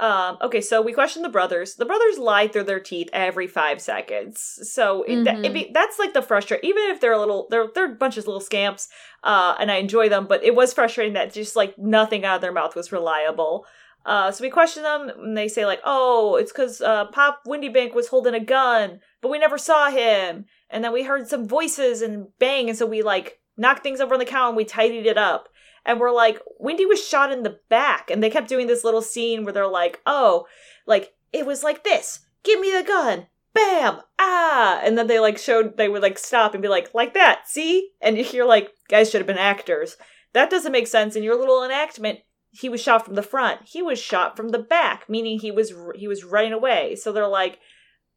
[0.00, 1.74] Um, okay, so we questioned the brothers.
[1.74, 4.58] The brothers lie through their teeth every five seconds.
[4.62, 6.70] So it, that, it be, that's like the frustrating.
[6.70, 8.88] Even if they're a little, they're they're a bunch of little scamps,
[9.22, 10.26] uh, and I enjoy them.
[10.26, 13.66] But it was frustrating that just like nothing out of their mouth was reliable.
[14.06, 17.94] Uh, so we question them, and they say like, "Oh, it's because uh, Pop Windibank
[17.94, 22.00] was holding a gun, but we never saw him." And then we heard some voices
[22.00, 25.04] and bang, and so we like knocked things over on the counter and we tidied
[25.06, 25.50] it up.
[25.84, 28.10] And we're like, Wendy was shot in the back.
[28.10, 30.46] And they kept doing this little scene where they're like, oh,
[30.86, 32.20] like, it was like this.
[32.42, 33.26] Give me the gun.
[33.52, 34.00] Bam!
[34.18, 34.80] Ah!
[34.84, 37.90] And then they like showed, they would like stop and be like, like that, see?
[38.00, 39.96] And you're like, guys should have been actors.
[40.32, 41.16] That doesn't make sense.
[41.16, 42.20] In your little enactment,
[42.52, 43.60] he was shot from the front.
[43.64, 46.96] He was shot from the back, meaning he was he was running away.
[46.96, 47.58] So they're like,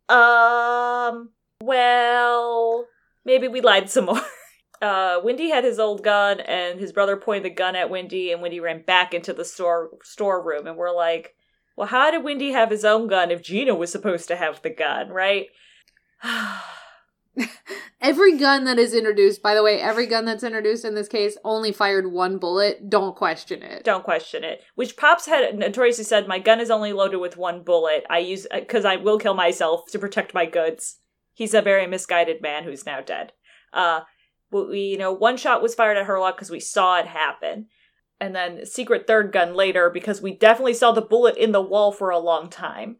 [0.10, 1.30] um,
[1.61, 2.88] well,
[3.26, 4.22] maybe we lied some more.
[4.84, 8.41] Uh, Wendy had his old gun, and his brother pointed the gun at Wendy, and
[8.41, 10.68] Wendy ran back into the store storeroom.
[10.68, 11.35] And we're like,
[11.77, 14.69] well, how did Wendy have his own gun if Gina was supposed to have the
[14.69, 15.47] gun, right?
[18.01, 21.38] every gun that is introduced, by the way, every gun that's introduced in this case
[21.45, 22.89] only fired one bullet.
[22.89, 23.85] Don't question it.
[23.85, 24.64] Don't question it.
[24.76, 28.05] Which Pops had notoriously said, "My gun is only loaded with one bullet.
[28.10, 30.99] I use because I will kill myself to protect my goods."
[31.34, 33.31] He's a very misguided man who's now dead.
[33.72, 34.01] Uh,
[34.53, 37.67] we, you know, one shot was fired at Herlock because we saw it happen.
[38.19, 41.91] And then secret third gun later because we definitely saw the bullet in the wall
[41.91, 42.97] for a long time.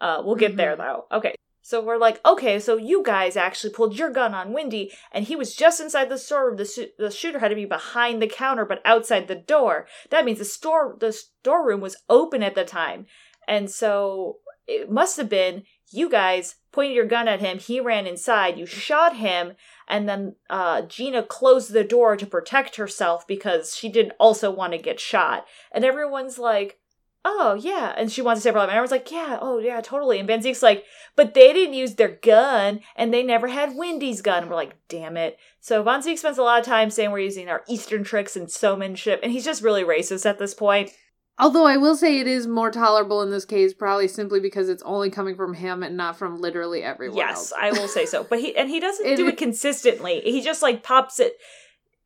[0.00, 0.56] Uh, we'll get mm-hmm.
[0.56, 1.06] there though.
[1.12, 1.34] Okay.
[1.62, 5.34] So we're like, okay, so you guys actually pulled your gun on Wendy, and he
[5.34, 6.58] was just inside the storeroom.
[6.58, 9.88] The, sh- the shooter had to be behind the counter, but outside the door.
[10.10, 13.06] That means the store the storeroom was open at the time,
[13.48, 14.36] and so
[14.68, 17.58] it must have been you guys pointed your gun at him.
[17.58, 18.58] He ran inside.
[18.58, 19.54] You shot him,
[19.88, 24.72] and then uh, Gina closed the door to protect herself because she didn't also want
[24.72, 25.46] to get shot.
[25.72, 26.78] And everyone's like,
[27.24, 28.68] "Oh yeah," and she wants to save her life.
[28.68, 30.84] And everyone's like, "Yeah, oh yeah, totally." And Van Ziek's like,
[31.14, 34.76] "But they didn't use their gun, and they never had Wendy's gun." And we're like,
[34.88, 38.04] "Damn it!" So Von Ziek spends a lot of time saying we're using our Eastern
[38.04, 40.90] tricks and showmanship, and he's just really racist at this point.
[41.38, 44.82] Although I will say it is more tolerable in this case, probably simply because it's
[44.84, 47.18] only coming from him and not from literally everyone.
[47.18, 47.52] Yes, else.
[47.60, 48.24] I will say so.
[48.24, 50.20] But he and he doesn't it, do it consistently.
[50.20, 51.34] He just like pops it.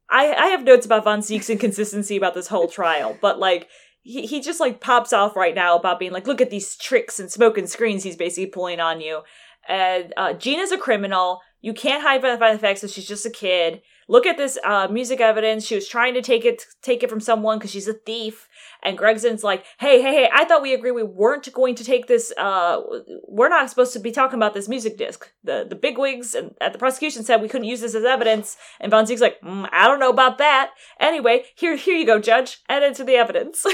[0.08, 3.68] I I have notes about Von Ziek's inconsistency about this whole trial, but like
[4.02, 7.20] he he just like pops off right now about being like, look at these tricks
[7.20, 9.22] and smoke and screens he's basically pulling on you.
[9.68, 11.40] And uh, Gina's a criminal.
[11.60, 13.82] You can't hide by the fact that she's just a kid.
[14.08, 15.64] Look at this uh, music evidence.
[15.64, 18.48] She was trying to take it take it from someone because she's a thief.
[18.82, 22.06] And Gregson's like, hey, hey, hey, I thought we agreed we weren't going to take
[22.06, 22.80] this, uh,
[23.28, 25.30] we're not supposed to be talking about this music disc.
[25.44, 28.56] The, the bigwigs at the prosecution said we couldn't use this as evidence.
[28.80, 30.72] And Von Ziek's like, mm, I don't know about that.
[30.98, 32.62] Anyway, here, here you go, judge.
[32.68, 33.66] Add it to the evidence.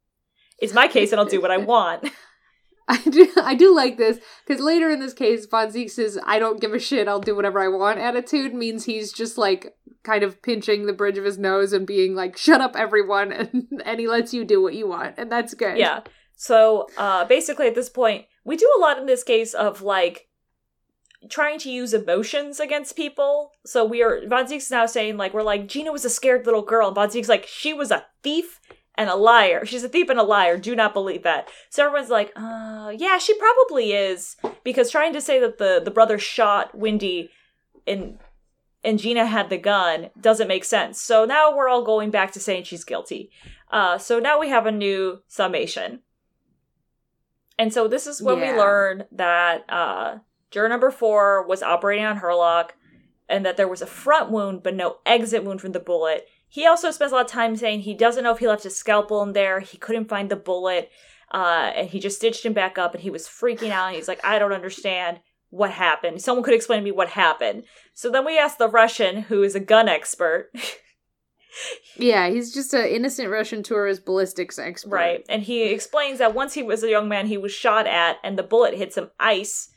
[0.58, 2.10] it's my case and I'll do what I want.
[2.90, 6.38] I do, I do like this because later in this case, Von Ziek says, "I
[6.38, 7.06] don't give a shit.
[7.06, 9.74] I'll do whatever I want." Attitude means he's just like
[10.04, 13.82] kind of pinching the bridge of his nose and being like, "Shut up, everyone," and,
[13.84, 15.76] and he lets you do what you want, and that's good.
[15.76, 16.00] Yeah.
[16.36, 20.28] So uh, basically, at this point, we do a lot in this case of like
[21.28, 23.50] trying to use emotions against people.
[23.66, 26.62] So we are Von Ziek's now saying like we're like Gina was a scared little
[26.62, 28.60] girl, and Von Ziek's like she was a thief
[28.98, 29.64] and a liar.
[29.64, 30.58] She's a thief and a liar.
[30.58, 31.48] Do not believe that.
[31.70, 34.36] So everyone's like, uh, yeah, she probably is.
[34.64, 37.30] Because trying to say that the, the brother shot Wendy
[37.86, 38.18] and
[38.84, 41.00] and Gina had the gun doesn't make sense.
[41.00, 43.30] So now we're all going back to saying she's guilty.
[43.70, 46.00] Uh, so now we have a new summation.
[47.58, 48.52] And so this is when yeah.
[48.52, 50.18] we learn that uh,
[50.50, 52.70] juror number four was operating on Herlock
[53.28, 56.66] and that there was a front wound but no exit wound from the bullet he
[56.66, 59.22] also spends a lot of time saying he doesn't know if he left his scalpel
[59.22, 59.60] in there.
[59.60, 60.90] He couldn't find the bullet.
[61.32, 63.92] Uh, and he just stitched him back up and he was freaking out.
[63.92, 65.20] he's like, I don't understand
[65.50, 66.22] what happened.
[66.22, 67.64] Someone could explain to me what happened.
[67.94, 70.50] So then we asked the Russian, who is a gun expert.
[71.96, 74.94] yeah, he's just an innocent Russian tourist ballistics expert.
[74.94, 75.26] Right.
[75.28, 78.38] And he explains that once he was a young man, he was shot at and
[78.38, 79.68] the bullet hit some ice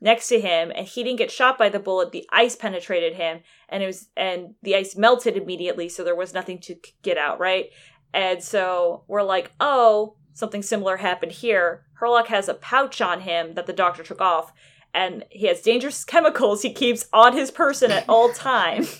[0.00, 3.40] next to him and he didn't get shot by the bullet the ice penetrated him
[3.68, 7.38] and it was and the ice melted immediately so there was nothing to get out
[7.40, 7.66] right?
[8.14, 11.84] And so we're like oh something similar happened here.
[12.00, 14.52] Herlock has a pouch on him that the doctor took off
[14.94, 18.86] and he has dangerous chemicals he keeps on his person at all time.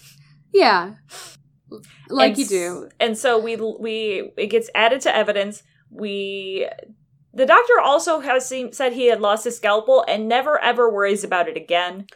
[0.52, 0.94] Yeah.
[2.08, 2.88] Like and, you do.
[2.98, 5.62] and so we we it gets added to evidence.
[5.90, 6.66] We
[7.38, 11.22] the doctor also has seen, said he had lost his scalpel and never ever worries
[11.22, 12.06] about it again.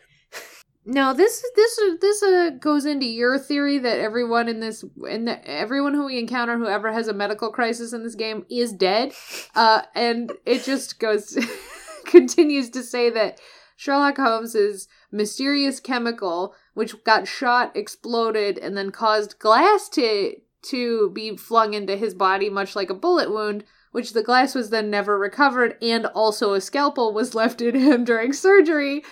[0.85, 5.95] Now this this this uh, goes into your theory that everyone in this and everyone
[5.95, 9.13] who we encounter who ever has a medical crisis in this game is dead,
[9.55, 11.39] uh, and it just goes
[12.05, 13.41] continues to say that
[13.77, 21.37] Sherlock Holmes's mysterious chemical, which got shot, exploded, and then caused glass to to be
[21.37, 23.63] flung into his body, much like a bullet wound,
[23.93, 28.05] which the glass was then never recovered, and also a scalpel was left in him
[28.05, 29.03] during surgery.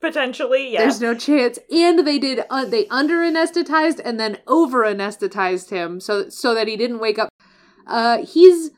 [0.00, 0.80] Potentially, yeah.
[0.80, 1.58] There's no chance.
[1.70, 6.68] And they did uh, they under anesthetized and then over anesthetized him so so that
[6.68, 7.28] he didn't wake up.
[7.86, 8.70] Uh he's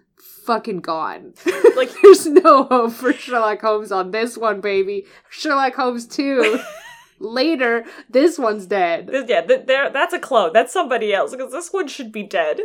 [0.44, 1.34] fucking gone.
[1.76, 5.06] like there's no hope for Sherlock Holmes on this one, baby.
[5.30, 6.58] Sherlock Holmes 2
[7.20, 9.08] later this one's dead.
[9.12, 10.52] Yeah, th- there that's a clone.
[10.52, 12.60] That's somebody else because this one should be dead.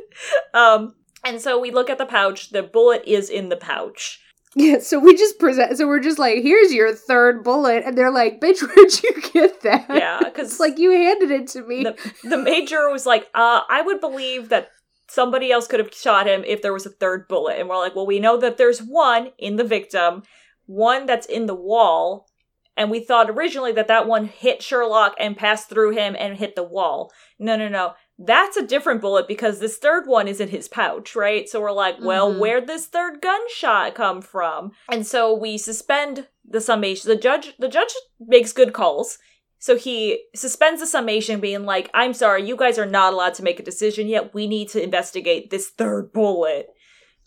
[0.56, 2.50] Um and so we look at the pouch.
[2.50, 4.20] The bullet is in the pouch.
[4.56, 5.78] Yeah, so we just present.
[5.78, 9.62] So we're just like, "Here's your third bullet," and they're like, "Bitch, where'd you get
[9.62, 11.84] that?" Yeah, because like you handed it to me.
[11.84, 14.70] The, the major was like, "Uh, I would believe that
[15.10, 17.96] somebody else could have shot him if there was a third bullet." And we're like,
[17.96, 20.24] "Well, we know that there's one in the victim,
[20.66, 22.28] one that's in the wall."
[22.76, 26.56] And we thought originally that that one hit Sherlock and passed through him and hit
[26.56, 27.12] the wall.
[27.40, 31.16] No, no, no that's a different bullet because this third one is in his pouch,
[31.16, 31.48] right?
[31.48, 32.40] So we're like, well, mm-hmm.
[32.40, 34.72] where'd this third gunshot come from?
[34.92, 37.10] And so we suspend the summation.
[37.10, 39.20] The judge, the judge makes good calls.
[39.60, 43.44] So he suspends the summation, being like, I'm sorry, you guys are not allowed to
[43.44, 44.34] make a decision yet.
[44.34, 46.68] We need to investigate this third bullet.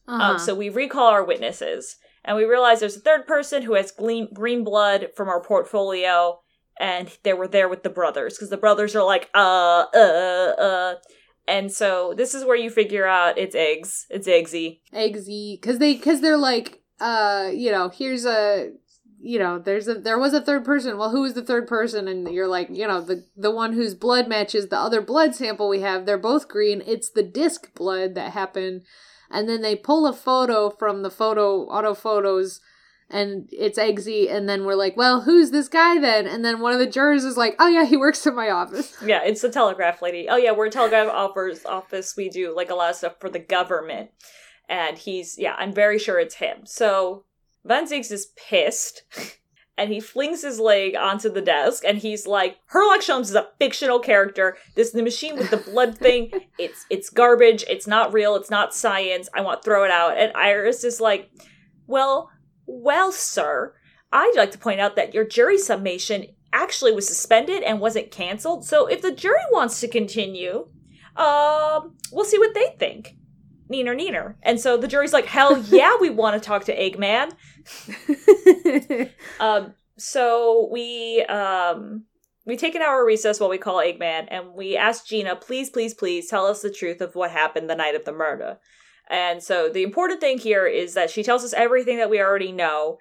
[0.06, 0.32] Um, uh-huh.
[0.32, 1.96] Um, so we recall our witnesses.
[2.24, 6.40] And we realize there's a third person who has green, green blood from our portfolio
[6.80, 10.94] and they were there with the brothers because the brothers are like, uh, uh, uh.
[11.46, 14.06] And so this is where you figure out it's eggs.
[14.08, 14.80] It's eggsy.
[14.92, 15.60] Eggsy.
[15.60, 18.72] Because they, because they're like, uh, you know, here's a,
[19.20, 20.96] you know, there's a, there was a third person.
[20.96, 22.08] Well, who is the third person?
[22.08, 25.68] And you're like, you know, the, the one whose blood matches the other blood sample
[25.68, 26.06] we have.
[26.06, 26.82] They're both green.
[26.86, 28.82] It's the disc blood that happened.
[29.30, 32.60] And then they pull a photo from the photo, auto photos
[33.10, 36.26] and it's Eggsy, and then we're like, well, who's this guy then?
[36.26, 38.96] And then one of the jurors is like, oh yeah, he works in my office.
[39.04, 40.28] Yeah, it's the telegraph lady.
[40.28, 41.64] Oh yeah, we're a telegraph office.
[41.66, 42.14] Office.
[42.16, 44.10] We do like a lot of stuff for the government,
[44.68, 46.64] and he's yeah, I'm very sure it's him.
[46.64, 47.24] So
[47.64, 49.02] Van Zieks is pissed.
[49.80, 53.48] and he flings his leg onto the desk and he's like Herlock Sholmes is a
[53.58, 58.12] fictional character this is the machine with the blood thing it's it's garbage it's not
[58.12, 61.30] real it's not science i want to throw it out and iris is like
[61.86, 62.30] well
[62.70, 63.74] well, sir,
[64.12, 68.64] I'd like to point out that your jury summation actually was suspended and wasn't canceled.
[68.64, 70.68] So if the jury wants to continue,
[71.16, 73.16] um, we'll see what they think.
[73.70, 74.34] Neener, neener.
[74.42, 77.32] And so the jury's like, hell yeah, we want to talk to Eggman.
[79.40, 82.04] um, so we um
[82.46, 85.92] we take an hour recess while we call Eggman, and we ask Gina, please, please,
[85.94, 88.58] please tell us the truth of what happened the night of the murder.
[89.10, 92.52] And so the important thing here is that she tells us everything that we already
[92.52, 92.98] know.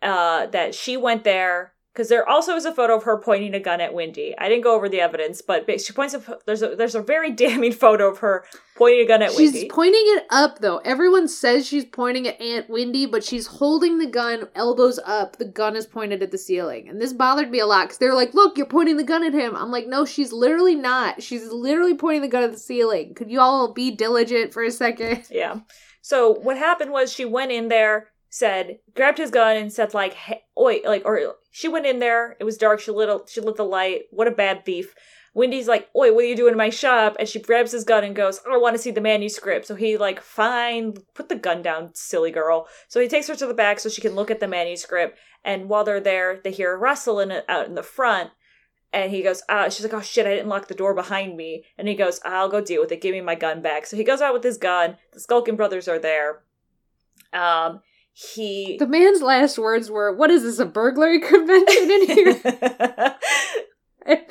[0.00, 3.60] Uh, that she went there because there also is a photo of her pointing a
[3.60, 4.34] gun at Wendy.
[4.38, 7.30] I didn't go over the evidence, but she points a there's a there's a very
[7.42, 8.44] damning photo of her
[8.76, 9.60] pointing a gun at she's Wendy.
[9.60, 10.78] She's pointing it up though.
[10.78, 15.36] Everyone says she's pointing at Aunt Wendy, but she's holding the gun elbows up.
[15.36, 18.14] The gun is pointed at the ceiling, and this bothered me a lot because they're
[18.14, 21.22] like, "Look, you're pointing the gun at him." I'm like, "No, she's literally not.
[21.22, 24.70] She's literally pointing the gun at the ceiling." Could you all be diligent for a
[24.70, 25.24] second?
[25.30, 25.60] Yeah.
[26.02, 30.14] So what happened was she went in there said grabbed his gun and said like
[30.14, 33.40] hey, oi like or she went in there it was dark she lit a, she
[33.40, 34.94] lit the light what a bad thief
[35.34, 38.02] wendy's like oi what are you doing in my shop and she grabs his gun
[38.02, 41.62] and goes i want to see the manuscript so he like fine put the gun
[41.62, 44.40] down silly girl so he takes her to the back so she can look at
[44.40, 48.30] the manuscript and while they're there they hear a rustle in out in the front
[48.92, 51.64] and he goes, ah, she's like, oh shit, I didn't lock the door behind me.
[51.78, 53.00] And he goes, I'll go deal with it.
[53.00, 53.86] Give me my gun back.
[53.86, 54.98] So he goes out with his gun.
[55.12, 56.42] The Skulkin brothers are there.
[57.32, 57.80] Um,
[58.12, 62.40] he the man's last words were what is this a burglary convention in here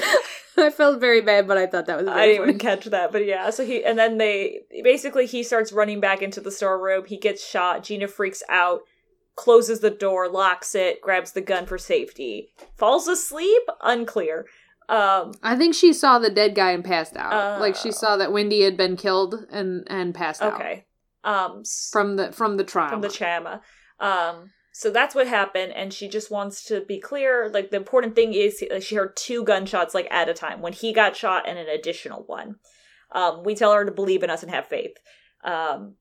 [0.58, 3.26] I, felt very bad but i thought that was i didn't even catch that but
[3.26, 7.18] yeah so he and then they basically he starts running back into the storeroom he
[7.18, 8.82] gets shot gina freaks out
[9.36, 14.46] closes the door locks it grabs the gun for safety falls asleep unclear
[14.90, 17.32] um, I think she saw the dead guy and passed out.
[17.32, 20.50] Uh, like she saw that Wendy had been killed and and passed okay.
[20.50, 20.60] out.
[20.60, 20.86] Okay.
[21.24, 22.90] Um, from the from the trauma.
[22.90, 23.62] From the trauma.
[24.00, 27.50] Um, so that's what happened, and she just wants to be clear.
[27.54, 30.74] Like the important thing is, like, she heard two gunshots like at a time when
[30.74, 32.56] he got shot, and an additional one.
[33.12, 34.96] Um, we tell her to believe in us and have faith.
[35.44, 35.96] Um,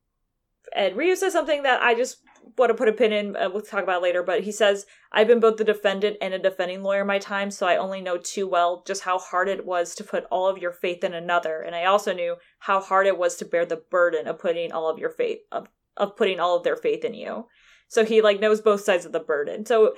[0.75, 2.19] and Ryu says something that I just
[2.57, 3.37] want to put a pin in.
[3.37, 6.39] Uh, we'll talk about later, but he says, "I've been both the defendant and a
[6.39, 9.95] defending lawyer my time, so I only know too well just how hard it was
[9.97, 13.19] to put all of your faith in another, and I also knew how hard it
[13.19, 16.57] was to bear the burden of putting all of your faith of of putting all
[16.57, 17.47] of their faith in you."
[17.89, 19.67] So he like knows both sides of the burden.
[19.67, 19.95] So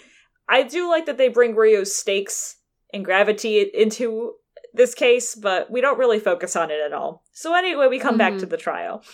[0.49, 2.57] I do like that they bring Ryu's stakes
[2.93, 4.35] and gravity into
[4.75, 7.23] this case, but we don't really focus on it at all.
[7.33, 8.19] So anyway, we come mm-hmm.
[8.19, 8.49] back to mm-hmm.
[8.49, 9.05] the trial.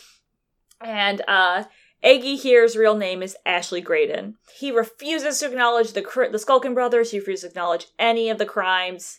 [0.80, 1.64] And uh
[2.02, 4.36] Eggy here's real name is Ashley Graydon.
[4.56, 7.10] He refuses to acknowledge the cr- the Skulkin brothers.
[7.10, 9.18] He refuses to acknowledge any of the crimes,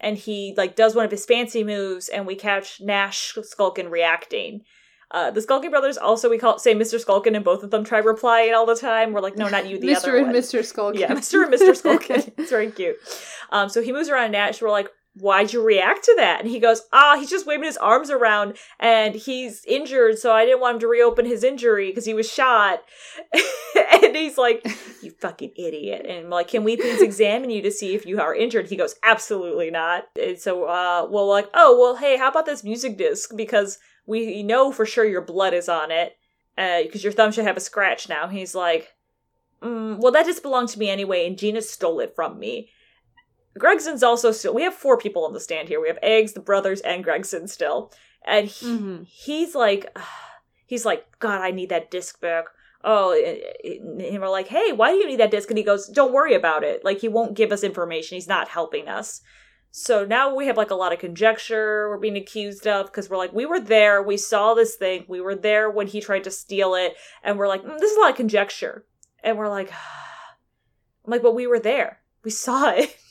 [0.00, 4.62] and he like does one of his fancy moves, and we catch Nash Skulkin reacting.
[5.10, 7.02] Uh, the Skulkin brothers also we call say Mr.
[7.02, 9.12] Skulkin, and both of them try replying all the time.
[9.12, 10.00] We're like, no, not you, the other.
[10.00, 10.08] Mr.
[10.08, 10.34] other and one.
[10.34, 10.60] Mr.
[10.60, 10.98] Skulkin.
[10.98, 11.44] Yeah, Mr.
[11.44, 11.82] and Mr.
[11.82, 12.32] Skulkin.
[12.36, 12.96] it's very cute.
[13.50, 14.60] Um, so he moves around Nash.
[14.60, 14.88] We're like,
[15.20, 16.40] why'd you react to that?
[16.40, 20.18] And he goes, ah, he's just waving his arms around and he's injured.
[20.18, 22.82] So I didn't want him to reopen his injury because he was shot.
[24.02, 24.64] and he's like,
[25.02, 26.06] you fucking idiot.
[26.08, 28.68] And I'm like, can we please examine you to see if you are injured?
[28.68, 30.04] He goes, absolutely not.
[30.20, 33.30] And so, uh, well, like, oh, well, hey, how about this music disc?
[33.36, 36.16] Because we know for sure your blood is on it.
[36.56, 38.26] Because your thumb should have a scratch now.
[38.26, 38.88] He's like,
[39.62, 42.70] mm, well, that just belonged to me anyway, and Gina stole it from me.
[43.58, 44.54] Gregson's also still.
[44.54, 45.80] We have four people on the stand here.
[45.80, 47.92] We have Eggs, the brothers, and Gregson still,
[48.26, 49.06] and he, Mhm.
[49.06, 49.96] he's like,
[50.66, 52.44] he's like, God, I need that disc back.
[52.84, 55.50] Oh, and we're like, hey, why do you need that disc?
[55.50, 56.84] And he goes, don't worry about it.
[56.84, 58.14] Like he won't give us information.
[58.16, 59.20] He's not helping us.
[59.72, 63.16] So now we have like a lot of conjecture we're being accused of because we're
[63.18, 66.30] like, we were there, we saw this thing, we were there when he tried to
[66.30, 68.86] steal it, and we're like, mm, this is a lot of conjecture.
[69.22, 69.70] And we're like,
[71.04, 72.96] I'm like, but we were there, we saw it.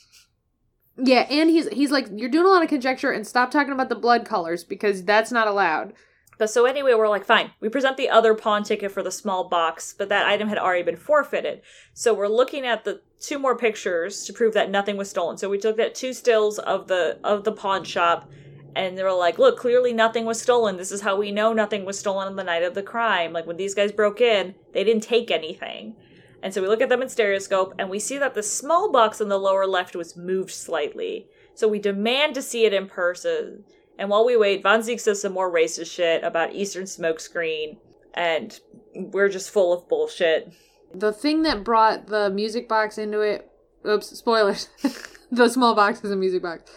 [1.00, 3.88] Yeah, and he's he's like, you're doing a lot of conjecture, and stop talking about
[3.88, 5.92] the blood colors because that's not allowed.
[6.38, 7.50] But so anyway, we're like, fine.
[7.60, 10.84] We present the other pawn ticket for the small box, but that item had already
[10.84, 11.62] been forfeited.
[11.94, 15.36] So we're looking at the two more pictures to prove that nothing was stolen.
[15.36, 18.30] So we looked at two stills of the of the pawn shop,
[18.76, 20.76] and they were like, look, clearly nothing was stolen.
[20.76, 23.32] This is how we know nothing was stolen on the night of the crime.
[23.32, 25.96] Like when these guys broke in, they didn't take anything.
[26.42, 29.20] And so we look at them in stereoscope, and we see that the small box
[29.20, 31.26] in the lower left was moved slightly.
[31.54, 33.64] So we demand to see it in person.
[33.98, 37.78] And while we wait, Von Zeke says some more racist shit about Eastern Smokescreen,
[38.14, 38.58] and
[38.94, 40.52] we're just full of bullshit.
[40.94, 43.50] The thing that brought the music box into it,
[43.86, 44.68] oops, spoilers.
[45.32, 46.70] the small box is a music box.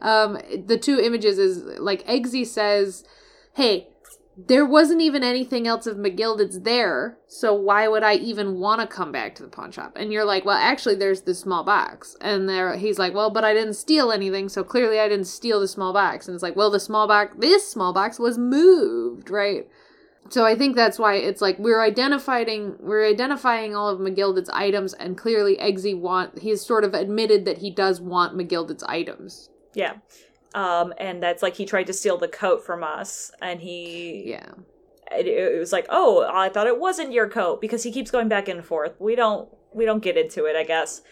[0.00, 3.04] Um, the two images is like Eggsy says,
[3.54, 3.88] "Hey,
[4.36, 8.86] there wasn't even anything else of McGilded's there, so why would I even want to
[8.86, 12.16] come back to the pawn shop?" And you're like, "Well, actually, there's this small box."
[12.20, 15.60] And there, he's like, "Well, but I didn't steal anything, so clearly I didn't steal
[15.60, 19.30] the small box." And it's like, "Well, the small box, this small box was moved,
[19.30, 19.68] right?"
[20.30, 24.94] So I think that's why it's like we're identifying we're identifying all of McGilded's items,
[24.94, 29.50] and clearly Eggsy want he's sort of admitted that he does want McGilded's items.
[29.74, 29.94] Yeah.
[30.54, 34.52] Um, and that's like he tried to steal the coat from us, and he Yeah.
[35.10, 38.28] it, it was like, oh, I thought it wasn't your coat because he keeps going
[38.28, 38.94] back and forth.
[39.00, 41.02] We don't we don't get into it, I guess.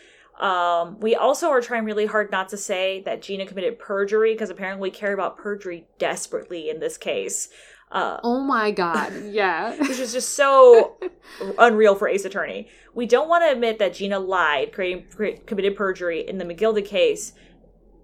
[0.41, 4.49] Um, we also are trying really hard not to say that Gina committed perjury because
[4.51, 7.49] apparently we care about perjury desperately in this case.
[7.91, 9.13] Uh, Oh my god.
[9.27, 9.77] Yeah.
[9.77, 10.97] which is just so
[11.59, 12.69] unreal for Ace Attorney.
[12.95, 16.87] We don't want to admit that Gina lied, creating, cre- committed perjury in the McGilded
[16.87, 17.33] case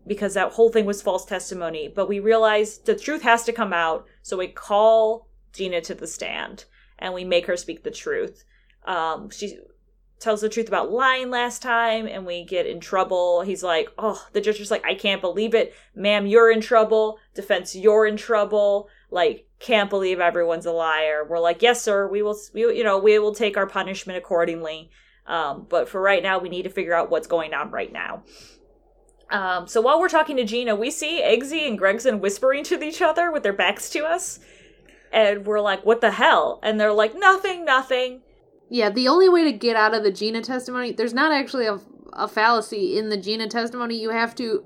[0.08, 1.92] because that whole thing was false testimony.
[1.94, 6.06] But we realize the truth has to come out, so we call Gina to the
[6.06, 6.64] stand
[6.98, 8.44] and we make her speak the truth.
[8.84, 9.58] Um, she
[10.18, 13.42] tells the truth about lying last time, and we get in trouble.
[13.42, 16.26] He's like, "Oh," the judge is like, "I can't believe it, ma'am.
[16.26, 17.18] You're in trouble.
[17.34, 21.24] Defense, you're in trouble." Like, can't believe everyone's a liar.
[21.28, 22.08] We're like, "Yes, sir.
[22.08, 22.36] We will.
[22.52, 24.90] We, you know, we will take our punishment accordingly."
[25.26, 28.24] Um, but for right now, we need to figure out what's going on right now.
[29.30, 33.02] Um, so while we're talking to Gina, we see Eggsy and Gregson whispering to each
[33.02, 34.40] other with their backs to us.
[35.12, 36.60] And we're like, what the hell?
[36.62, 38.22] And they're like, nothing, nothing.
[38.70, 41.78] Yeah, the only way to get out of the Gina testimony, there's not actually a,
[42.12, 44.00] a fallacy in the Gina testimony.
[44.00, 44.64] You have to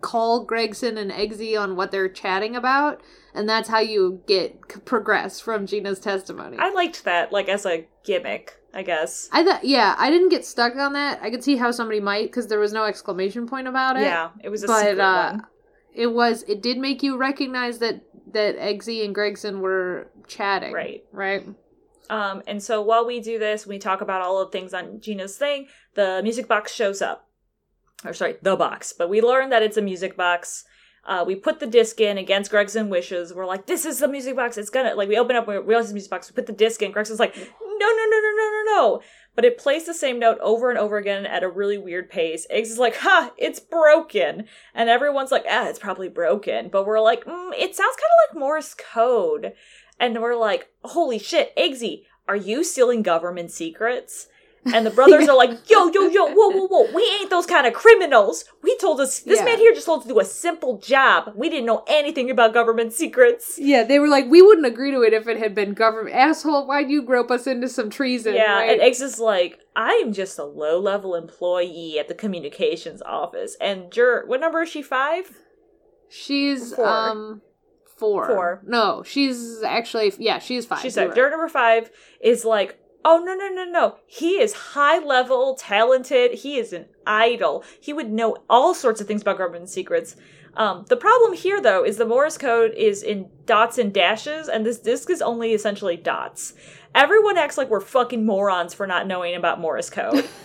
[0.00, 3.00] call Gregson and Eggsy on what they're chatting about,
[3.34, 6.56] and that's how you get c- progress from Gina's testimony.
[6.58, 9.28] I liked that, like, as a gimmick, I guess.
[9.32, 11.20] I thought, yeah, I didn't get stuck on that.
[11.22, 14.02] I could see how somebody might because there was no exclamation point about it.
[14.02, 15.42] Yeah, it was a but secret uh, one.
[15.94, 16.44] it was.
[16.48, 18.02] It did make you recognize that
[18.32, 20.72] that Eggsy and Gregson were chatting.
[20.72, 21.04] Right.
[21.12, 21.46] Right.
[22.10, 25.36] Um, and so while we do this, we talk about all of things on Gina's
[25.36, 25.68] thing.
[25.94, 27.27] The music box shows up,
[28.04, 28.92] or sorry, the box.
[28.92, 30.64] But we learn that it's a music box.
[31.04, 33.32] Uh, we put the disc in against Gregson wishes.
[33.32, 34.58] We're like, this is the music box.
[34.58, 36.30] It's gonna like we open up, we realize it's the music box.
[36.30, 36.92] We put the disc in.
[36.92, 37.42] Gregson's like, no,
[37.86, 39.02] no, no, no, no, no, no.
[39.34, 42.46] But it plays the same note over and over again at a really weird pace.
[42.50, 44.44] Eggs is like, ha, it's broken.
[44.74, 46.68] And everyone's like, ah, it's probably broken.
[46.68, 49.52] But we're like, mm, it sounds kind of like Morse code.
[50.00, 54.28] And we're like, holy shit, Eggsy, are you stealing government secrets?
[54.74, 57.66] And the brothers are like, yo, yo, yo, whoa, whoa, whoa, we ain't those kind
[57.66, 58.44] of criminals.
[58.62, 59.44] We told us, this Yeah.
[59.44, 61.32] man here just told us to do a simple job.
[61.34, 63.58] We didn't know anything about government secrets.
[63.58, 66.14] Yeah, they were like, we wouldn't agree to it if it had been government.
[66.16, 68.34] Asshole, why'd you grope us into some treason?
[68.34, 68.70] Yeah, right?
[68.70, 73.56] and Eggs is like, I am just a low level employee at the communications office.
[73.60, 74.82] And Jur, what number is she?
[74.82, 75.30] Five?
[76.08, 76.86] she's Four.
[76.86, 77.42] um
[77.98, 78.26] four.
[78.26, 78.62] Four.
[78.66, 80.78] No, she's actually yeah, she's five.
[80.80, 81.14] She You're said, right.
[81.16, 81.90] Jur number five
[82.22, 83.96] is like, oh, no, no, no, no.
[84.06, 86.34] He is high level, talented.
[86.34, 87.64] He is an idol.
[87.80, 90.16] He would know all sorts of things about government secrets.
[90.54, 94.66] Um, the problem here, though, is the Morse code is in dots and dashes, and
[94.66, 96.54] this disk is only essentially dots.
[96.94, 100.28] Everyone acts like we're fucking morons for not knowing about Morse code.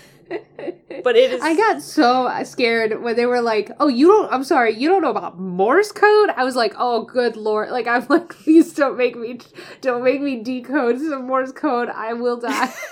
[1.04, 1.42] but it is.
[1.42, 5.02] I got so scared when they were like, "Oh, you don't." I'm sorry, you don't
[5.02, 6.30] know about Morse code.
[6.30, 9.40] I was like, "Oh, good lord!" Like I'm like, please don't make me,
[9.82, 11.90] don't make me decode some Morse code.
[11.90, 12.74] I will die.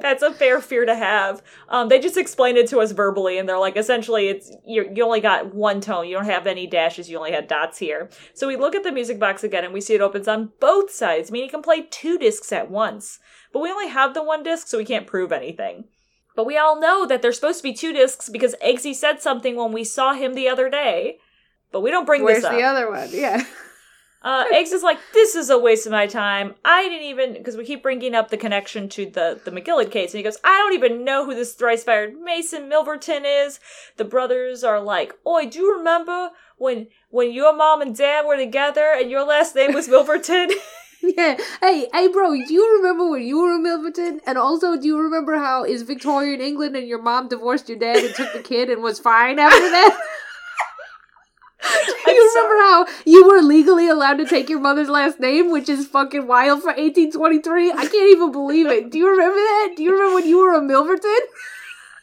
[0.00, 1.42] That's a fair fear to have.
[1.68, 4.90] Um, they just explained it to us verbally, and they're like, essentially, it's you.
[4.94, 6.06] You only got one tone.
[6.06, 7.08] You don't have any dashes.
[7.08, 8.10] You only had dots here.
[8.34, 10.90] So we look at the music box again, and we see it opens on both
[10.90, 13.18] sides, meaning you can play two discs at once.
[13.52, 15.84] But we only have the one disc, so we can't prove anything.
[16.34, 19.56] But we all know that there's supposed to be two discs because Eggsy said something
[19.56, 21.18] when we saw him the other day.
[21.70, 22.52] But we don't bring Where's this up.
[22.52, 23.08] the other one?
[23.12, 23.44] Yeah.
[24.24, 26.54] Uh, Eggs is like, this is a waste of my time.
[26.64, 30.14] I didn't even because we keep bringing up the connection to the the McGilded case,
[30.14, 33.60] and he goes, I don't even know who this thrice fired Mason Milverton is.
[33.98, 38.38] The brothers are like, Oi, do you remember when when your mom and dad were
[38.38, 40.50] together and your last name was Milverton?
[41.16, 41.36] Yeah.
[41.60, 42.32] Hey, hey, bro.
[42.32, 44.20] Do you remember when you were in Milverton?
[44.26, 47.98] And also, do you remember how is Victorian England and your mom divorced your dad
[47.98, 50.00] and took the kid and was fine after that?
[52.04, 55.68] Do you remember how you were legally allowed to take your mother's last name, which
[55.68, 57.72] is fucking wild for 1823?
[57.72, 58.90] I can't even believe it.
[58.90, 59.74] Do you remember that?
[59.76, 61.20] Do you remember when you were a Milverton?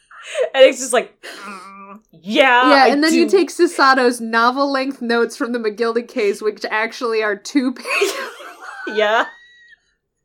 [0.54, 5.36] and it's just like, "Mm, yeah, yeah, I and then you take Susato's novel-length notes
[5.36, 8.12] from the McGilded case, which actually are two pages.
[8.86, 9.26] Yeah.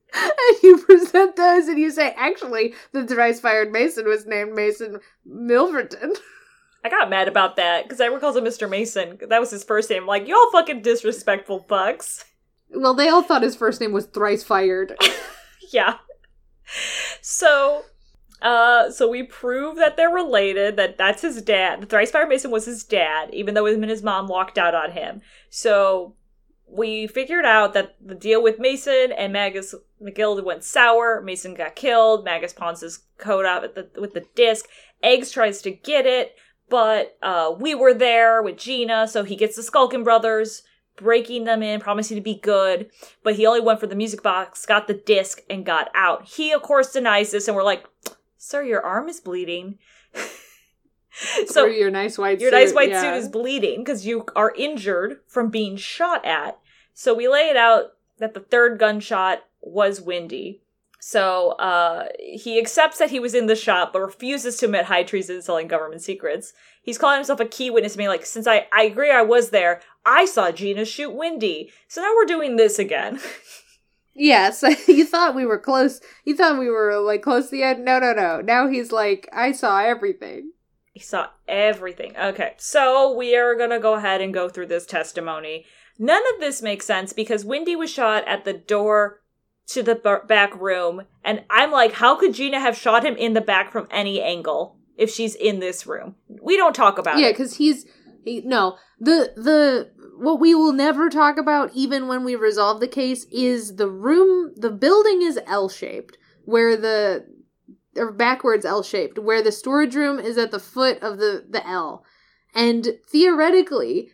[0.13, 4.99] and you present those and you say, actually, the thrice fired Mason was named Mason
[5.25, 6.15] Milverton.
[6.83, 8.69] I got mad about that because everyone calls him Mr.
[8.69, 9.17] Mason.
[9.27, 10.05] That was his first name.
[10.05, 12.23] Like, y'all fucking disrespectful fucks.
[12.69, 14.95] Well, they all thought his first name was thrice fired.
[15.73, 15.97] yeah.
[17.21, 17.83] So,
[18.41, 20.75] uh, so we prove that they're related.
[20.77, 21.81] That that's his dad.
[21.81, 24.75] The thrice fired Mason was his dad, even though him and his mom walked out
[24.75, 25.21] on him.
[25.49, 26.15] So
[26.69, 31.21] we figured out that the deal with Mason and Magus McGill went sour.
[31.21, 32.25] Mason got killed.
[32.25, 34.67] Magus pawns his coat out with the with the disc.
[35.01, 36.35] Eggs tries to get it,
[36.69, 40.63] but uh, we were there with Gina, so he gets the Skulkin brothers,
[40.95, 42.89] breaking them in, promising to be good.
[43.23, 46.25] But he only went for the music box, got the disc, and got out.
[46.25, 47.85] He, of course, denies this, and we're like,
[48.37, 49.77] "Sir, your arm is bleeding."
[51.47, 52.57] so your nice white your suit.
[52.57, 53.01] nice white yeah.
[53.01, 56.59] suit is bleeding because you are injured from being shot at.
[56.93, 60.61] So we lay it out that the third gunshot was Windy.
[60.99, 65.03] So uh, he accepts that he was in the shop, but refuses to admit high
[65.03, 66.53] treason and selling government secrets.
[66.81, 69.81] He's calling himself a key witness, being like, "Since I, I agree, I was there.
[70.05, 71.71] I saw Gina shoot Windy.
[71.87, 73.19] So now we're doing this again."
[74.15, 76.01] yes, you thought we were close.
[76.25, 77.85] You thought we were like close to the end.
[77.85, 78.41] No, no, no.
[78.41, 80.51] Now he's like, I saw everything.
[80.97, 82.17] He saw everything.
[82.17, 85.63] Okay, so we are gonna go ahead and go through this testimony.
[85.99, 89.21] None of this makes sense because Wendy was shot at the door
[89.67, 93.33] to the b- back room, and I'm like, how could Gina have shot him in
[93.33, 96.15] the back from any angle if she's in this room?
[96.41, 97.33] We don't talk about Yeah, it.
[97.33, 97.85] because he's
[98.25, 102.87] he, no the the what we will never talk about, even when we resolve the
[102.87, 104.51] case, is the room.
[104.55, 107.23] The building is L shaped, where the
[107.97, 111.65] or backwards L shaped, where the storage room is at the foot of the the
[111.67, 112.03] L,
[112.55, 114.09] and theoretically,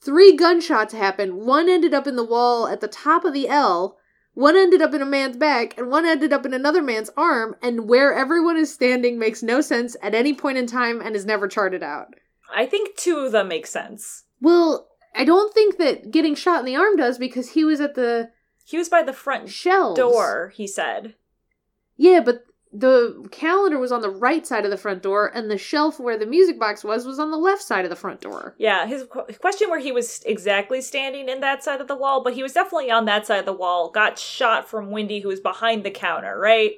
[0.00, 1.34] three gunshots happened.
[1.46, 3.98] One ended up in the wall at the top of the L.
[4.34, 7.54] One ended up in a man's back, and one ended up in another man's arm,
[7.62, 11.24] and where everyone is standing makes no sense at any point in time and is
[11.24, 12.14] never charted out.
[12.52, 14.24] I think two of them make sense.
[14.40, 17.94] Well, I don't think that getting shot in the arm does because he was at
[17.94, 18.30] the
[18.64, 19.98] He was by the front shelves.
[19.98, 21.14] door, he said.
[21.96, 22.42] Yeah, but
[22.76, 26.18] the calendar was on the right side of the front door, and the shelf where
[26.18, 28.56] the music box was was on the left side of the front door.
[28.58, 32.24] Yeah, his qu- question where he was exactly standing in that side of the wall,
[32.24, 33.90] but he was definitely on that side of the wall.
[33.90, 36.72] Got shot from Wendy, who was behind the counter, right?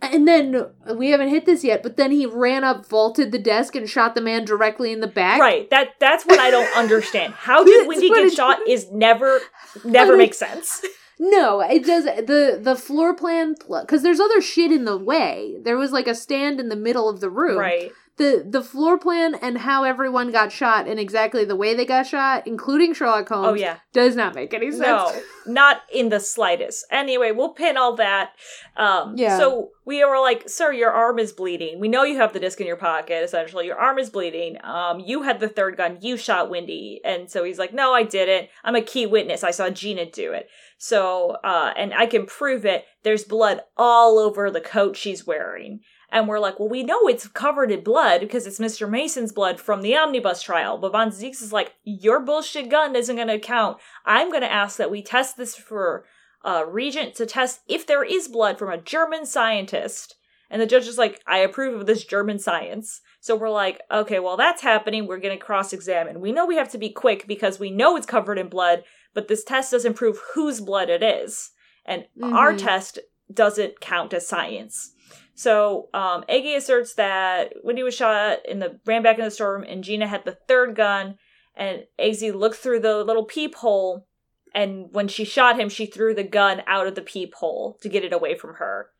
[0.00, 0.66] And then
[0.96, 4.16] we haven't hit this yet, but then he ran up, vaulted the desk, and shot
[4.16, 5.38] the man directly in the back.
[5.38, 5.68] Right.
[5.70, 7.34] That that's what I don't understand.
[7.34, 9.40] How did Wendy get shot is never
[9.84, 10.82] never makes sense.
[11.24, 15.56] No, it does the the floor plan because there's other shit in the way.
[15.62, 17.58] There was like a stand in the middle of the room.
[17.58, 17.92] Right.
[18.16, 22.08] The the floor plan and how everyone got shot and exactly the way they got
[22.08, 23.76] shot, including Sherlock Holmes, Oh yeah.
[23.92, 24.82] does not make any sense.
[24.82, 26.84] No, not in the slightest.
[26.90, 28.32] Anyway, we'll pin all that.
[28.76, 29.38] Um, Yeah.
[29.38, 31.80] So we were like, "Sir, your arm is bleeding.
[31.80, 33.22] We know you have the disc in your pocket.
[33.24, 34.58] Essentially, your arm is bleeding.
[34.64, 35.98] Um, you had the third gun.
[36.02, 38.48] You shot Wendy." And so he's like, "No, I didn't.
[38.64, 39.42] I'm a key witness.
[39.44, 40.48] I saw Gina do it.
[40.84, 42.86] So, uh, and I can prove it.
[43.04, 45.78] There's blood all over the coat she's wearing."
[46.10, 48.90] And we're like, well, we know it's covered in blood because it's Mr.
[48.90, 50.76] Mason's blood from the omnibus trial.
[50.76, 53.78] But Von Zieks is like, your bullshit gun isn't going to count.
[54.04, 56.04] I'm going to ask that we test this for
[56.44, 60.16] uh, reagent to test if there is blood from a German scientist.
[60.50, 63.00] And the judge is like, I approve of this German science.
[63.20, 65.06] So we're like, okay, well, that's happening.
[65.06, 66.20] We're going to cross examine.
[66.20, 68.84] We know we have to be quick because we know it's covered in blood,
[69.14, 71.50] but this test doesn't prove whose blood it is.
[71.84, 72.58] And our Mhm.
[72.58, 72.98] test
[73.32, 74.94] doesn't count as science.
[75.34, 79.64] So um, Eggy asserts that Wendy was shot in the ran back in the storeroom,
[79.66, 81.18] and Gina had the third gun.
[81.54, 84.06] And Eggsy looked through the little peephole,
[84.54, 88.04] and when she shot him, she threw the gun out of the peephole to get
[88.04, 88.90] it away from her.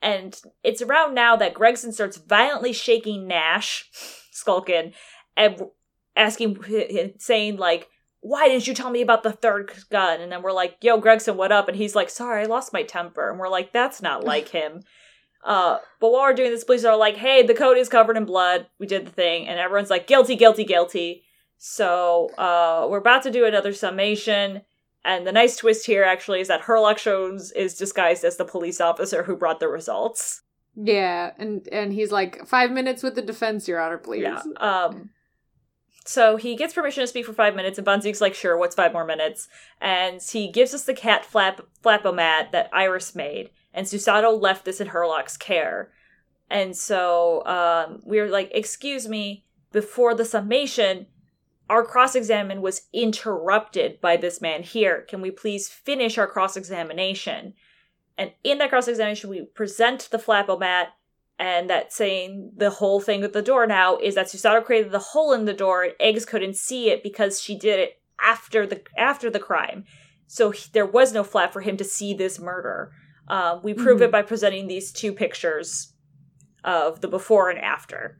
[0.00, 3.88] And it's around now that Gregson starts violently shaking Nash,
[4.32, 4.92] Skulkin,
[5.36, 5.60] and
[6.14, 7.88] asking, saying like,
[8.20, 11.36] "Why didn't you tell me about the third gun?" And then we're like, "Yo, Gregson,
[11.36, 14.24] what up?" And he's like, "Sorry, I lost my temper." And we're like, "That's not
[14.32, 14.82] like him."
[15.44, 18.24] Uh, but while we're doing this, police are like, "Hey, the coat is covered in
[18.24, 18.66] blood.
[18.78, 21.24] We did the thing," and everyone's like, "Guilty, guilty, guilty."
[21.58, 24.62] So uh, we're about to do another summation.
[25.04, 28.80] And the nice twist here actually is that Herlock Jones is disguised as the police
[28.80, 30.42] officer who brought the results.
[30.76, 34.22] Yeah, and and he's like five minutes with the defense, Your Honor, please.
[34.22, 34.42] Yeah.
[34.60, 35.10] Um
[36.08, 38.94] so he gets permission to speak for five minutes, and Bunzi's like, sure, what's five
[38.94, 39.46] more minutes?
[39.78, 44.80] And he gives us the cat flap flapomat that Iris made, and Susato left this
[44.80, 45.92] in Herlock's care.
[46.48, 51.08] And so um, we were like, excuse me, before the summation,
[51.68, 55.02] our cross examine was interrupted by this man here.
[55.02, 57.52] Can we please finish our cross examination?
[58.16, 60.86] And in that cross examination, we present the flapomat,
[61.38, 64.98] and that saying the whole thing with the door now is that Susato created the
[64.98, 68.82] hole in the door, and Eggs couldn't see it because she did it after the
[68.96, 69.84] after the crime.
[70.26, 72.92] So he- there was no flat for him to see this murder.
[73.28, 74.04] Uh, we prove Mhm.
[74.04, 75.92] it by presenting these two pictures
[76.64, 78.18] of the before and after.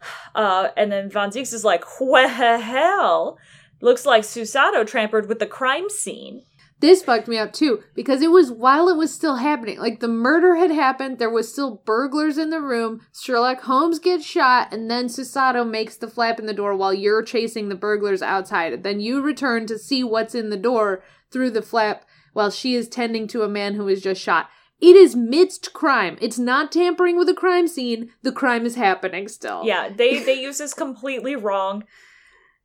[0.34, 3.38] Uh, and then Von Zieks is like, well,
[3.80, 6.42] looks like Susato tampered with the crime scene.
[6.82, 9.78] This fucked me up too because it was while it was still happening.
[9.78, 13.06] Like the murder had happened, there was still burglars in the room.
[13.14, 17.22] Sherlock Holmes gets shot, and then Susato makes the flap in the door while you're
[17.22, 18.82] chasing the burglars outside.
[18.82, 22.88] Then you return to see what's in the door through the flap while she is
[22.88, 24.50] tending to a man who is just shot.
[24.80, 26.18] It is midst crime.
[26.20, 28.10] It's not tampering with a crime scene.
[28.22, 29.62] The crime is happening still.
[29.64, 31.84] Yeah, they they use this completely wrong.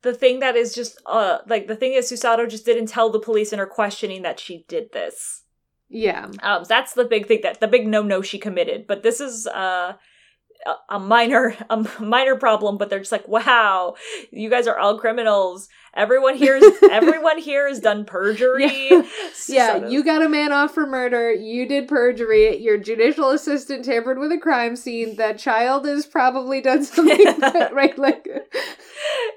[0.02, 3.18] The thing that is just uh like the thing is Susato just didn't tell the
[3.20, 5.42] police in her questioning that she did this.
[5.88, 6.28] Yeah.
[6.42, 8.86] Um, that's the big thing that the big no no she committed.
[8.86, 9.94] But this is uh
[10.66, 12.78] a- a minor a minor problem.
[12.78, 13.94] But they're just like, wow,
[14.30, 15.68] you guys are all criminals.
[15.94, 18.88] Everyone here is everyone here has done perjury.
[18.90, 19.02] Yeah.
[19.48, 21.32] Yeah, Susato- you got a man off for murder.
[21.32, 22.56] You did perjury.
[22.58, 25.16] Your judicial assistant tampered with a crime scene.
[25.16, 27.96] That child has probably done something that, right.
[27.98, 28.26] Like,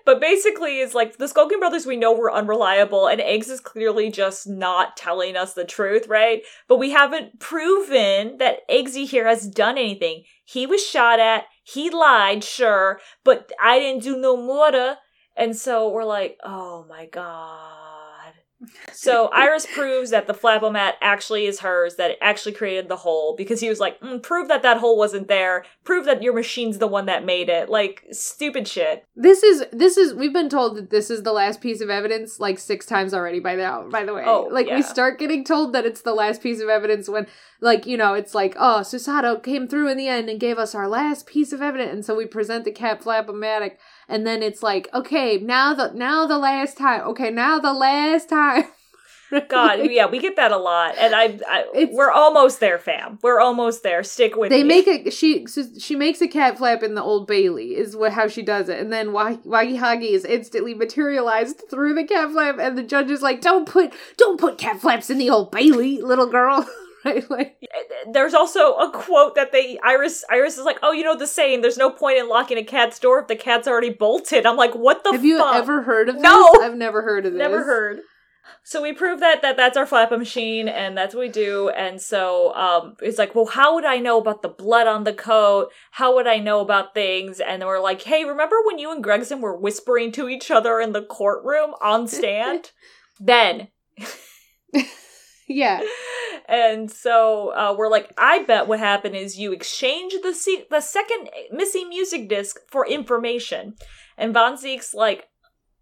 [0.06, 4.10] But basically, it's like the Skulkin brothers we know were unreliable, and Eggs is clearly
[4.12, 6.42] just not telling us the truth, right?
[6.68, 10.24] But we haven't proven that Eggsy here has done anything.
[10.44, 14.98] He was shot at, he lied, sure, but I didn't do no murder.
[15.36, 18.34] And so we're like, oh my god.
[18.94, 23.34] So Iris proves that the flapomat actually is hers, that it actually created the hole,
[23.36, 26.78] because he was like, mm, prove that that hole wasn't there, prove that your machine's
[26.78, 27.70] the one that made it.
[27.70, 29.04] Like, stupid shit.
[29.16, 32.40] this is this is we've been told that this is the last piece of evidence
[32.40, 33.90] like six times already by now.
[33.90, 34.76] By the way, Oh, like yeah.
[34.76, 37.26] we start getting told that it's the last piece of evidence when,
[37.62, 40.76] like you know, it's like oh Susato came through in the end and gave us
[40.76, 44.62] our last piece of evidence, and so we present the cat flapomatic, and then it's
[44.64, 48.64] like okay now the now the last time, okay now the last time.
[49.48, 53.18] God, Like, yeah, we get that a lot, and I, I we're almost there, fam.
[53.24, 54.04] We're almost there.
[54.04, 54.84] Stick with They me.
[54.84, 58.12] make a she so she makes a cat flap in the old Bailey is what
[58.12, 62.58] how she does it, and then Wa- Wagahai is instantly materialized through the cat flap,
[62.60, 66.02] and the judge is like, "Don't put don't put cat flaps in the old Bailey,
[66.02, 66.68] little girl."
[67.06, 67.30] right?
[67.30, 67.58] Like,
[68.12, 71.62] There's also a quote that they Iris Iris is like, oh, you know the saying,
[71.62, 74.46] there's no point in locking a cat's door if the cat's already bolted.
[74.46, 76.24] I'm like, what the have you ever heard of this?
[76.24, 76.52] No!
[76.62, 77.40] I've never heard of this.
[77.40, 78.02] Never heard.
[78.64, 81.70] So we prove that that that's our flapper machine, and that's what we do.
[81.70, 85.14] And so um, it's like, well, how would I know about the blood on the
[85.14, 85.72] coat?
[85.92, 87.40] How would I know about things?
[87.40, 90.92] And we're like, hey, remember when you and Gregson were whispering to each other in
[90.92, 92.72] the courtroom on stand?
[93.20, 93.68] then.
[95.52, 95.82] yeah.
[96.48, 100.82] And so uh, we're like, I bet what happened is you exchange the se- the
[100.82, 103.76] second missing music disc for information.
[104.18, 105.28] And Von Ziek's like,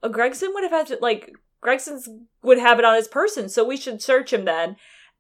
[0.03, 2.07] uh, Gregson would have had to like Gregson's
[2.41, 4.75] would have it on his person, so we should search him then.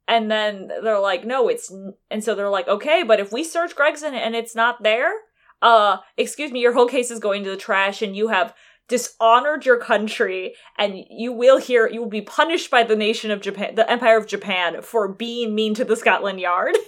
[0.07, 1.71] And then they're like, no, it's,
[2.09, 5.11] and so they're like, okay, but if we search Gregson and it's not there,
[5.61, 8.55] uh, excuse me, your whole case is going to the trash and you have
[8.89, 13.39] dishonored your country and you will hear, you will be punished by the nation of
[13.41, 16.75] Japan, the Empire of Japan for being mean to the Scotland Yard.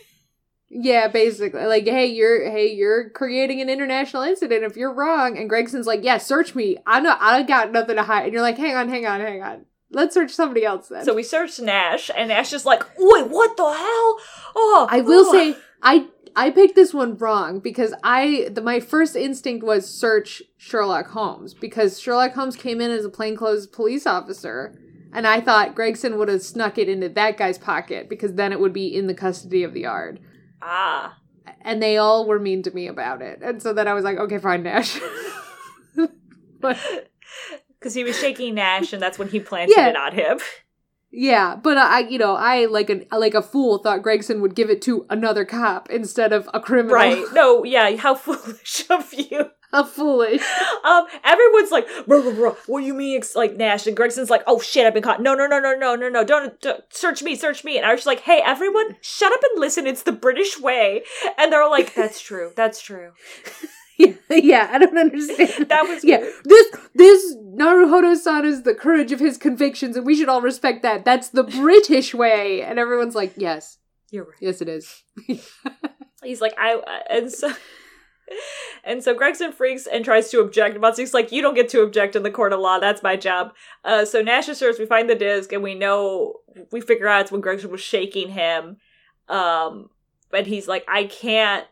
[0.73, 1.65] Yeah, basically.
[1.65, 5.37] Like, hey, you're hey, you're creating an international incident if you're wrong.
[5.37, 6.77] And Gregson's like, yeah, search me.
[6.87, 8.23] I know I got nothing to hide.
[8.23, 9.65] And you're like, hang on, hang on, hang on.
[9.89, 11.03] Let's search somebody else then.
[11.03, 14.17] So we searched Nash, and Nash is like, wait, what the hell?
[14.55, 15.31] Oh, I will oh.
[15.33, 20.41] say I I picked this one wrong because I the, my first instinct was search
[20.57, 24.77] Sherlock Holmes because Sherlock Holmes came in as a plainclothes police officer.
[25.13, 28.61] And I thought Gregson would have snuck it into that guy's pocket because then it
[28.61, 30.21] would be in the custody of the yard.
[30.61, 31.17] Ah.
[31.61, 33.39] And they all were mean to me about it.
[33.41, 34.97] And so then I was like, okay, fine, Nash.
[36.61, 36.77] but
[37.79, 39.89] Because he was shaking Nash, and that's when he planted Yeah.
[39.89, 40.39] it on him.
[41.11, 44.69] Yeah, but I, you know, I like an like a fool thought Gregson would give
[44.69, 46.95] it to another cop instead of a criminal.
[46.95, 47.23] Right.
[47.33, 49.51] No, yeah, how foolish of you.
[49.71, 50.41] How foolish.
[50.83, 53.17] Um, everyone's like, bro, bro, bro, what do you mean?
[53.17, 55.21] It's like Nash and Gregson's like, oh shit, I've been caught.
[55.21, 57.77] No, no, no, no, no, no, no, don't, don't search me, search me.
[57.77, 59.87] And I was just like, hey, everyone, shut up and listen.
[59.87, 61.03] It's the British way.
[61.37, 63.11] And they're like, that's true, that's true.
[63.97, 65.69] yeah, yeah, I don't understand.
[65.69, 66.19] That was yeah.
[66.43, 71.03] This this Naruhodo-san is the courage of his convictions, and we should all respect that.
[71.05, 72.61] That's the British way.
[72.61, 73.77] And everyone's like, yes,
[74.09, 74.37] You're right.
[74.39, 75.03] yes, it is.
[76.23, 77.51] He's like, I, and so.
[78.85, 80.77] And so Gregson freaks and tries to object.
[80.77, 82.79] Matsu's like, you don't get to object in the court of law.
[82.79, 83.53] That's my job.
[83.83, 86.35] Uh, so Nash asserts we find the disc and we know,
[86.71, 88.77] we figure out it's when Gregson was shaking him.
[89.27, 89.89] Um,
[90.29, 91.67] but he's like, I can't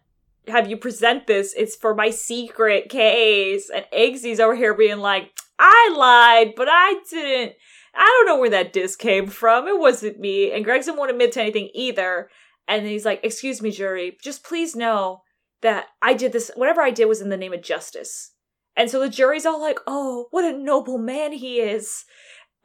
[0.49, 1.53] have you present this.
[1.56, 3.69] It's for my secret case.
[3.73, 7.53] And Eggsy's over here being like, I lied, but I didn't.
[7.94, 9.68] I don't know where that disc came from.
[9.68, 10.52] It wasn't me.
[10.52, 12.30] And Gregson won't admit to anything either.
[12.68, 15.23] And he's like, Excuse me, jury, just please know
[15.61, 18.31] that I did this, whatever I did was in the name of justice.
[18.77, 22.06] And so the jury's all like, Oh, what a noble man he is.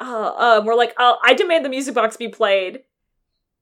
[0.00, 2.80] Uh, um, we're like, oh, I demand the music box be played.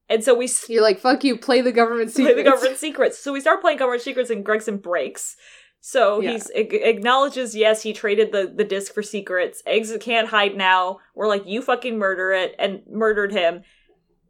[0.09, 3.19] And so we You're like, fuck you, play the government play the government secrets.
[3.19, 5.37] So we start playing government secrets, and Gregson breaks.
[5.85, 6.31] So Yeah.
[6.33, 9.65] he's ag- acknowledges yes, he traded the the disc for secrets.
[9.67, 11.01] Eggs can't hide now.
[11.17, 13.63] We're like, you fucking murder it and murdered him.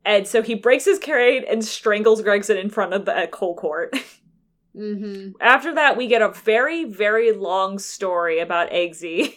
[0.04, 3.94] And so he breaks his crate and strangles Gregson in front of the whole court.
[4.74, 5.32] Mm-hmm.
[5.42, 9.36] After that, we get a very very long story about Eggsy.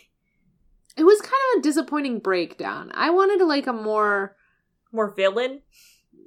[0.98, 2.90] It was kind of a disappointing breakdown.
[2.94, 4.38] I wanted like a more,
[4.94, 5.62] More villain.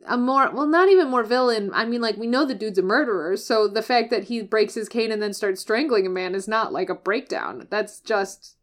[0.07, 1.71] A more, well, not even more villain.
[1.75, 4.75] I mean, like we know the dude's a murderer, so the fact that he breaks
[4.75, 7.67] his cane and then starts strangling a man is not like a breakdown.
[7.71, 8.57] That's just,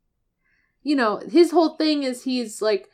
[0.83, 2.89] you know, his whole thing is he's like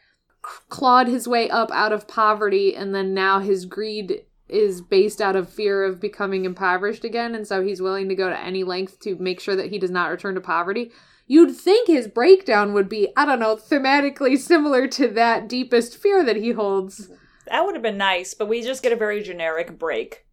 [0.70, 5.36] clawed his way up out of poverty, and then now his greed is based out
[5.36, 9.00] of fear of becoming impoverished again, and so he's willing to go to any length
[9.00, 10.92] to make sure that he does not return to poverty.
[11.28, 16.24] You'd think his breakdown would be, I don't know, thematically similar to that deepest fear
[16.26, 17.10] that he holds.
[17.48, 20.26] That would have been nice, but we just get a very generic break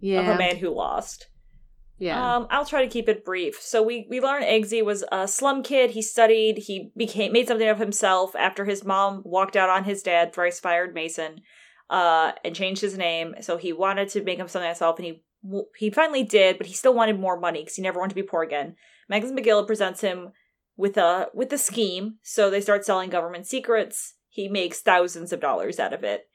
[0.00, 0.20] Yeah.
[0.20, 1.28] of a man who lost.
[1.98, 2.36] Yeah.
[2.36, 3.60] Um, I'll try to keep it brief.
[3.60, 5.90] So we we learn Eggsy was a slum kid.
[5.90, 6.58] He studied.
[6.58, 10.60] He became made something of himself after his mom walked out on his dad, thrice
[10.60, 11.40] fired Mason,
[11.90, 13.34] uh, and changed his name.
[13.40, 15.22] So he wanted to make him something of himself, and he
[15.76, 16.56] he finally did.
[16.56, 18.76] But he still wanted more money because he never wanted to be poor again.
[19.08, 20.30] Magnus McGilded presents him
[20.76, 22.18] with a with a scheme.
[22.22, 24.14] So they start selling government secrets.
[24.28, 26.28] He makes thousands of dollars out of it.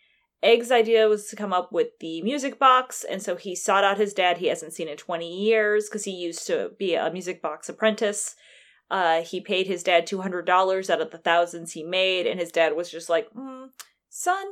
[0.44, 3.98] Egg's idea was to come up with the music box, and so he sought out
[3.98, 4.38] his dad.
[4.38, 8.36] He hasn't seen in 20 years because he used to be a music box apprentice.
[8.92, 12.76] Uh, he paid his dad $200 out of the thousands he made, and his dad
[12.76, 13.70] was just like, mm,
[14.10, 14.46] Son,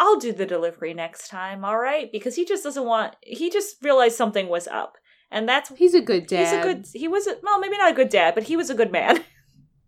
[0.00, 2.10] I'll do the delivery next time, all right?
[2.10, 4.96] Because he just doesn't want, he just realized something was up.
[5.30, 6.40] And that's, he's a good dad.
[6.40, 8.68] he's a good, he was, a, well, maybe not a good dad, but he was
[8.68, 9.24] a good man.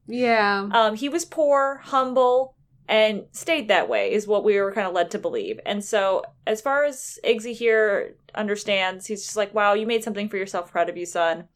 [0.07, 0.69] Yeah.
[0.73, 2.57] Um, he was poor, humble,
[2.91, 5.61] and stayed that way, is what we were kind of led to believe.
[5.65, 10.29] And so, as far as Eggsy here understands, he's just like, wow, you made something
[10.29, 10.73] for yourself.
[10.73, 11.47] Proud of you, son.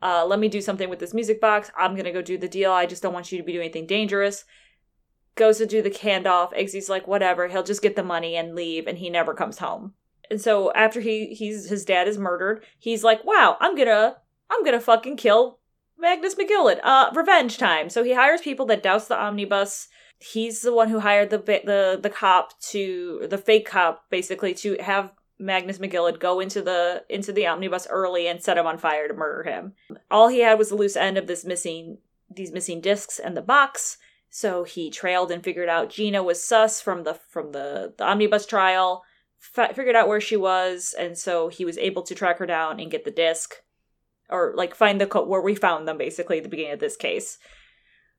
[0.00, 1.72] Uh, let me do something with this music box.
[1.76, 2.70] I'm going to go do the deal.
[2.70, 4.44] I just don't want you to be doing anything dangerous.
[5.34, 6.56] goes to do the handoff.
[6.56, 9.94] Eggsy's like, whatever, he'll just get the money and leave, and he never comes home.
[10.30, 14.16] And so after he he's his dad is murdered, he's like, wow, I'm gonna
[14.50, 15.58] I'm gonna fucking kill
[15.98, 16.80] Magnus McGilded.
[16.84, 17.90] Uh, revenge time.
[17.90, 19.88] So he hires people that douse the omnibus.
[20.18, 24.76] He's the one who hired the the the cop to the fake cop basically to
[24.80, 29.08] have Magnus McGilded go into the into the omnibus early and set him on fire
[29.08, 29.74] to murder him.
[30.10, 31.98] All he had was the loose end of this missing
[32.34, 33.98] these missing discs and the box.
[34.30, 38.46] So he trailed and figured out Gina was sus from the from the, the omnibus
[38.46, 39.04] trial.
[39.56, 42.80] F- figured out where she was, and so he was able to track her down
[42.80, 43.56] and get the disc,
[44.28, 46.96] or like find the code where we found them basically at the beginning of this
[46.96, 47.38] case.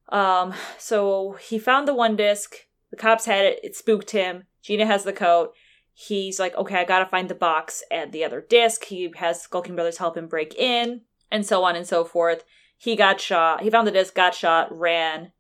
[0.10, 2.56] Um, so he found the one disc.
[2.92, 3.60] The cops had it.
[3.64, 4.44] It spooked him.
[4.62, 5.54] Gina has the coat
[5.98, 8.86] he's like, okay, I gotta find the box and the other disc.
[8.86, 11.02] He has Skulkin Brothers help him break in,
[11.32, 12.44] and so on and so forth.
[12.78, 13.64] He got shot.
[13.64, 15.32] He found the disc, got shot, ran,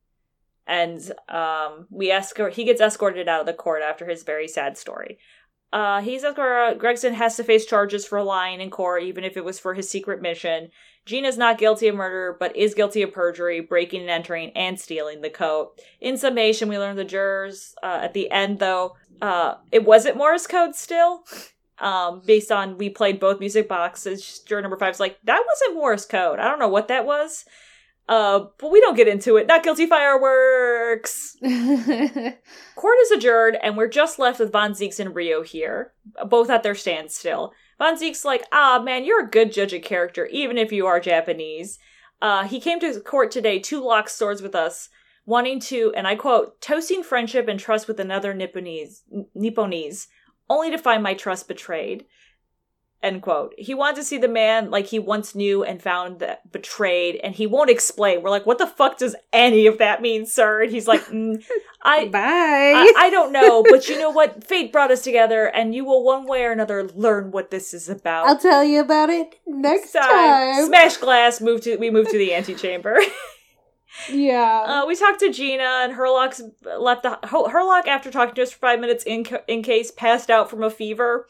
[0.65, 2.53] and um, we escort.
[2.53, 5.19] He gets escorted out of the court after his very sad story.
[5.71, 6.79] Uh, he's escorted.
[6.79, 9.87] Gregson has to face charges for lying in court, even if it was for his
[9.87, 10.69] secret mission.
[11.07, 15.21] Gina's not guilty of murder, but is guilty of perjury, breaking and entering, and stealing
[15.21, 15.81] the coat.
[16.01, 20.45] In summation, we learn the jurors uh, at the end, though, uh, it wasn't Morse
[20.47, 21.23] code still.
[21.79, 24.39] Um, based on we played both music boxes.
[24.39, 26.39] Juror number five is like, that wasn't Morse code.
[26.39, 27.45] I don't know what that was.
[28.09, 29.47] Uh, but we don't get into it.
[29.47, 31.35] Not guilty fireworks.
[31.41, 35.93] Court is adjourned, and we're just left with Von Zieks and Rio here,
[36.27, 37.53] both at their standstill.
[37.77, 40.99] Von Zieks like, ah, man, you're a good judge of character, even if you are
[40.99, 41.77] Japanese.
[42.21, 44.89] Uh, he came to court today to lock swords with us,
[45.25, 49.01] wanting to, and I quote, toasting friendship and trust with another Nipponese,
[49.35, 50.07] Nipponese,
[50.49, 52.05] only to find my trust betrayed.
[53.03, 53.53] End quote.
[53.59, 57.35] He wanted to see the man like he once knew and found that betrayed, and
[57.35, 58.23] he won't explain.
[58.23, 60.63] We're like, what the fuck does any of that mean, sir?
[60.63, 61.43] And he's like, mm,
[61.83, 62.19] I, Bye.
[62.19, 64.43] I, I don't know, but you know what?
[64.43, 67.87] Fate brought us together, and you will one way or another learn what this is
[67.87, 68.27] about.
[68.27, 70.65] I'll tell you about it next time.
[70.65, 71.39] Smash glass.
[71.39, 72.97] Move to we move to the antechamber.
[74.09, 74.63] Yeah.
[74.83, 78.59] Uh, we talked to Gina, and Herlock's left the Herlock after talking to us for
[78.59, 79.03] five minutes.
[79.03, 81.27] In in case passed out from a fever,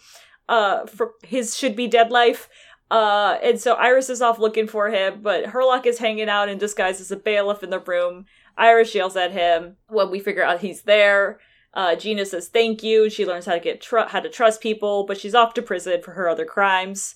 [0.50, 2.50] uh, for his should be dead life.
[2.90, 6.58] Uh, and so Iris is off looking for him, but Herlock is hanging out in
[6.58, 8.26] disguise as a bailiff in the room.
[8.58, 11.40] Iris yells at him when we figure out he's there.
[11.74, 13.10] Uh, Gina says thank you.
[13.10, 16.02] She learns how to get tr- how to trust people, but she's off to prison
[16.02, 17.14] for her other crimes.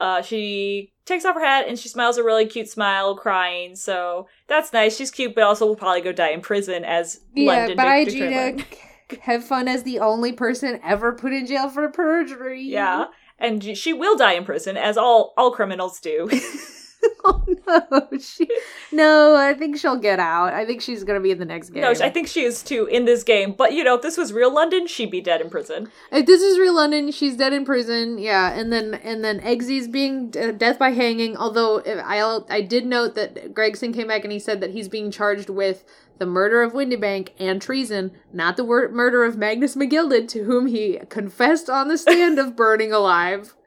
[0.00, 3.76] Uh, she takes off her hat and she smiles a really cute smile, crying.
[3.76, 4.96] So that's nice.
[4.96, 7.76] She's cute, but also will probably go die in prison as yeah, London.
[7.76, 8.64] bye, Victor Gina.
[9.22, 12.62] Have fun as the only person ever put in jail for perjury.
[12.62, 13.06] Yeah,
[13.38, 16.28] and she will die in prison, as all all criminals do.
[17.24, 18.48] oh no, she,
[18.92, 19.34] no.
[19.36, 20.52] I think she'll get out.
[20.52, 21.82] I think she's gonna be in the next game.
[21.82, 23.52] no, I think she is too in this game.
[23.52, 25.90] But you know, if this was real London, she'd be dead in prison.
[26.12, 28.18] If this is real London, she's dead in prison.
[28.18, 31.36] Yeah, and then and then Eggsy's being d- death by hanging.
[31.36, 35.10] Although I I did note that Gregson came back and he said that he's being
[35.10, 35.84] charged with
[36.18, 40.66] the murder of Windibank and treason, not the wor- murder of Magnus McGilded, to whom
[40.66, 43.54] he confessed on the stand of burning alive.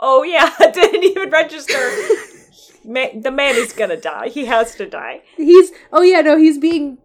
[0.00, 1.74] Oh yeah, didn't even register.
[2.88, 4.28] Ma- the man is gonna die.
[4.28, 5.22] He has to die.
[5.36, 6.98] He's oh yeah no he's being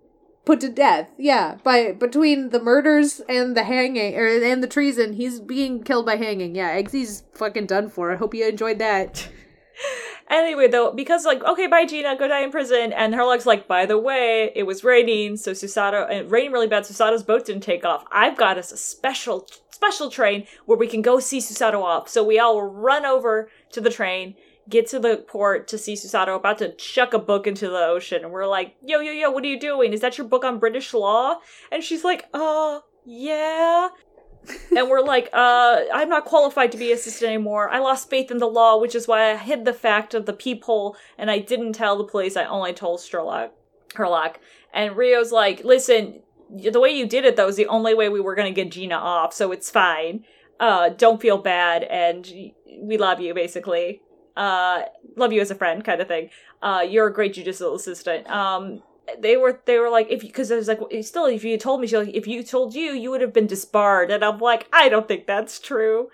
[0.45, 5.13] put to death yeah by between the murders and the hanging or and the treason
[5.13, 8.11] he's being killed by hanging yeah Eggsy's fucking done for.
[8.11, 9.29] I hope you enjoyed that.
[10.29, 13.85] Anyway, though, because like, okay, bye Gina, go die in prison, and Herlock's like, by
[13.85, 16.83] the way, it was raining, so Susato and uh, raining really bad.
[16.83, 18.05] Susato's boat didn't take off.
[18.11, 22.07] I've got us a special special train where we can go see Susato off.
[22.07, 24.35] So we all run over to the train,
[24.69, 28.23] get to the port to see Susato about to chuck a book into the ocean,
[28.23, 29.93] and we're like, yo yo yo, what are you doing?
[29.93, 31.39] Is that your book on British law?
[31.71, 33.89] And she's like, uh, yeah
[34.75, 37.69] and we're like, uh, I'm not qualified to be assistant anymore.
[37.69, 40.33] I lost faith in the law, which is why I hid the fact of the
[40.33, 42.35] peephole and I didn't tell the police.
[42.35, 43.53] I only told Sherlock,
[43.95, 44.35] Herlock.
[44.73, 48.19] And Rio's like, listen, the way you did it though is the only way we
[48.19, 50.25] were gonna get Gina off, so it's fine.
[50.59, 52.31] Uh, don't feel bad, and
[52.79, 54.01] we love you, basically.
[54.35, 54.83] Uh,
[55.15, 56.29] love you as a friend, kind of thing.
[56.61, 58.29] Uh, you're a great judicial assistant.
[58.29, 58.81] Um,
[59.19, 61.87] they were they were like if because I was like still if you told me
[61.87, 64.89] she like if you told you you would have been disbarred and I'm like I
[64.89, 66.09] don't think that's true.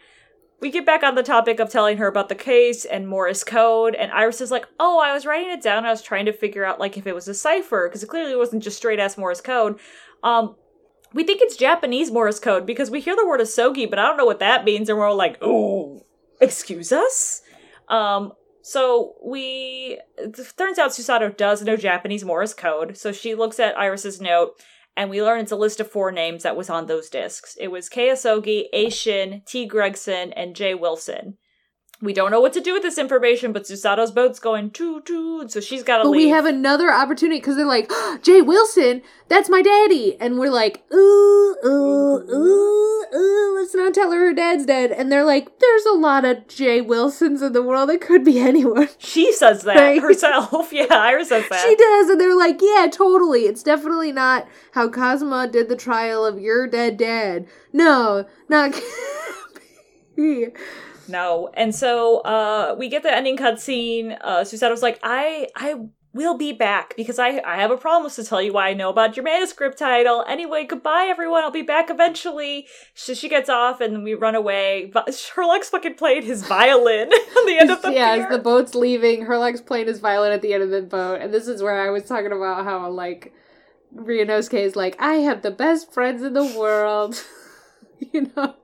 [0.60, 3.96] We get back on the topic of telling her about the case and Morse code
[3.96, 6.66] and Iris is like oh I was writing it down I was trying to figure
[6.66, 9.42] out like if it was a cipher because it clearly wasn't just straight ass Morse
[9.42, 9.80] code.
[10.24, 10.56] Um,
[11.14, 14.18] we think it's Japanese Morse code because we hear the word asogi but I don't
[14.18, 16.04] know what that means and we're all like oh
[16.42, 17.44] excuse us.
[17.90, 20.00] Um, so we
[20.58, 24.62] turns out Susato does know Japanese Morse code, so she looks at Iris's note
[24.96, 27.56] and we learn it's a list of four names that was on those discs.
[27.60, 29.66] It was Kei Asogi, A Shin, T.
[29.66, 31.38] Gregson, and Jay Wilson.
[32.02, 35.52] We don't know what to do with this information, but Susato's boat's going toot toot,
[35.52, 36.12] so she's got to leave.
[36.12, 37.92] But we have another opportunity because they're like,
[38.24, 40.16] Jay Wilson, that's my daddy.
[40.18, 44.94] And we're like, ooh, ooh, ooh, ooh, let's not tell her her dad's dead.
[44.94, 47.90] And they're like, there's a lot of Jay Wilsons in the world.
[47.90, 48.88] It could be anyone.
[48.98, 50.02] she says that Right.
[50.02, 50.70] herself.
[50.72, 51.68] Yeah, Iris says that.
[51.68, 52.10] She does.
[52.10, 53.42] And they're like, yeah, totally.
[53.42, 57.46] It's definitely not how Cosma did the trial of your dead dad.
[57.74, 58.74] No, not.
[61.10, 61.50] No.
[61.54, 64.18] And so uh we get the ending cutscene.
[64.22, 65.76] Uh Susato's like, I I
[66.14, 68.90] will be back because I I have a promise to tell you why I know
[68.90, 70.24] about your manuscript title.
[70.28, 71.44] Anyway, goodbye everyone.
[71.44, 72.68] I'll be back eventually.
[72.94, 74.90] So she gets off and we run away.
[74.94, 78.26] But Sherlock's fucking playing his violin on the end of the yeah, pier.
[78.26, 81.34] as the boat's leaving, Herlock's playing his violin at the end of the boat, and
[81.34, 83.34] this is where I was talking about how like
[83.96, 87.24] Ryunosuke is like, I have the best friends in the world.
[88.14, 88.56] you know?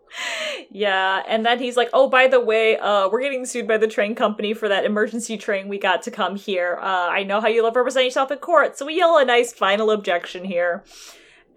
[0.72, 3.88] Yeah, and then he's like, "Oh, by the way, uh, we're getting sued by the
[3.88, 6.78] train company for that emergency train we got to come here.
[6.82, 9.54] Uh, I know how you love representing yourself in court, so we yell a nice
[9.54, 10.84] final objection here."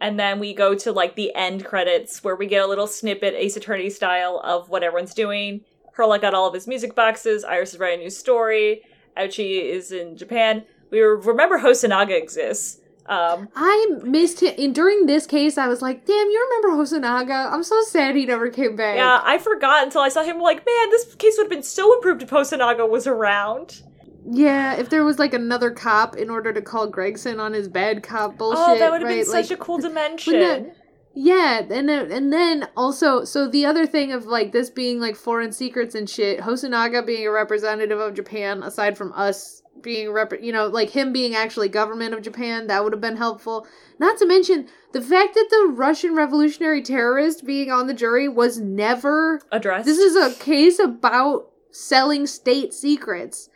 [0.00, 3.34] And then we go to like the end credits where we get a little snippet,
[3.34, 5.62] Ace Attorney style, of what everyone's doing.
[5.96, 7.42] Herlock got all of his music boxes.
[7.42, 8.82] Iris is writing a new story.
[9.16, 10.64] Ouchi is in Japan.
[10.90, 12.80] We remember Hosonaga exists.
[13.08, 14.54] Um, I missed him.
[14.58, 17.50] And during this case, I was like, damn, you remember Hosonaga?
[17.50, 18.96] I'm so sad he never came back.
[18.96, 20.38] yeah, I forgot until I saw him.
[20.38, 23.82] Like, man, this case would have been so improved if Hosonaga was around.
[24.30, 28.02] Yeah, if there was like another cop in order to call Gregson on his bad
[28.02, 28.58] cop bullshit.
[28.60, 29.18] oh, that would have right?
[29.18, 30.34] been such like, a cool dimension.
[30.34, 30.72] no-
[31.14, 35.16] Yeah, and then, and then also, so the other thing of like this being like
[35.16, 40.32] foreign secrets and shit, Hosonaga being a representative of Japan, aside from us being rep,
[40.40, 43.66] you know, like him being actually government of Japan, that would have been helpful.
[43.98, 48.58] Not to mention the fact that the Russian revolutionary terrorist being on the jury was
[48.58, 49.40] never.
[49.50, 49.86] Addressed.
[49.86, 53.48] This is a case about selling state secrets.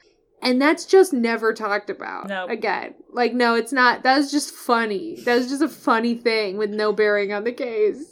[0.45, 2.29] And that's just never talked about.
[2.29, 2.47] No.
[2.47, 2.95] Again.
[3.13, 4.03] Like, no, it's not.
[4.03, 5.15] That was just funny.
[5.25, 8.12] That was just a funny thing with no bearing on the case.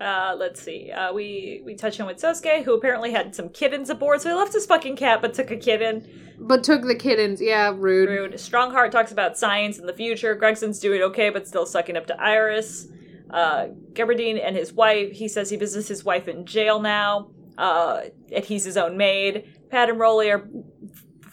[0.00, 0.90] Uh, let's see.
[0.92, 4.34] Uh, we we touch on with Soseki, who apparently had some kittens aboard, so he
[4.34, 6.06] left his fucking cat but took a kitten.
[6.38, 7.42] But took the kittens.
[7.42, 8.08] Yeah, rude.
[8.08, 8.32] Rude.
[8.34, 10.36] Stronghart talks about science and the future.
[10.36, 12.86] Gregson's doing okay, but still sucking up to Iris.
[13.28, 15.10] Uh, Geberdine and his wife.
[15.12, 17.30] He says he visits his wife in jail now.
[17.58, 18.02] Uh,
[18.32, 19.52] and he's his own maid.
[19.68, 20.48] Pat and Rolly are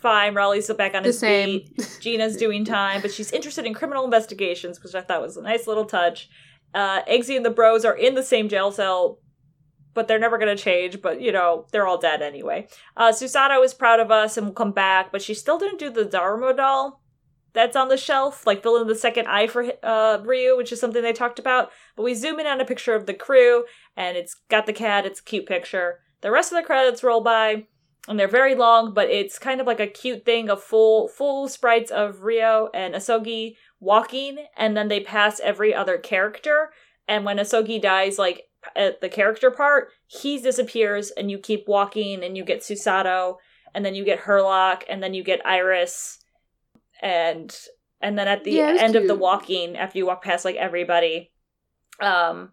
[0.01, 0.33] fine.
[0.33, 1.61] Raleigh's still back on The his same.
[1.67, 1.97] feet.
[2.01, 5.67] Gina's doing time, but she's interested in criminal investigations, which I thought was a nice
[5.67, 6.29] little touch.
[6.75, 9.19] Uh, Eggsy and the bros are in the same jail cell,
[9.95, 11.01] but they're never going to change.
[11.01, 12.67] But, you know, they're all dead anyway.
[12.95, 15.89] Uh, Susato is proud of us and will come back, but she still didn't do
[15.89, 17.01] the Dharma doll
[17.55, 20.79] that's on the shelf, like fill in the second eye for uh, Ryu, which is
[20.79, 21.71] something they talked about.
[21.95, 23.63] But we zoom in on a picture of the crew,
[23.97, 25.05] and it's got the cat.
[25.05, 26.01] It's a cute picture.
[26.21, 27.65] The rest of the credits roll by,
[28.07, 31.47] and they're very long, but it's kind of like a cute thing of full full
[31.47, 36.71] sprites of Rio and Asogi walking, and then they pass every other character.
[37.07, 38.43] And when Asogi dies, like
[38.75, 43.37] at the character part, he disappears, and you keep walking, and you get Susato,
[43.73, 46.19] and then you get Herlock, and then you get Iris,
[47.01, 47.55] and
[48.01, 51.31] and then at the Yeah, end of the walking, after you walk past like everybody,
[51.99, 52.51] um,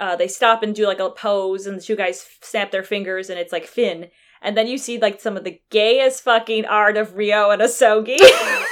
[0.00, 3.30] uh, they stop and do like a pose, and the two guys snap their fingers,
[3.30, 4.08] and it's like Finn.
[4.42, 8.18] And then you see like some of the gayest fucking art of Rio and Asogi.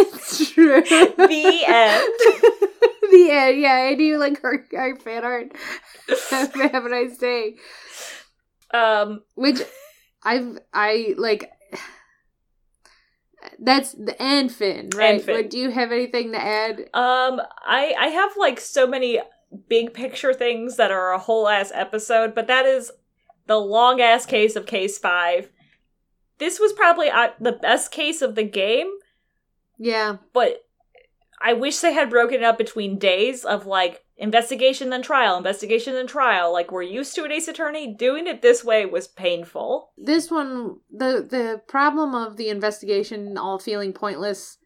[0.00, 0.80] it's true.
[0.82, 2.12] the end.
[3.10, 3.60] the end.
[3.60, 5.52] Yeah, I do like our, our fan art.
[6.30, 7.56] have, have a nice day.
[8.72, 9.60] Um, Which
[10.22, 11.50] I've I like.
[13.58, 15.22] That's the end, Finn, right?
[15.22, 15.34] Finn.
[15.34, 16.80] Like, do you have anything to add?
[16.92, 19.20] Um, I I have like so many
[19.68, 22.92] big picture things that are a whole ass episode, but that is
[23.46, 25.50] the long ass case of case five.
[26.38, 28.90] This was probably uh, the best case of the game,
[29.82, 30.66] Yeah, but
[31.40, 35.94] I wish they had broken it up between days of like investigation then trial, investigation
[35.94, 36.52] then trial.
[36.52, 37.94] Like we're used to an Ace Attorney.
[37.94, 39.92] Doing it this way was painful.
[39.96, 44.58] this one the the problem of the investigation all feeling pointless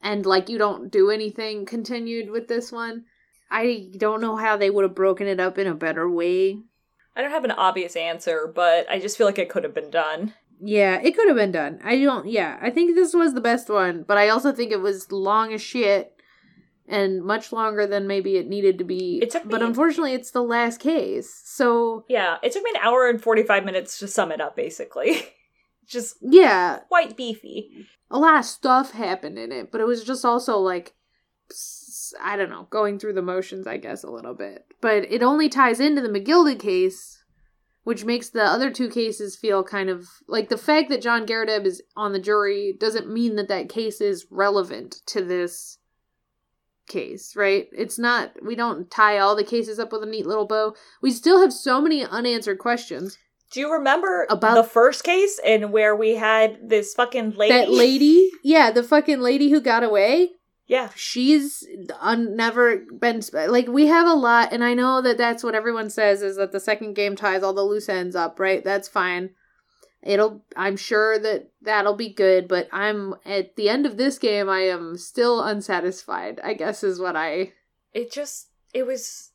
[0.00, 3.06] and like you don't do anything continued with this one.
[3.50, 6.62] I don't know how they would have broken it up in a better way.
[7.16, 9.90] I don't have an obvious answer, but I just feel like it could have been
[9.90, 10.34] done.
[10.62, 11.80] Yeah, it could have been done.
[11.82, 12.28] I don't.
[12.28, 15.52] Yeah, I think this was the best one, but I also think it was long
[15.52, 16.12] as shit
[16.86, 19.20] and much longer than maybe it needed to be.
[19.22, 21.40] It took but unfortunately, it's the last case.
[21.44, 25.22] So Yeah, it took me an hour and 45 minutes to sum it up, basically.
[25.86, 27.86] just yeah, quite beefy.
[28.10, 30.94] a lot of stuff happened in it, but it was just also like
[32.20, 34.66] I don't know, going through the motions, I guess, a little bit.
[34.80, 37.19] But it only ties into the McGilded case,
[37.84, 41.64] which makes the other two cases feel kind of like the fact that John Garadeb
[41.64, 45.78] is on the jury doesn't mean that that case is relevant to this
[46.88, 47.68] case, right?
[47.72, 50.74] It's not, we don't tie all the cases up with a neat little bow.
[51.00, 53.16] We still have so many unanswered questions.
[53.52, 57.52] Do you remember About- the first case and where we had this fucking lady?
[57.54, 60.30] That lady, yeah, the fucking lady who got away,
[60.70, 60.90] Yeah.
[60.94, 61.66] she's
[62.00, 65.56] un- never been sp- like we have a lot and i know that that's what
[65.56, 68.86] everyone says is that the second game ties all the loose ends up right that's
[68.86, 69.30] fine
[70.02, 74.48] it'll i'm sure that that'll be good but i'm at the end of this game
[74.48, 77.52] i am still unsatisfied i guess is what i
[77.92, 79.29] It just, it was,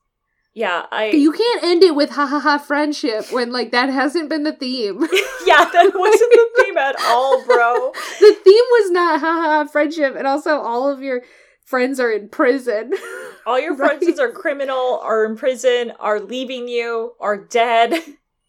[0.56, 1.08] yeah, I.
[1.12, 4.54] you can't end it with ha ha ha friendship when like that hasn't been the
[4.54, 5.02] theme
[5.46, 7.92] yeah, that wasn't the theme at all, bro.
[8.20, 11.22] the theme was not ha ha ha friendship and also all of your
[11.66, 12.94] friends are in prison
[13.48, 14.00] All your Right.
[14.02, 17.94] friends are criminal, are in prison, are leaving you, are dead.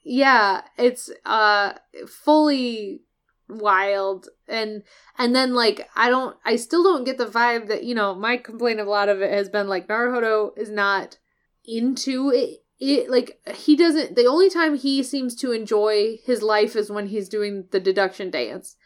[0.04, 1.72] yeah it's uh
[2.08, 3.02] fully
[3.48, 4.82] wild and
[5.18, 8.36] and then like i don't i still don't get the vibe that you know my
[8.36, 11.16] complaint of a lot of it has been like naruhodo is not
[11.66, 16.76] into it it like he doesn't the only time he seems to enjoy his life
[16.76, 18.76] is when he's doing the deduction dance.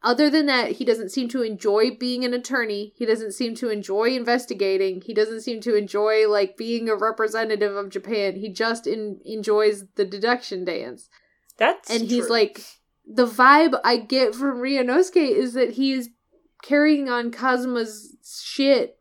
[0.00, 2.92] Other than that he doesn't seem to enjoy being an attorney.
[2.96, 5.02] He doesn't seem to enjoy investigating.
[5.04, 8.36] He doesn't seem to enjoy like being a representative of japan.
[8.36, 11.08] He just in, enjoys the deduction dance.
[11.56, 12.34] That's and he's true.
[12.34, 12.64] like
[13.06, 16.10] the vibe I get from Ryunosuke is that he is
[16.62, 18.98] carrying on Kazuma's shit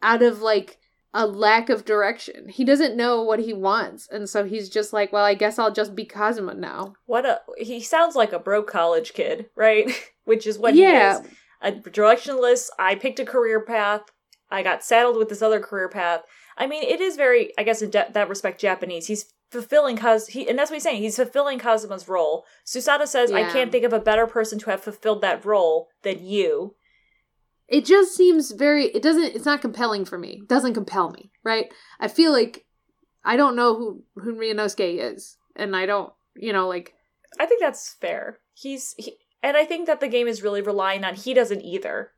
[0.00, 0.78] out of like
[1.14, 2.48] a lack of direction.
[2.48, 5.72] He doesn't know what he wants, and so he's just like, "Well, I guess I'll
[5.72, 9.90] just be Kazuma now." what a he sounds like a broke college kid, right?
[10.24, 11.34] Which is what yeah, he is.
[11.60, 12.68] A directionless.
[12.78, 14.02] I picked a career path.
[14.50, 16.22] I got saddled with this other career path.
[16.56, 19.06] I mean, it is very, I guess, in de- that respect, Japanese.
[19.06, 21.02] He's fulfilling Kaz, he, and that's what he's saying.
[21.02, 22.44] He's fulfilling Kazuma's role.
[22.66, 26.24] Susato says, "I can't think of a better person to have fulfilled that role than
[26.24, 26.74] you."
[27.72, 28.84] It just seems very.
[28.86, 29.34] It doesn't.
[29.34, 30.40] It's not compelling for me.
[30.42, 31.72] It doesn't compel me, right?
[31.98, 32.66] I feel like
[33.24, 36.94] I don't know who who Ryunosuke is, and I don't, you know, like
[37.40, 38.38] I think that's fair.
[38.54, 42.10] He's, he, and I think that the game is really relying on he doesn't either.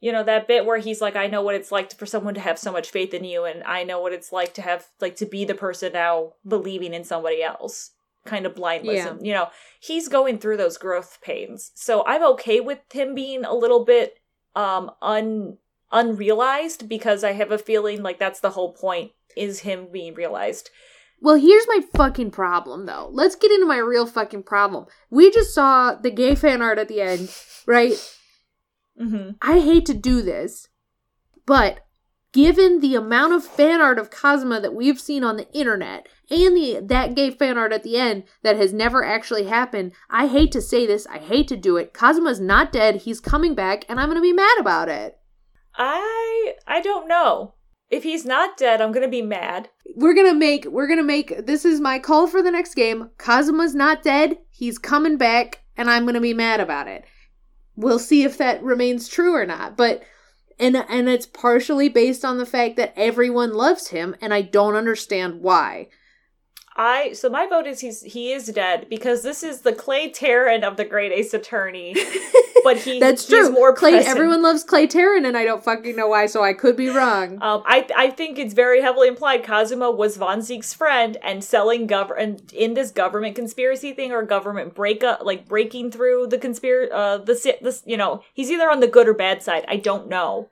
[0.00, 2.40] You know that bit where he's like, "I know what it's like for someone to
[2.40, 5.16] have so much faith in you, and I know what it's like to have like
[5.16, 7.92] to be the person now believing in somebody else."
[8.26, 9.08] Kind of blindless, Yeah.
[9.08, 9.48] and you know
[9.80, 11.72] he's going through those growth pains.
[11.74, 14.18] So I'm okay with him being a little bit
[14.54, 15.58] um un
[15.90, 20.70] unrealized because I have a feeling like that's the whole point is him being realized.
[21.20, 23.08] Well, here's my fucking problem, though.
[23.12, 24.86] Let's get into my real fucking problem.
[25.10, 27.34] We just saw the gay fan art at the end,
[27.66, 27.94] right?
[29.00, 29.30] Mm-hmm.
[29.42, 30.68] I hate to do this,
[31.46, 31.80] but
[32.32, 36.56] given the amount of fan art of Kazuma that we've seen on the internet and
[36.56, 40.52] the that gay fan art at the end that has never actually happened, I hate
[40.52, 41.94] to say this, I hate to do it.
[41.94, 45.18] Kazuma's not dead, he's coming back, and I'm gonna be mad about it.
[45.76, 47.54] I I don't know.
[47.90, 49.70] If he's not dead, I'm gonna be mad.
[49.96, 53.10] We're gonna make we're gonna make this is my call for the next game.
[53.18, 57.04] Kazuma's not dead, he's coming back, and I'm gonna be mad about it.
[57.76, 59.76] We'll see if that remains true or not.
[59.76, 60.02] But
[60.58, 64.74] and and it's partially based on the fact that everyone loves him, and I don't
[64.74, 65.88] understand why.
[66.78, 70.62] I so my vote is he's he is dead because this is the Clay Terran
[70.62, 71.96] of the Great Ace Attorney,
[72.64, 73.50] but he That's he's true.
[73.50, 74.14] more Clay, present.
[74.14, 77.42] everyone loves Clay Terran, and I don't fucking know why, so I could be wrong.
[77.42, 81.88] Um, I I think it's very heavily implied Kazuma was Von Ziek's friend and selling
[81.88, 86.92] government in this government conspiracy thing or government breakup, like breaking through the conspiracy.
[86.92, 89.64] Uh, the this you know he's either on the good or bad side.
[89.66, 90.48] I don't know.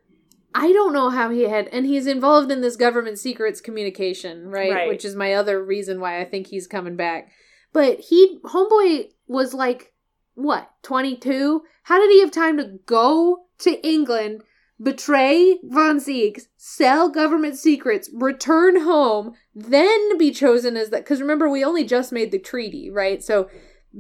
[0.59, 4.73] I don't know how he had, and he's involved in this government secrets communication, right?
[4.73, 4.89] Right.
[4.89, 7.31] Which is my other reason why I think he's coming back.
[7.75, 9.93] But he, homeboy, was like,
[10.35, 11.63] what, 22?
[11.83, 14.45] How did he have time to go to England,
[14.83, 21.05] betray Von Ziek's, sell government secrets, return home, then be chosen as that?
[21.05, 23.23] Because remember, we only just made the treaty, right?
[23.23, 23.51] So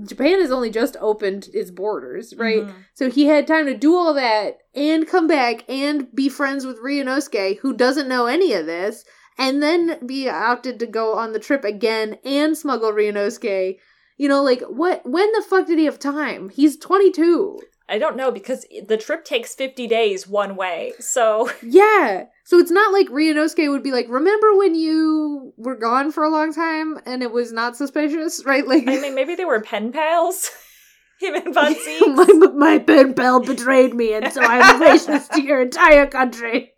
[0.04, 2.62] Japan has only just opened its borders, right?
[2.64, 2.74] Mhm.
[2.94, 6.82] So he had time to do all that and come back and be friends with
[6.82, 9.04] Ryunosuke, who doesn't know any of this,
[9.38, 13.78] and then be opted to go on the trip again and smuggle Ryunosuke.
[14.18, 15.02] You know, like what?
[15.08, 16.48] When the fuck did he have time?
[16.50, 17.58] He's twenty two.
[17.88, 20.92] I don't know because the trip takes fifty days one way.
[20.98, 22.26] So Yeah.
[22.46, 26.30] So it's not like Ryunosuke would be like, "Remember when you were gone for a
[26.30, 28.66] long time and it was not suspicious?" Right?
[28.66, 30.50] Like, I mean, maybe they were pen pals.
[31.20, 31.74] Him and Von
[32.14, 36.72] my my pen pal betrayed me, and so I'm racist to your entire country.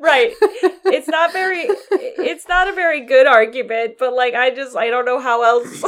[0.00, 0.32] right.
[0.86, 5.04] It's not very it's not a very good argument, but like I just I don't
[5.04, 5.82] know how else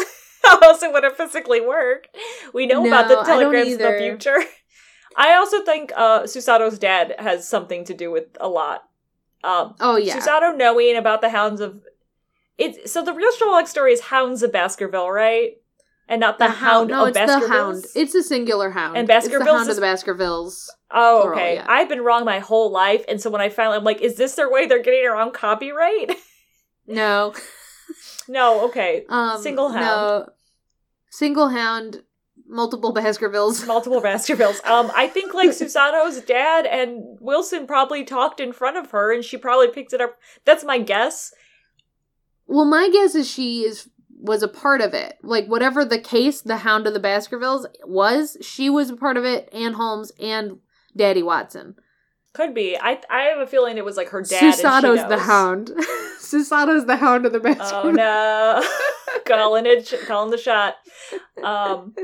[0.45, 2.09] how else it would have physically worked.
[2.53, 4.45] We know about the No, I don't telegrams in the future.
[5.17, 8.90] I also think uh Susato's dad has something to do with a lot.
[9.45, 10.19] Um Oh yeah.
[10.19, 11.81] Susato knowing about the hounds of
[12.59, 15.53] it's so the real Sherlock story is Hounds of Baskerville, right?
[16.09, 17.49] And not the, hound, No, of it's Baskervilles.
[17.49, 17.85] the hound.
[17.95, 18.97] It's a singular hound.
[18.99, 20.69] And It's the hound is- of the Baskervilles.
[20.91, 21.55] Oh, Plural, okay.
[21.55, 21.67] yeah.
[21.69, 24.35] I've been wrong my whole life, and so when I finally, I'm like, is this
[24.35, 26.11] their way they're getting around copyright?
[26.87, 27.33] No.
[28.27, 29.05] no, okay.
[29.09, 29.85] Um, Single hound.
[30.27, 30.29] No.
[31.11, 32.03] Single hound.
[32.51, 33.67] Multiple Baskervilles.
[33.67, 34.63] Multiple Baskervilles.
[34.65, 39.25] Um, I think like Susato's dad and Wilson probably talked in front of her, and
[39.25, 40.19] she probably picked it up.
[40.45, 41.33] That's my guess.
[42.47, 43.89] Well, my guess is she is
[44.23, 45.19] was a part of it.
[45.23, 49.25] Like whatever the case, the Hound of the Baskervilles was, she was a part of
[49.25, 49.49] it.
[49.53, 50.59] Anne Holmes and
[50.95, 51.77] Daddy Watson.
[52.33, 52.77] Could be.
[52.77, 54.55] I I have a feeling it was like her dad.
[54.55, 55.19] Susato's the.
[55.19, 55.69] Hound.
[56.21, 57.85] Susato's the Hound of the Baskervilles.
[57.85, 58.65] Oh no,
[59.27, 60.77] calling it, calling the shot.
[61.43, 61.95] Um,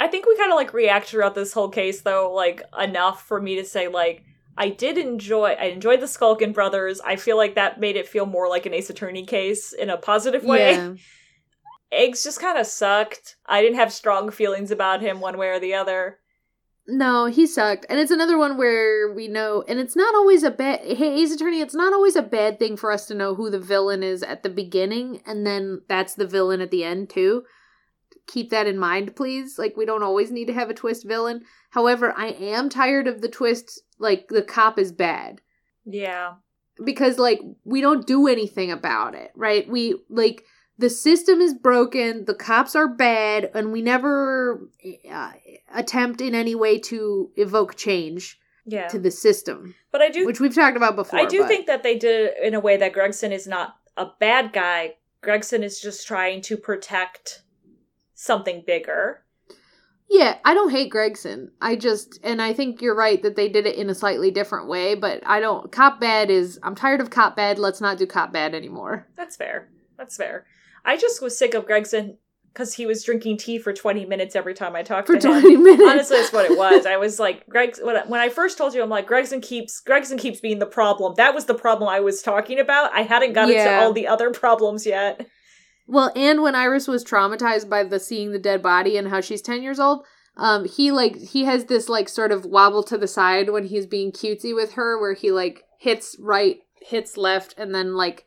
[0.00, 3.40] I think we kind of like react throughout this whole case, though, like enough for
[3.40, 4.24] me to say like
[4.58, 5.50] I did enjoy.
[5.58, 7.00] I enjoyed the Skulkin brothers.
[7.00, 9.96] I feel like that made it feel more like an Ace Attorney case in a
[9.96, 10.72] positive way.
[10.72, 10.94] Yeah.
[11.92, 13.36] Eggs just kind of sucked.
[13.46, 16.18] I didn't have strong feelings about him one way or the other.
[16.88, 17.84] No, he sucked.
[17.88, 21.32] And it's another one where we know, and it's not always a bad, hey, Ace
[21.32, 24.22] Attorney, it's not always a bad thing for us to know who the villain is
[24.22, 27.42] at the beginning, and then that's the villain at the end, too.
[28.28, 29.58] Keep that in mind, please.
[29.58, 31.42] Like, we don't always need to have a twist villain.
[31.70, 35.40] However, I am tired of the twist, like, the cop is bad.
[35.84, 36.34] Yeah.
[36.84, 39.68] Because, like, we don't do anything about it, right?
[39.68, 40.44] We, like,
[40.78, 44.68] the system is broken, the cops are bad, and we never
[45.10, 45.32] uh,
[45.74, 48.88] attempt in any way to evoke change Yeah.
[48.88, 51.18] to the system, But I do which we've talked about before.
[51.18, 53.76] I do but- think that they did it in a way that Gregson is not
[53.96, 54.96] a bad guy.
[55.22, 57.42] Gregson is just trying to protect
[58.14, 59.22] something bigger.
[60.08, 61.50] yeah, I don't hate Gregson.
[61.60, 64.68] I just, and I think you're right that they did it in a slightly different
[64.68, 65.72] way, but I don't.
[65.72, 67.58] Cop bad is, I'm tired of cop bad.
[67.58, 69.06] Let's not do cop bad anymore.
[69.16, 69.68] That's fair.
[69.98, 70.44] That's fair.
[70.86, 72.16] I just was sick of Gregson
[72.52, 75.40] because he was drinking tea for 20 minutes every time I talked For to him.
[75.42, 75.82] 20 minutes.
[75.86, 76.86] Honestly, that's what it was.
[76.86, 77.76] I was like, Greg.
[77.82, 81.12] When I, first told you, I'm like, Gregson keeps Gregson keeps being the problem.
[81.18, 82.94] That was the problem I was talking about.
[82.94, 83.80] I hadn't gotten Yeah.
[83.82, 85.26] all the other problems yet.
[85.86, 89.42] Well, and when Iris was traumatized by the seeing the dead body and how she's
[89.42, 90.04] 10 years old,
[90.36, 93.86] um, he like he has this like sort of wobble to the side when he's
[93.86, 98.24] being cutesy with her where he like hits right, hits left, and then like,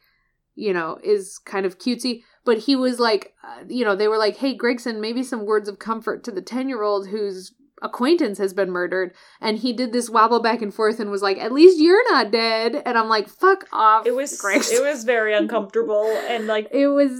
[0.55, 2.21] you know, is kind of cutesy.
[2.49, 5.69] But he was like, uh, you know, they were like, hey, Gregson, maybe some words
[5.69, 7.53] of comfort to the 10 year old whose
[7.83, 9.13] acquaintance has been murdered.
[9.39, 12.31] And he did this wobble back and forth and was like, at least you're not
[12.31, 12.81] dead.
[12.87, 14.07] And I'm like, fuck off.
[14.07, 14.77] It was Gregson.
[14.77, 17.11] it was very uncomfortable and like It was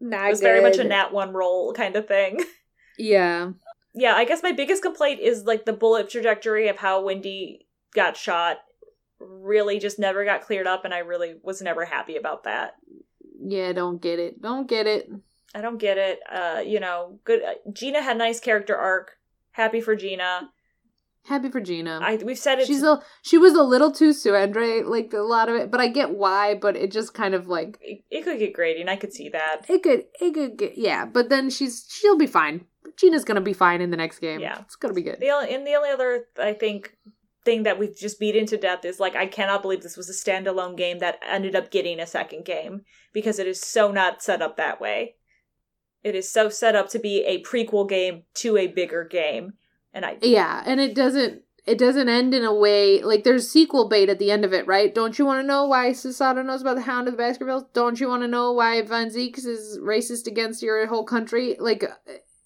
[0.00, 2.44] not it was very much a nat one roll kind of thing.
[2.98, 3.52] Yeah.
[3.94, 8.18] yeah, I guess my biggest complaint is like the bullet trajectory of how Wendy got
[8.18, 8.58] shot
[9.18, 12.74] really just never got cleared up and I really was never happy about that.
[13.46, 14.40] Yeah, don't get it.
[14.40, 15.10] Don't get it.
[15.54, 16.20] I don't get it.
[16.30, 19.18] Uh, you know, good uh, Gina had a nice character arc.
[19.52, 20.50] Happy for Gina.
[21.26, 22.00] Happy for Gina.
[22.02, 25.48] I we've said it She's a she was a little too tsundere, like a lot
[25.48, 26.54] of it, but I get why.
[26.54, 28.88] But it just kind of like it, it could get grating.
[28.88, 29.62] I could see that.
[29.68, 31.06] it could it could get yeah.
[31.06, 32.66] But then she's she'll be fine.
[32.96, 34.40] Gina's gonna be fine in the next game.
[34.40, 34.58] Yeah.
[34.60, 35.18] it's gonna be good.
[35.18, 36.96] The only, and the only other I think
[37.44, 40.12] thing that we've just beaten to death is like I cannot believe this was a
[40.12, 44.42] standalone game that ended up getting a second game because it is so not set
[44.42, 45.16] up that way.
[46.02, 49.54] It is so set up to be a prequel game to a bigger game,
[49.92, 53.88] and I Yeah, and it doesn't it doesn't end in a way like there's sequel
[53.88, 54.94] bait at the end of it, right?
[54.94, 57.64] Don't you want to know why Susato knows about the Hound of the Baskervilles?
[57.72, 61.56] Don't you want to know why Van Zieks is racist against your whole country?
[61.58, 61.84] Like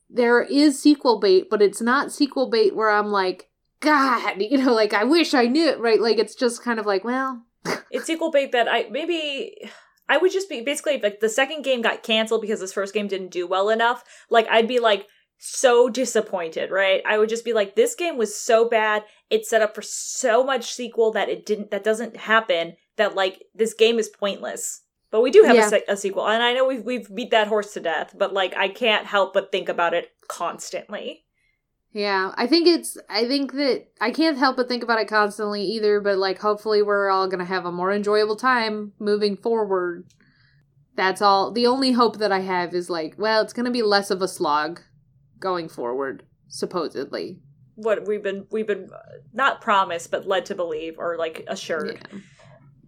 [0.08, 3.50] there is sequel bait, but it's not sequel bait where I'm like,
[3.80, 6.00] God, you know, like I wish I knew it, right?
[6.00, 7.42] Like it's just kind of like, well,
[7.90, 9.56] it's sequel bait that I maybe
[10.08, 13.06] I would just be basically like the second game got canceled because this first game
[13.08, 14.02] didn't do well enough.
[14.30, 15.06] Like I'd be like
[15.38, 17.02] so disappointed, right?
[17.06, 19.04] I would just be like this game was so bad.
[19.30, 23.44] It set up for so much sequel that it didn't that doesn't happen that like
[23.54, 24.82] this game is pointless.
[25.10, 25.66] But we do have Yeah.
[25.66, 28.32] a, se- a sequel and I know we've we've beat that horse to death, but
[28.32, 31.24] like I can't help but think about it constantly.
[31.92, 35.62] Yeah, I think it's I think that I can't help but think about it constantly
[35.64, 40.06] either, but like hopefully we're all going to have a more enjoyable time moving forward.
[40.96, 41.52] That's all.
[41.52, 44.20] The only hope that I have is like, well, it's going to be less of
[44.20, 44.80] a slog
[45.38, 47.38] going forward, supposedly.
[47.76, 48.90] what we've been we've been
[49.32, 52.18] not promised but led to believe or like assured Yeah.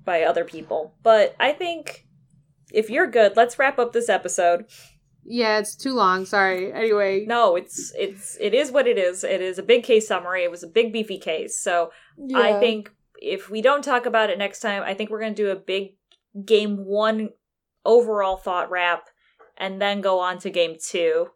[0.05, 0.95] by other people.
[1.05, 2.07] But I think
[2.73, 4.67] if you're good, let's wrap up this episode.
[5.25, 6.25] Yeah, it's too long.
[6.25, 6.73] Sorry.
[6.73, 9.23] Anyway, No, it's it's it is what it is.
[9.23, 10.45] It is a big case summary.
[10.45, 11.59] It was a big beefy case.
[11.59, 11.93] So
[12.35, 15.43] I think if we don't talk about it next time, I think we're going to
[15.43, 15.95] do a big
[16.45, 17.31] game one
[17.85, 19.05] overall thought wrap
[19.57, 21.29] and then go on to game two.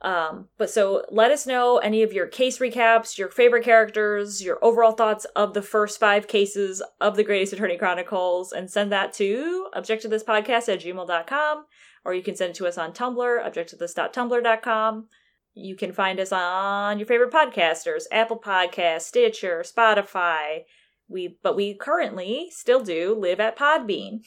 [0.00, 4.58] Um, but so let us know any of your case recaps, your favorite characters, your
[4.62, 8.90] overall thoughts of the first five cases of the Great Ace Attorney Chronicles, and send
[8.90, 11.66] that to objectivethispodcast at gmail.com,
[12.04, 15.08] or you can send it to us on Tumblr, objectivethis.tumblr.com.
[15.54, 20.64] You can find us on your favorite podcasters, Apple Podcasts, Stitcher, Spotify.
[21.08, 24.20] We but we currently still do live at Podbean.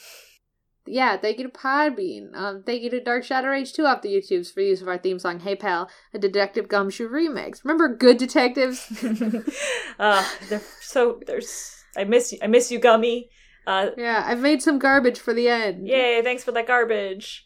[0.86, 2.36] yeah, thank you to Podbean.
[2.36, 5.00] Um, thank you to Dark Shadow Rage 2 off the YouTubes for use of our
[5.00, 7.64] theme song Hey Pal, a Detective Gumshoe remix.
[7.64, 8.86] Remember Good Detectives?
[10.00, 13.30] uh, they're so there's I miss you I miss you, Gummy.
[13.66, 15.88] Uh, yeah, I've made some garbage for the end.
[15.88, 17.45] Yay, thanks for that garbage.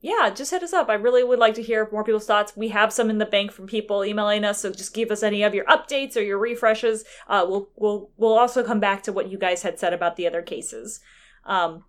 [0.00, 0.88] Yeah, just hit us up.
[0.88, 2.56] I really would like to hear more people's thoughts.
[2.56, 5.42] We have some in the bank from people emailing us, so just give us any
[5.42, 7.04] of your updates or your refreshes.
[7.26, 10.26] Uh, we'll we'll we'll also come back to what you guys had said about the
[10.26, 11.00] other cases.
[11.44, 11.84] Um,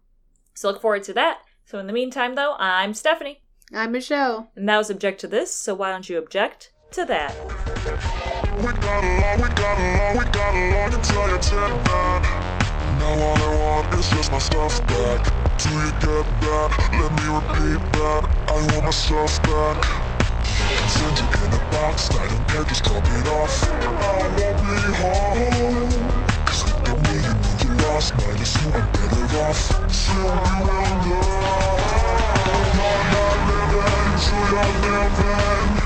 [0.55, 1.41] so look forward to that.
[1.65, 4.49] So in the meantime, though, I'm Stephanie, I'm Michelle.
[4.55, 5.53] and that was object to this.
[5.53, 7.35] So why don't you object to that?
[13.09, 15.25] Now all I want is just my stuff back.
[15.57, 18.21] Till you get that, let me repeat that.
[18.47, 19.81] I want my stuff back.
[20.93, 23.63] Send you in a box, I don't care, just drop it off.
[23.65, 25.89] I won't be home.
[26.45, 27.17] Cause with the me,
[27.65, 29.89] you lost, minus you, I'm better off.
[29.89, 31.81] Still you will know.
[32.45, 35.81] You're not living, so you're living.